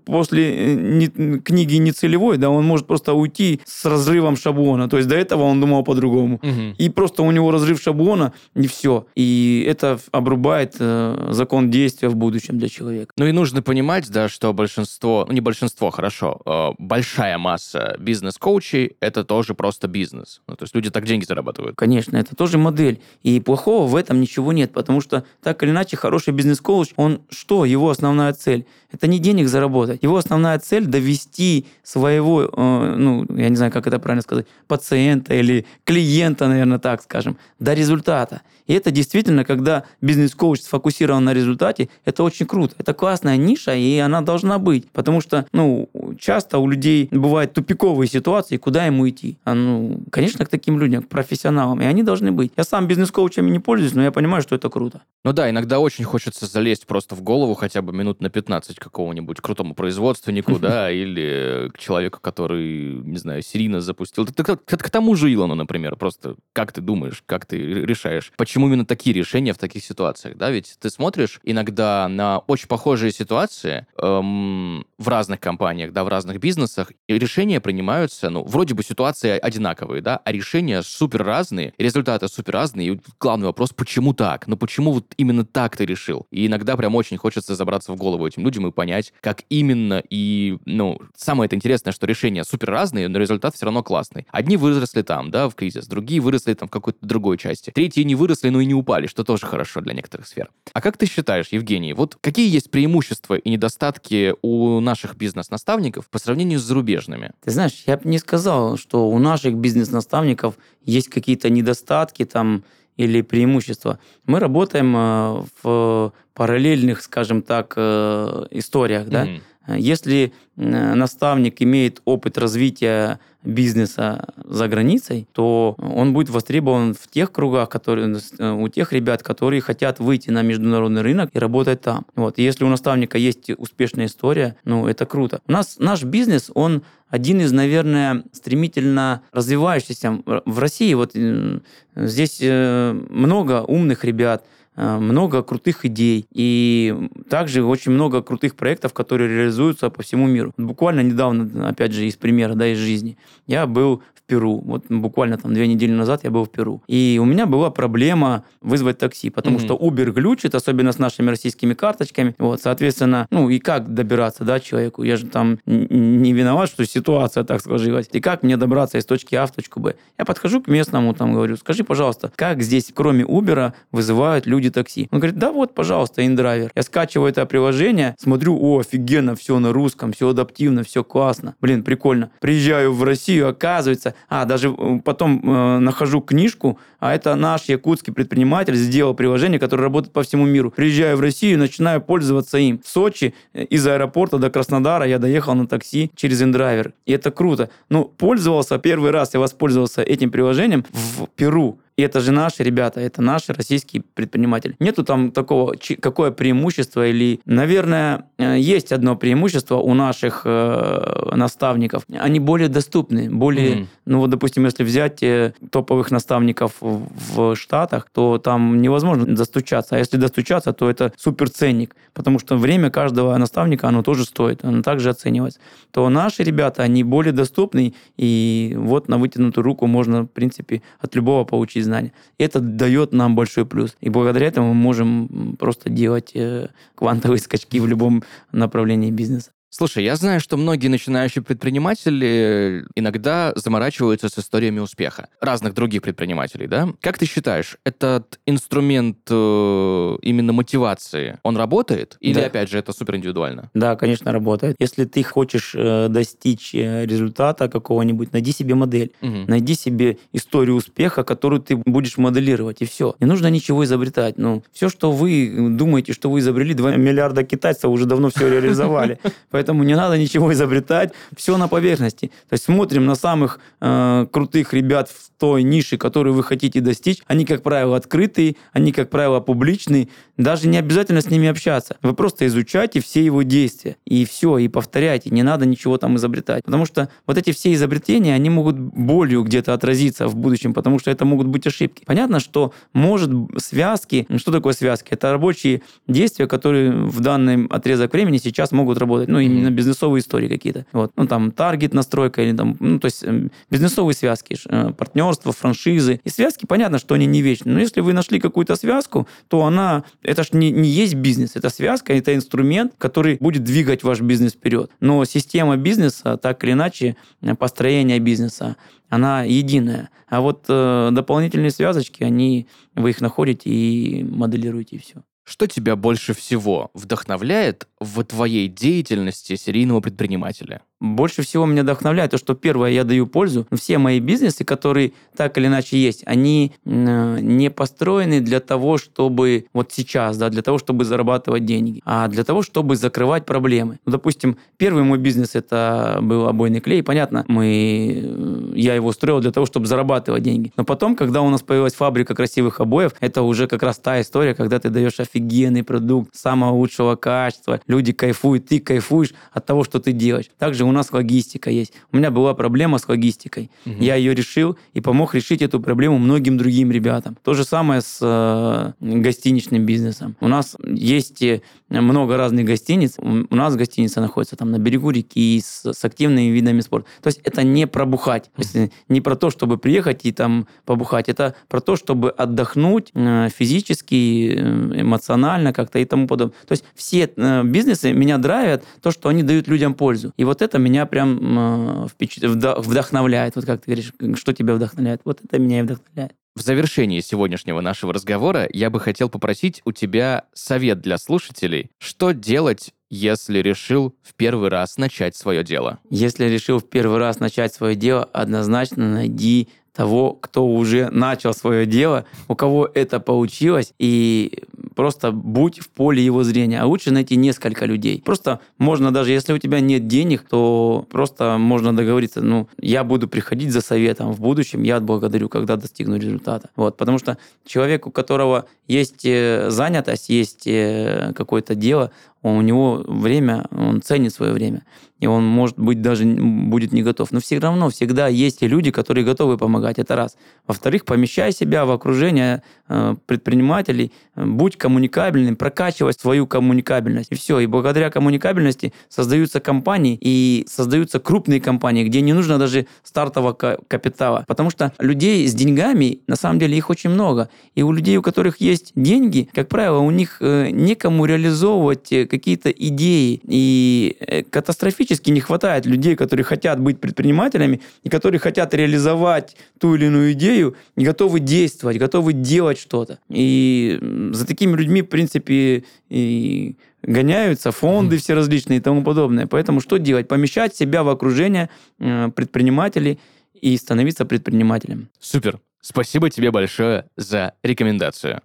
после 0.05 0.55
э, 0.55 0.75
не, 0.75 1.09
книги 1.40 1.77
нецелевой, 1.77 2.38
да, 2.38 2.51
он 2.51 2.64
может 2.64 2.87
просто 2.87 3.14
уйти 3.14 3.61
с 3.64 3.85
разрывом 3.85 4.37
шаблона. 4.37 4.88
То 4.88 4.96
есть 4.96 5.09
до 5.09 5.16
этого 5.16 5.42
он 5.42 5.61
думал 5.61 5.83
по-другому. 5.83 6.38
Мгм. 6.42 6.75
И 6.79 6.88
просто 6.88 7.22
у 7.22 7.31
него 7.31 7.51
разрыв 7.51 7.81
шаблона, 7.81 8.33
и 8.55 8.66
все. 8.66 9.07
И 9.16 9.66
это 9.68 9.99
обрубает 10.12 10.77
э, 10.79 11.29
закон 11.31 11.70
действия 11.70 12.09
в 12.09 12.16
будущем 12.16 12.59
для 12.59 12.68
человека. 12.68 13.12
Ну 13.16 13.27
и 13.27 13.33
нужно 13.33 13.62
понимать, 13.62 14.11
да, 14.11 14.29
что 14.29 14.53
большинство, 14.53 15.25
ну 15.27 15.35
не 15.35 15.40
большинство, 15.40 15.90
хорошо, 15.90 16.40
э, 16.46 16.68
большая 16.79 17.38
масса 17.38 17.96
бизнес-коучей— 17.99 18.96
это 19.01 19.25
тоже 19.25 19.55
просто 19.55 19.88
бизнес. 19.88 20.42
Ну, 20.46 20.55
то 20.55 20.64
есть 20.64 20.75
люди 20.75 20.90
так 20.90 21.05
деньги 21.05 21.25
зарабатывают. 21.25 21.77
Конечно, 21.77 22.16
это 22.16 22.37
тоже 22.37 22.59
модель. 22.59 23.01
И 23.22 23.40
плохого 23.40 23.87
в 23.87 23.96
этом 23.96 24.20
ничего 24.20 24.53
нет, 24.53 24.72
потому 24.72 25.01
что 25.01 25.25
так 25.42 25.62
или 25.62 25.70
иначе 25.70 25.96
хороший 25.96 26.33
бизнес-коуч, 26.33 26.90
он 26.96 27.22
что? 27.31 27.64
Его 27.64 27.90
основная 27.90 28.33
цель? 28.33 28.66
Это 28.93 29.07
не 29.07 29.19
денег 29.19 29.49
заработать. 29.49 30.03
Его 30.03 30.17
основная 30.17 30.59
цель 30.59 30.87
довести 30.87 31.67
своего, 31.83 32.43
э, 32.45 32.95
ну, 32.97 33.27
я 33.37 33.49
не 33.49 33.57
знаю, 33.57 33.73
как 33.73 33.87
это 33.87 33.99
правильно 33.99 34.23
сказать, 34.23 34.47
пациента 34.67 35.35
или 35.35 35.67
клиента, 35.85 36.49
наверное, 36.49 36.79
так 36.79 37.03
скажем, 37.03 37.37
до 37.59 37.75
результата. 37.75 38.43
И 38.67 38.75
это 38.75 38.91
действительно, 38.91 39.45
когда 39.45 39.85
бизнес-коуч 40.01 40.61
сфокусирован 40.61 41.25
на 41.25 41.33
результате, 41.33 41.89
это 42.05 42.23
очень 42.23 42.47
круто. 42.47 42.75
Это 42.79 42.95
классная 42.95 43.37
ниша, 43.37 43.75
и 43.75 43.99
она 43.99 44.23
должна 44.23 44.59
быть. 44.59 44.91
Потому 44.91 45.21
что, 45.21 45.47
ну, 45.53 45.89
часто 46.19 46.59
у 46.59 46.69
людей 46.69 47.09
бывают 47.11 47.53
тупиковые 47.53 48.09
ситуации, 48.09 48.57
куда 48.57 48.87
ему 48.87 49.09
идти. 49.09 49.39
А, 49.45 49.55
ну, 49.55 50.01
конечно, 50.11 50.45
к 50.45 50.49
таким 50.49 50.81
людям, 50.81 51.03
к 51.03 51.09
профессионалам. 51.09 51.81
И 51.81 51.85
они 51.85 52.03
должны 52.03 52.33
быть. 52.33 52.53
Я 52.57 52.65
сам 52.65 52.89
бизнес-коучами 52.89 53.51
не 53.51 53.61
пользуюсь, 53.61 53.95
но 53.95 54.03
я 54.03 54.11
понимаю, 54.11 54.43
что 54.43 54.57
это 54.57 54.69
круто. 54.69 55.03
Ну 55.25 55.33
да, 55.33 55.49
иногда 55.49 55.79
очень 55.79 56.05
хочется 56.05 56.47
залезть 56.47 56.87
просто 56.87 57.15
в 57.15 57.23
голову 57.23 57.55
хотя 57.55 57.83
бы 57.83 57.93
минут 57.93 58.21
на 58.21 58.31
15 58.31 58.65
какому-нибудь 58.74 59.40
крутому 59.40 59.74
производственнику, 59.74 60.59
да, 60.61 60.90
или 60.90 61.70
к 61.72 61.79
человеку, 61.79 62.20
который, 62.20 62.94
не 62.94 63.18
знаю, 63.18 63.42
серийно 63.42 63.81
запустил. 63.81 64.26
Ты 64.26 64.42
К 64.42 64.90
тому 64.90 65.14
же 65.14 65.33
Илону, 65.33 65.55
например, 65.55 65.96
просто 65.96 66.37
как 66.52 66.72
ты 66.72 66.81
думаешь, 66.81 67.22
как 67.26 67.46
ты 67.46 67.59
решаешь, 67.59 68.33
почему 68.37 68.66
именно 68.66 68.85
такие 68.85 69.14
решения 69.14 69.52
в 69.52 69.59
таких 69.59 69.85
ситуациях, 69.85 70.37
да? 70.37 70.50
Ведь 70.50 70.76
ты 70.81 70.90
смотришь 70.90 71.40
иногда 71.44 72.09
на 72.09 72.38
очень 72.38 72.68
похожие 72.68 73.12
ситуации 73.12 73.87
эм, 74.00 74.87
в 74.98 75.09
разных 75.09 75.40
компаниях, 75.40 75.92
да, 75.92 76.05
в 76.05 76.09
разных 76.09 76.40
бизнесах, 76.40 76.92
и 77.07 77.18
решения 77.18 77.61
принимаются, 77.61 78.31
ну, 78.31 78.44
вроде 78.44 78.74
бы 78.74 78.83
ситуации 78.83 79.38
одинаковые, 79.38 80.02
да, 80.02 80.20
а 80.24 80.33
решения 80.33 80.83
супер 80.83 81.24
разные, 81.24 81.74
результаты 81.79 82.29
супер 82.29 82.55
разные, 82.55 82.94
и 82.94 83.00
главный 83.20 83.46
вопрос, 83.46 83.70
почему 83.70 84.14
так? 84.14 84.46
Ну, 84.46 84.57
почему 84.57 84.92
вот 84.92 85.12
именно 85.16 85.44
так 85.44 85.76
ты 85.76 85.85
решил? 85.85 86.26
И 86.31 86.46
иногда 86.46 86.76
прям 86.76 86.94
очень 86.94 87.16
хочется 87.16 87.55
забраться 87.55 87.92
в 87.92 87.96
голову 87.96 88.26
этим 88.26 88.44
людям 88.44 88.56
и 88.64 88.71
понять, 88.71 89.12
как 89.21 89.42
именно, 89.49 90.03
и, 90.09 90.59
ну, 90.64 91.01
самое 91.16 91.47
это 91.47 91.57
интересное, 91.57 91.92
что 91.92 92.07
решения 92.07 92.45
супер 92.45 92.71
разные, 92.71 93.09
но 93.09 93.19
результат 93.19 93.55
все 93.55 93.66
равно 93.66 93.83
классный. 93.83 94.27
Одни 94.31 94.57
выросли 94.57 95.03
там, 95.03 95.31
да, 95.31 95.49
в 95.49 95.55
кризис, 95.55 95.87
другие 95.87 96.21
выросли 96.21 96.55
там 96.55 96.69
в 96.69 96.71
какой-то 96.71 96.99
другой 97.03 97.38
части, 97.38 97.71
третьи 97.71 98.03
не 98.03 98.14
выросли, 98.14 98.49
но 98.51 98.61
и 98.61 98.66
не 98.66 98.75
упали, 98.75 99.07
что 99.07 99.25
тоже 99.25 99.47
хорошо 99.47 99.81
для 99.81 99.95
некоторых 99.95 100.27
сфер. 100.27 100.51
А 100.73 100.81
как 100.81 100.97
ты 100.97 101.07
считаешь, 101.07 101.49
Евгений, 101.51 101.92
вот 101.92 102.16
какие 102.21 102.49
есть 102.49 102.71
преимущества 102.71 103.35
и 103.35 103.51
недостатки 103.51 104.35
у 104.42 104.81
наших 104.81 105.16
бизнес-наставников 105.16 106.09
по 106.09 106.19
сравнению 106.19 106.61
с 106.61 106.62
зарубежными? 106.62 107.33
Ты 107.45 107.51
знаешь, 107.51 107.83
я 107.87 107.97
бы 107.97 108.09
не 108.09 108.19
сказал, 108.19 108.77
что 108.77 109.09
у 109.09 109.19
наших 109.19 109.55
бизнес-наставников 109.55 110.57
есть 110.85 111.09
какие-то 111.09 111.51
недостатки 111.51 112.25
там 112.25 112.64
или 112.96 113.22
преимущества. 113.22 113.98
Мы 114.26 114.40
работаем 114.40 114.96
э, 114.96 115.44
в 115.62 116.12
параллельных, 116.35 117.02
скажем 117.02 117.42
так, 117.42 117.74
э, 117.76 118.46
историях, 118.50 119.09
да. 119.09 119.26
Если 119.68 120.33
э, 120.57 120.94
наставник 120.94 121.62
имеет 121.62 122.00
опыт 122.05 122.38
развития 122.38 123.18
бизнеса 123.42 124.29
за 124.44 124.68
границей, 124.68 125.29
то 125.33 125.76
он 125.79 126.12
будет 126.12 126.31
востребован 126.31 126.94
в 126.94 127.09
тех 127.09 127.33
кругах, 127.33 127.68
которые, 127.68 128.16
э, 128.38 128.50
у 128.52 128.68
тех 128.68 128.92
ребят, 128.92 129.22
которые 129.22 129.61
хотят 129.61 130.00
выйти 130.00 130.31
на 130.31 130.42
международный 130.42 131.02
рынок 131.02 131.31
и 131.33 131.38
работать 131.38 131.81
там. 131.81 132.07
Вот. 132.14 132.38
И 132.38 132.42
если 132.42 132.64
у 132.64 132.68
наставника 132.68 133.18
есть 133.18 133.50
успешная 133.57 134.07
история, 134.07 134.57
ну, 134.64 134.87
это 134.87 135.07
круто. 135.07 135.40
У 135.46 135.52
нас 135.52 135.76
наш 135.79 136.05
бизнес, 136.05 136.50
он 136.55 136.83
один 137.09 137.40
из, 137.40 137.52
наверное, 137.52 138.24
стремительно 138.33 139.22
развивающихся. 139.33 140.20
В 140.24 140.59
России 140.59 140.92
вот 140.94 141.12
э, 141.14 141.61
здесь 141.94 142.38
э, 142.40 142.92
много 143.11 143.62
умных 143.62 144.05
ребят, 144.05 144.44
э, 144.44 144.65
много 144.77 145.43
крутых 145.43 145.85
идей 145.87 146.27
и 146.33 146.95
также 147.29 147.65
очень 147.65 147.93
много 147.93 148.23
крутых 148.23 148.55
проектов, 148.57 148.93
которые 148.93 149.29
реализуются 149.29 149.91
по 149.91 150.03
всему 150.03 150.27
миру. 150.27 150.53
Буквально 150.57 151.01
недавно, 151.01 151.69
опять 151.69 151.93
же, 151.93 152.07
из 152.07 152.17
примера, 152.17 152.55
да, 152.55 152.69
из 152.69 152.79
жизни, 152.79 153.17
я 153.47 153.67
был 153.67 154.03
Перу. 154.27 154.61
Вот 154.65 154.85
буквально 154.89 155.39
там 155.39 155.55
две 155.55 155.67
недели 155.67 155.93
назад 155.93 156.25
я 156.25 156.31
был 156.31 156.45
в 156.45 156.51
Перу. 156.51 156.83
И 156.87 157.19
у 157.23 157.25
меня 157.25 157.47
была 157.47 157.71
проблема 157.71 158.45
вызвать 158.61 158.99
такси, 158.99 159.31
потому 159.31 159.57
Мгм. 159.59 159.65
что 159.65 159.77
Uber 159.77 160.11
глючит, 160.11 160.55
особенно 160.55 160.93
с 160.93 160.99
нашими 160.99 161.31
российскими 161.31 161.75
карточками. 161.75 162.35
Вот, 162.39 162.61
соответственно, 162.61 163.27
ну 163.31 163.49
и 163.49 163.59
как 163.59 163.93
добираться, 163.95 164.45
да, 164.45 164.61
человеку? 164.61 165.03
Я 165.03 165.17
же 165.17 165.27
там 165.27 165.59
не 165.67 166.33
виноват, 166.33 166.69
что 166.69 166.85
ситуация 166.85 167.45
так 167.45 167.61
сложилась. 167.62 168.09
И 168.12 168.21
как 168.21 168.43
мне 168.43 168.57
добраться 168.57 168.99
из 168.99 169.05
точки 169.07 169.35
А 169.35 169.47
в 169.47 169.53
точку 169.53 169.81
Б? 169.81 169.95
Я 170.19 170.25
подхожу 170.25 170.61
к 170.61 170.69
местному, 170.69 171.15
там 171.15 171.33
говорю, 171.33 171.57
скажи, 171.57 171.85
пожалуйста, 171.85 172.33
как 172.35 172.62
здесь, 172.62 172.91
кроме 172.95 173.25
Uber, 173.25 173.73
вызывают 173.93 174.47
люди 174.47 174.71
такси? 174.71 175.09
Он 175.12 175.21
говорит, 175.21 175.39
да 175.39 175.53
вот, 175.53 175.75
пожалуйста, 175.75 176.27
inDriver. 176.27 176.72
Я 176.75 176.83
скачиваю 176.83 177.31
это 177.31 177.47
приложение, 177.47 178.15
смотрю, 178.19 178.59
о, 178.61 178.81
офигенно, 178.81 179.35
все 179.37 179.59
на 179.59 179.73
русском, 179.73 180.12
все 180.12 180.29
адаптивно, 180.31 180.83
все 180.83 181.05
классно. 181.05 181.55
Блин, 181.61 181.83
прикольно. 181.85 182.31
Приезжаю 182.41 182.93
в 182.93 183.05
Россию, 183.05 183.49
оказывается, 183.49 184.15
а, 184.29 184.44
даже 184.44 184.74
э, 184.76 185.00
потом 185.05 185.40
э, 185.42 185.79
нахожу 185.79 186.20
книжку, 186.20 186.79
а 186.98 187.14
это 187.14 187.35
наш 187.35 187.64
якутский 187.64 188.12
предприниматель 188.12 188.74
сделал 188.74 189.14
приложение, 189.14 189.59
которое 189.59 189.83
работает 189.83 190.12
по 190.12 190.22
всему 190.22 190.46
миру. 190.46 190.70
Приезжаю 190.70 191.16
в 191.16 191.20
Россию, 191.20 191.59
начинаю 191.59 192.00
пользоваться 192.00 192.59
им. 192.59 192.81
В 192.85 192.88
Сочи 192.88 193.35
э, 193.52 193.64
из 193.64 193.87
аэропорта 193.87 194.38
до 194.38 194.50
Краснодара 194.50 195.07
я 195.07 195.18
доехал 195.18 195.55
на 195.55 195.66
такси 195.66 196.11
через 196.14 196.42
inDriver. 196.42 196.92
И 197.07 197.12
это 197.12 197.31
круто. 197.31 197.70
Ну, 197.88 198.05
пользовался 198.05 198.79
первый 198.79 199.11
раз, 199.11 199.35
я 199.35 199.40
воспользовался 199.40 200.02
этим 200.02 200.31
приложением 200.31 200.85
в 200.92 201.26
Перу. 201.37 201.79
И 201.96 202.02
это 202.02 202.20
же 202.20 202.30
наши 202.30 202.62
ребята, 202.62 203.00
это 203.00 203.22
наши 203.22 203.54
российские 203.54 204.02
предприниматели. 204.14 204.76
Нету 204.80 205.02
там 205.02 205.30
такого, 205.30 205.74
какое 206.00 206.30
преимущество 206.30 207.06
или... 207.06 207.40
Наверное, 207.46 208.26
э, 208.37 208.59
есть 208.59 208.92
одно 208.92 209.16
преимущество 209.16 209.76
у 209.76 209.94
наших 209.94 210.42
э, 210.44 211.30
наставников. 211.35 212.04
Они 212.18 212.38
более 212.38 212.68
доступны, 212.68 213.30
более... 213.30 213.76
Мгм. 213.76 213.88
Ну 214.04 214.18
вот, 214.20 214.30
допустим, 214.30 214.66
если 214.66 214.85
взять 214.85 215.22
э, 215.22 215.54
топовых 215.70 216.11
наставников 216.11 216.74
в, 216.80 217.09
в 217.35 217.56
Штатах, 217.56 218.09
то 218.12 218.37
там 218.37 218.82
невозможно 218.82 219.24
достучаться. 219.24 219.96
А 219.96 219.98
если 219.98 220.18
достучаться, 220.18 220.74
то 220.74 220.90
это 220.90 221.14
суперценник, 221.16 221.96
потому 222.12 222.38
что 222.38 222.59
время 222.59 222.90
каждого 222.90 223.35
наставника, 223.38 223.88
оно 223.88 224.02
тоже 224.02 224.26
стоит, 224.26 224.62
оно 224.66 224.82
также 224.82 225.09
оценивается. 225.09 225.61
То 225.92 226.06
наши 226.11 226.42
ребята, 226.42 226.82
они 226.82 227.04
более 227.04 227.32
доступны, 227.32 227.94
и 228.18 228.74
вот 228.76 229.09
на 229.09 229.16
вытянутую 229.16 229.64
руку 229.64 229.87
можно, 229.87 230.24
в 230.24 230.26
принципе, 230.26 230.82
от 231.00 231.14
любого 231.14 231.44
получить 231.44 231.86
знания. 231.87 232.12
И 232.38 232.44
это 232.44 232.61
дает 232.61 233.12
нам 233.12 233.35
большой 233.35 233.66
плюс. 233.66 233.96
И 234.01 234.11
благодаря 234.11 234.46
этому 234.46 234.68
мы 234.68 234.75
можем 234.75 235.57
просто 235.59 235.90
делать 235.90 236.33
э, 236.35 236.68
квантовые 236.94 237.40
скачки 237.40 237.81
в 237.81 237.87
любом 237.87 238.22
направлении 238.53 239.11
бизнеса. 239.11 239.51
Слушай, 239.79 240.05
я 240.05 240.17
знаю, 240.17 240.41
что 240.41 240.57
многие 240.57 240.89
начинающие 240.89 241.43
предприниматели 241.45 242.87
иногда 242.95 243.53
заморачиваются 243.57 244.31
с 244.31 244.39
историями 244.39 244.79
успеха 244.81 245.29
разных 245.39 245.75
других 245.75 246.01
предпринимателей, 246.01 246.67
да? 246.67 246.89
Как 247.03 247.19
ты 247.19 247.27
считаешь, 247.27 247.77
этот 247.85 248.41
инструмент 248.47 249.19
э, 249.29 250.17
именно 250.23 250.55
мотивации, 250.55 251.39
он 251.43 251.59
работает? 251.59 252.17
Или, 252.21 252.41
Да. 252.41 252.47
опять 252.47 252.71
же, 252.71 252.79
это 252.79 252.95
супер 252.95 253.17
индивидуально? 253.17 253.71
Да, 253.75 253.97
конечно, 253.97 254.33
работает. 254.33 254.77
Если 254.79 255.05
ты 255.05 255.23
хочешь 255.23 255.75
э, 255.75 256.09
достичь 256.09 256.75
э, 256.75 257.05
результата 257.05 257.69
какого-нибудь, 257.69 258.33
найди 258.33 258.53
себе 258.53 258.75
модель. 258.75 259.12
Мгм. 259.21 259.45
Найди 259.47 259.75
себе 259.75 260.17
историю 260.33 260.77
успеха, 260.77 261.23
которую 261.23 261.61
ты 261.61 261.77
будешь 261.77 262.17
моделировать, 262.17 262.81
и 262.81 262.87
все. 262.87 263.15
Не 263.21 263.27
нужно 263.27 263.49
ничего 263.51 263.85
изобретать. 263.85 264.39
Ну, 264.39 264.62
все, 264.73 264.89
что 264.89 265.12
вы 265.12 265.69
думаете, 265.73 266.15
что 266.15 266.31
вы 266.31 266.39
изобрели, 266.39 266.73
2 266.73 266.97
миллиарда 266.97 267.45
китайцев 267.45 267.91
уже 267.91 268.07
давно 268.07 268.31
все 268.31 268.49
реализовали. 268.51 269.19
Поэтому 269.51 269.65
Поэтому 269.66 269.83
не 269.83 269.96
надо 269.96 270.16
ничего 270.16 270.52
изобретать, 270.52 271.12
все 271.37 271.57
на 271.57 271.66
поверхности. 271.66 272.29
То 272.48 272.52
есть 272.52 272.62
смотрим 272.62 273.05
на 273.05 273.16
самых 273.16 273.59
э, 273.81 274.26
крутых 274.31 274.72
ребят 274.72 275.09
в 275.09 275.31
той 275.38 275.64
нише, 275.64 275.98
которую 275.98 276.35
вы 276.35 276.44
хотите 276.44 276.81
достичь. 276.81 277.18
Они, 277.26 277.44
как 277.44 277.64
правило, 277.64 277.96
открытые, 277.96 278.55
они, 278.72 278.92
как 278.92 279.11
правило, 279.11 279.40
публичные. 279.40 280.09
Даже 280.37 280.68
не 280.68 280.79
обязательно 280.79 281.20
с 281.20 281.31
ними 281.31 281.48
общаться. 281.48 281.96
Вы 282.02 282.14
просто 282.14 282.46
изучайте 282.46 283.00
все 283.00 283.24
его 283.24 283.42
действия. 283.42 283.96
И 284.07 284.24
все, 284.24 284.59
и 284.59 284.68
повторяйте. 284.68 285.31
Не 285.31 285.42
надо 285.42 285.66
ничего 285.66 285.98
там 285.98 286.16
изобретать. 286.16 286.64
Потому 286.64 286.87
что 286.87 287.09
вот 287.26 287.37
эти 287.37 287.52
все 287.52 287.72
изобретения, 287.72 288.35
они 288.35 288.50
могут 288.50 288.79
болью 288.79 289.42
где-то 289.42 289.74
отразиться 289.74 290.29
в 290.29 290.37
будущем, 290.37 290.74
потому 290.74 290.98
что 290.98 291.11
это 291.11 291.24
могут 291.24 291.48
быть 291.48 291.66
ошибки. 291.66 292.05
Понятно, 292.07 292.38
что 292.38 292.72
может 292.92 293.31
связки, 293.59 294.29
что 294.37 294.52
такое 294.52 294.74
связки? 294.74 295.09
Это 295.11 295.33
рабочие 295.33 295.83
действия, 296.07 296.46
которые 296.46 296.92
в 296.92 297.20
данный 297.20 297.66
отрезок 297.66 298.12
времени 298.12 298.38
сейчас 298.38 298.72
могут 298.72 298.98
работать. 298.98 299.29
Ну, 299.29 299.40
именно 299.57 299.71
бизнесовые 299.71 300.21
истории 300.21 300.49
какие-то. 300.49 300.87
Вот. 300.92 301.12
Ну, 301.16 301.27
там, 301.27 301.51
таргет 301.51 301.95
настройка 301.95 302.42
или 302.42 302.57
там, 302.57 302.77
ну, 302.81 302.99
то 302.99 303.07
есть 303.07 303.25
эм, 303.25 303.51
бизнесовые 303.71 304.14
связки, 304.14 304.57
э, 304.69 304.92
партнерство, 304.92 305.53
франшизы. 305.53 306.21
И 306.25 306.31
связки, 306.31 306.66
понятно, 306.66 306.99
что 306.99 307.14
они 307.14 307.26
не 307.26 307.43
вечны. 307.43 307.72
Но 307.72 307.80
если 307.80 308.01
вы 308.01 308.12
нашли 308.12 308.41
какую-то 308.41 308.76
связку, 308.76 309.26
то 309.49 309.64
она, 309.64 310.05
это 310.22 310.43
же 310.43 310.51
не, 310.53 310.70
не 310.70 310.89
есть 310.89 311.14
бизнес. 311.14 311.57
Это 311.57 311.70
связка, 311.70 312.12
это 312.12 312.35
инструмент, 312.35 312.93
который 312.99 313.37
будет 313.41 313.64
двигать 313.64 314.03
ваш 314.03 314.20
бизнес 314.20 314.53
вперед. 314.53 314.91
Но 315.01 315.24
система 315.24 315.76
бизнеса, 315.76 316.37
так 316.37 316.62
или 316.64 316.72
иначе, 316.72 317.16
э, 317.43 317.55
построение 317.55 318.18
бизнеса, 318.18 318.76
она 319.09 319.45
единая. 319.45 320.11
А 320.28 320.41
вот 320.41 320.64
э, 320.68 321.11
дополнительные 321.12 321.70
связочки, 321.70 322.24
они, 322.24 322.66
вы 322.95 323.11
их 323.11 323.20
находите 323.20 323.70
и 323.70 324.24
моделируете, 324.24 324.97
и 324.97 324.99
все. 324.99 325.22
Что 325.45 325.68
тебя 325.68 325.95
больше 325.95 326.35
всего 326.35 326.91
вдохновляет 326.93 327.87
в 328.07 328.22
твоей 328.24 328.68
деятельности 328.68 329.57
серийного 329.57 330.00
предпринимателя? 330.00 330.82
Больше 330.98 331.42
всего 331.42 331.66
меня 331.66 331.82
вдохновляет 331.82 332.30
то, 332.30 332.38
что 332.38 332.54
первое, 332.54 332.90
я 332.90 333.04
даю 333.04 333.26
пользу. 333.26 333.66
Все 333.74 333.98
мои 333.98 334.18
бизнесы, 334.18 334.64
которые 334.64 335.12
так 335.36 335.59
или 335.59 335.66
иначе 335.66 335.98
есть, 335.98 336.22
они 336.24 336.72
не 336.84 337.70
построены 337.70 338.40
для 338.40 338.61
того, 338.61 338.96
чтобы 338.96 339.66
вот 339.74 339.92
сейчас, 339.92 340.38
да, 340.38 340.48
для 340.48 340.62
того, 340.62 340.78
чтобы 340.78 341.04
зарабатывать 341.04 341.66
деньги, 341.66 342.00
а 342.07 342.28
для 342.28 342.44
того, 342.44 342.62
чтобы 342.62 342.96
закрывать 342.96 343.44
проблемы. 343.44 343.98
Ну, 344.07 344.12
допустим, 344.12 344.57
первый 344.78 345.02
мой 345.04 345.18
бизнес 345.18 345.54
это 345.54 346.18
был 346.22 346.48
обойный 346.48 346.80
клей. 346.80 347.02
Понятно, 347.02 347.44
мы, 347.46 348.72
я 348.74 348.94
его 348.94 349.12
строил 349.12 349.40
для 349.40 349.52
того, 349.52 349.66
чтобы 349.66 349.86
зарабатывать 349.86 350.42
деньги. 350.42 350.72
Но 350.78 350.84
потом, 350.84 351.14
когда 351.14 351.42
у 351.42 351.50
нас 351.50 351.61
появилась 351.62 351.94
фабрика 351.94 352.34
красивых 352.34 352.80
обоев, 352.80 353.12
это 353.20 353.42
уже 353.42 353.66
как 353.66 353.82
раз 353.82 353.98
та 353.98 354.20
история, 354.22 354.54
когда 354.54 354.78
ты 354.78 354.88
даешь 354.88 355.20
офигенный 355.20 355.82
продукт 355.82 356.34
самого 356.34 356.72
лучшего 356.72 357.16
качества, 357.16 357.80
люди 357.97 358.12
кайфуют, 358.12 358.66
ты 358.66 358.78
кайфуешь 358.78 359.34
от 359.53 359.66
того, 359.66 359.84
что 359.84 359.99
ты 359.99 360.12
делаешь. 360.12 360.47
Также 360.59 360.84
у 360.84 360.92
нас 360.92 361.12
логистика 361.12 361.70
есть. 361.70 361.92
У 362.12 362.16
меня 362.16 362.30
была 362.30 362.55
проблема 362.55 362.99
с 362.99 363.09
логистикой. 363.09 363.70
Угу. 363.86 363.97
Я 364.01 364.16
ее 364.16 364.34
решил 364.34 364.76
и 364.94 365.01
помог 365.01 365.34
решить 365.34 365.62
эту 365.62 365.80
проблему 365.80 366.18
многим 366.18 366.59
другим 366.59 366.90
ребятам. 366.90 367.36
То 367.42 367.55
же 367.55 367.64
самое 367.64 368.01
с 368.01 368.18
э, 368.20 368.92
гостиничным 369.01 369.86
бизнесом. 369.86 370.36
У 370.40 370.49
нас 370.49 370.76
есть 370.84 371.42
э, 371.42 371.62
много 371.88 372.36
разных 372.36 372.66
гостиниц. 372.66 373.16
У 373.18 373.57
нас 373.57 373.76
гостиница 373.76 374.20
находится 374.20 374.57
там 374.57 374.70
на 374.70 374.78
берегу 374.78 375.11
реки 375.11 375.61
с, 375.64 375.92
с 375.92 376.05
активными 376.05 376.51
видами 376.51 376.80
спорта. 376.80 377.09
То 377.22 377.28
есть 377.28 377.40
это 377.44 377.62
не 377.62 377.86
про 377.86 378.05
бухать. 378.05 378.51
То 378.57 378.62
есть 378.62 378.92
не 379.09 379.20
про 379.20 379.36
то, 379.36 379.51
чтобы 379.51 379.78
приехать 379.78 380.20
и 380.24 380.32
там 380.32 380.66
побухать. 380.84 381.28
Это 381.28 381.55
про 381.68 381.80
то, 381.80 381.97
чтобы 381.97 382.30
отдохнуть 382.30 383.11
э, 383.14 383.49
физически, 383.55 384.55
э, 384.55 385.01
эмоционально 385.01 385.72
как-то 385.72 385.99
и 385.99 386.05
тому 386.05 386.26
подобное. 386.26 386.57
То 386.66 386.72
есть 386.72 386.84
все 386.94 387.30
э, 387.34 387.62
бизнесы 387.77 388.12
меня 388.14 388.39
драйвят 388.39 388.85
то, 389.03 389.11
что 389.11 389.29
они 389.29 389.43
дают 389.43 389.68
людям 389.68 389.93
пользу. 389.93 390.33
И 390.39 390.45
вот 390.45 390.62
это 390.62 390.79
меня 390.79 391.05
прям 391.05 392.09
впечат... 392.09 392.45
вдохновляет. 392.45 393.57
Вот 393.57 393.66
как 393.66 393.83
ты 393.83 393.93
говоришь, 393.93 394.12
что 394.39 394.55
тебя 394.55 394.74
вдохновляет? 394.74 395.20
Вот 395.24 395.41
это 395.45 395.59
меня 395.59 395.81
и 395.81 395.83
вдохновляет. 395.83 396.33
В 396.55 396.62
завершении 396.62 397.20
сегодняшнего 397.20 397.83
нашего 397.83 398.14
разговора 398.14 398.66
я 398.72 398.89
бы 398.89 398.99
хотел 398.99 399.29
попросить 399.29 399.83
у 399.85 399.93
тебя 399.93 400.45
совет 400.55 401.03
для 401.03 401.18
слушателей. 401.18 401.91
Что 401.99 402.33
делать, 402.33 402.95
если 403.11 403.59
решил 403.59 404.14
в 404.22 404.33
первый 404.33 404.70
раз 404.70 404.97
начать 404.97 405.37
свое 405.37 405.62
дело? 405.62 405.99
Если 406.09 406.47
решил 406.47 406.79
в 406.79 406.89
первый 406.89 407.18
раз 407.18 407.41
начать 407.41 407.74
свое 407.74 407.95
дело, 407.95 408.24
однозначно 408.24 409.12
найди 409.12 409.68
того, 409.97 410.32
кто 410.40 410.66
уже 410.66 411.09
начал 411.11 411.55
свое 411.55 411.86
дело, 411.86 412.26
у 412.49 412.55
кого 412.55 412.88
это 412.92 413.18
получилось, 413.18 413.94
и 413.99 414.62
просто 414.94 415.32
будь 415.32 415.78
в 415.78 415.88
поле 415.88 416.24
его 416.24 416.44
зрения. 416.44 416.80
А 416.80 416.86
лучше 416.86 417.11
найти 417.11 417.36
несколько 417.36 417.86
людей. 417.86 418.22
Просто 418.24 418.61
можно 418.78 419.12
даже, 419.12 419.32
если 419.32 419.55
у 419.55 419.59
тебя 419.59 419.80
нет 419.80 420.07
денег, 420.07 420.42
то 420.49 421.07
просто 421.11 421.57
можно 421.59 421.97
договориться, 421.97 422.42
ну, 422.42 422.68
я 422.78 423.05
буду 423.05 423.28
приходить 423.28 423.72
за 423.72 423.80
советом 423.80 424.32
в 424.32 424.40
будущем, 424.40 424.82
я 424.82 424.97
отблагодарю, 424.97 425.49
когда 425.49 425.76
достигну 425.76 426.16
результата. 426.16 426.68
Вот, 426.76 426.97
потому 426.97 427.18
что 427.18 427.38
человек, 427.64 428.07
у 428.07 428.11
которого 428.11 428.66
есть 428.88 429.24
э, 429.24 429.70
занятость, 429.70 430.28
есть 430.28 430.66
э, 430.66 431.32
какое-то 431.34 431.74
дело, 431.74 432.11
у 432.55 432.61
него 432.61 433.03
время, 433.07 433.66
он 433.70 434.03
ценит 434.03 434.32
свое 434.32 434.53
время 434.53 434.82
и 435.18 435.26
он, 435.26 435.44
может 435.44 435.78
быть, 435.78 436.03
даже 436.03 436.24
будет 436.24 436.92
не 436.92 437.03
готов. 437.03 437.32
Но 437.32 437.40
все 437.40 437.59
равно 437.59 437.88
всегда 437.88 438.28
есть 438.28 438.62
и 438.62 438.68
люди, 438.68 438.90
которые 438.90 439.24
готовы 439.24 439.57
помогать. 439.57 439.99
Это 439.99 440.14
раз. 440.14 440.36
Во-вторых, 440.66 441.05
помещай 441.05 441.53
себя 441.53 441.86
в 441.86 441.90
окружение 441.90 442.62
э, 442.88 443.16
предпринимателей, 443.24 444.12
будь 444.34 444.76
коммуникабельным, 444.76 445.57
прокачивай 445.57 446.12
свою 446.12 446.47
коммуникабельность. 446.47 447.32
И 447.32 447.34
все. 447.34 447.61
И 447.61 447.66
благодаря 447.66 448.11
коммуникабельности 448.11 448.92
создаются 449.09 449.61
компании, 449.61 450.18
и 450.20 450.66
создаются 450.68 451.18
крупные 451.18 451.61
компании, 451.61 452.05
где 452.05 452.20
не 452.20 452.34
нужно 452.34 452.59
даже 452.59 452.86
стартового 453.03 453.55
капитала. 453.55 454.44
Потому 454.47 454.68
что 454.70 454.92
людей 454.99 455.47
с 455.49 455.55
деньгами, 455.55 456.20
на 456.26 456.36
самом 456.36 456.59
деле, 456.59 456.76
их 456.76 456.90
очень 456.90 457.11
много. 457.11 457.49
И 457.74 457.82
у 457.82 457.90
людей, 457.90 458.18
у 458.18 458.22
которых 458.22 458.61
есть 458.61 458.92
деньги, 458.94 459.49
как 459.55 459.68
правило, 459.68 459.99
у 459.99 460.11
них 460.11 460.38
э, 460.40 460.68
некому 460.70 461.24
реализовывать 461.24 462.12
э, 462.12 462.26
какие-то 462.37 462.70
идеи. 462.70 463.41
И 463.45 464.45
катастрофически 464.51 465.07
катастрофически 465.07 465.30
не 465.30 465.41
хватает 465.41 465.87
людей, 465.87 466.16
которые 466.16 466.45
хотят 466.45 466.80
быть 466.80 467.01
предпринимателями 467.01 467.80
и 468.05 468.09
которые 468.09 468.39
хотят 468.39 468.74
реализовать 468.74 469.57
ту 469.78 469.95
или 469.95 470.07
иную 470.07 470.32
идею 470.32 470.76
и 470.97 471.05
готовы 471.05 471.41
действовать, 471.41 471.99
готовы 471.99 472.32
делать 472.32 472.78
что-то. 472.78 473.18
И 473.28 473.99
за 474.32 474.47
такими 474.47 474.76
людьми, 474.76 475.03
в 475.03 475.07
принципе, 475.07 475.84
и 476.09 476.76
гоняются 477.03 477.70
фонды 477.70 478.16
все 478.18 478.34
различные 478.34 478.78
и 478.78 478.82
тому 478.82 479.03
подобное. 479.03 479.47
Поэтому 479.47 479.80
что 479.80 479.99
делать? 479.99 480.28
Помещать 480.28 480.74
себя 480.74 481.03
в 481.03 481.09
окружение 481.09 481.68
э, 481.99 482.28
предпринимателей 482.34 483.18
и 483.55 483.76
становиться 483.76 484.24
предпринимателем. 484.24 485.09
Супер. 485.20 485.61
Спасибо 485.80 486.30
тебе 486.30 486.51
большое 486.51 487.05
за 487.16 487.53
рекомендацию. 487.62 488.41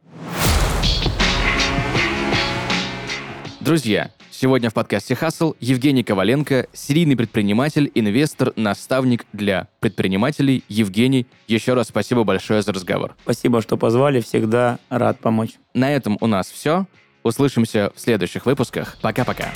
Друзья, 3.62 4.10
Сегодня 4.32 4.72
в 4.72 4.74
подкасте 4.74 5.14
«Хасл» 5.14 5.54
Евгений 5.60 6.04
Коваленко, 6.04 6.68
серийный 6.74 7.16
предприниматель, 7.16 7.92
инвестор, 7.94 8.54
наставник 8.56 9.26
для 9.34 9.68
предпринимателей. 9.82 10.64
Евгений, 10.68 11.28
еще 11.48 11.76
раз 11.76 11.90
спасибо 11.90 12.24
большое 12.24 12.64
за 12.64 12.74
разговор. 12.74 13.14
Спасибо, 13.22 13.62
что 13.62 13.78
позвали, 13.78 14.20
всегда 14.22 14.80
рад 14.90 15.20
помочь. 15.20 15.52
На 15.76 15.92
этом 15.94 16.18
у 16.22 16.28
нас 16.28 16.50
все. 16.50 16.88
Услышимся 17.22 17.92
в 17.94 18.00
следующих 18.00 18.48
выпусках. 18.48 18.98
Пока-пока. 19.02 19.50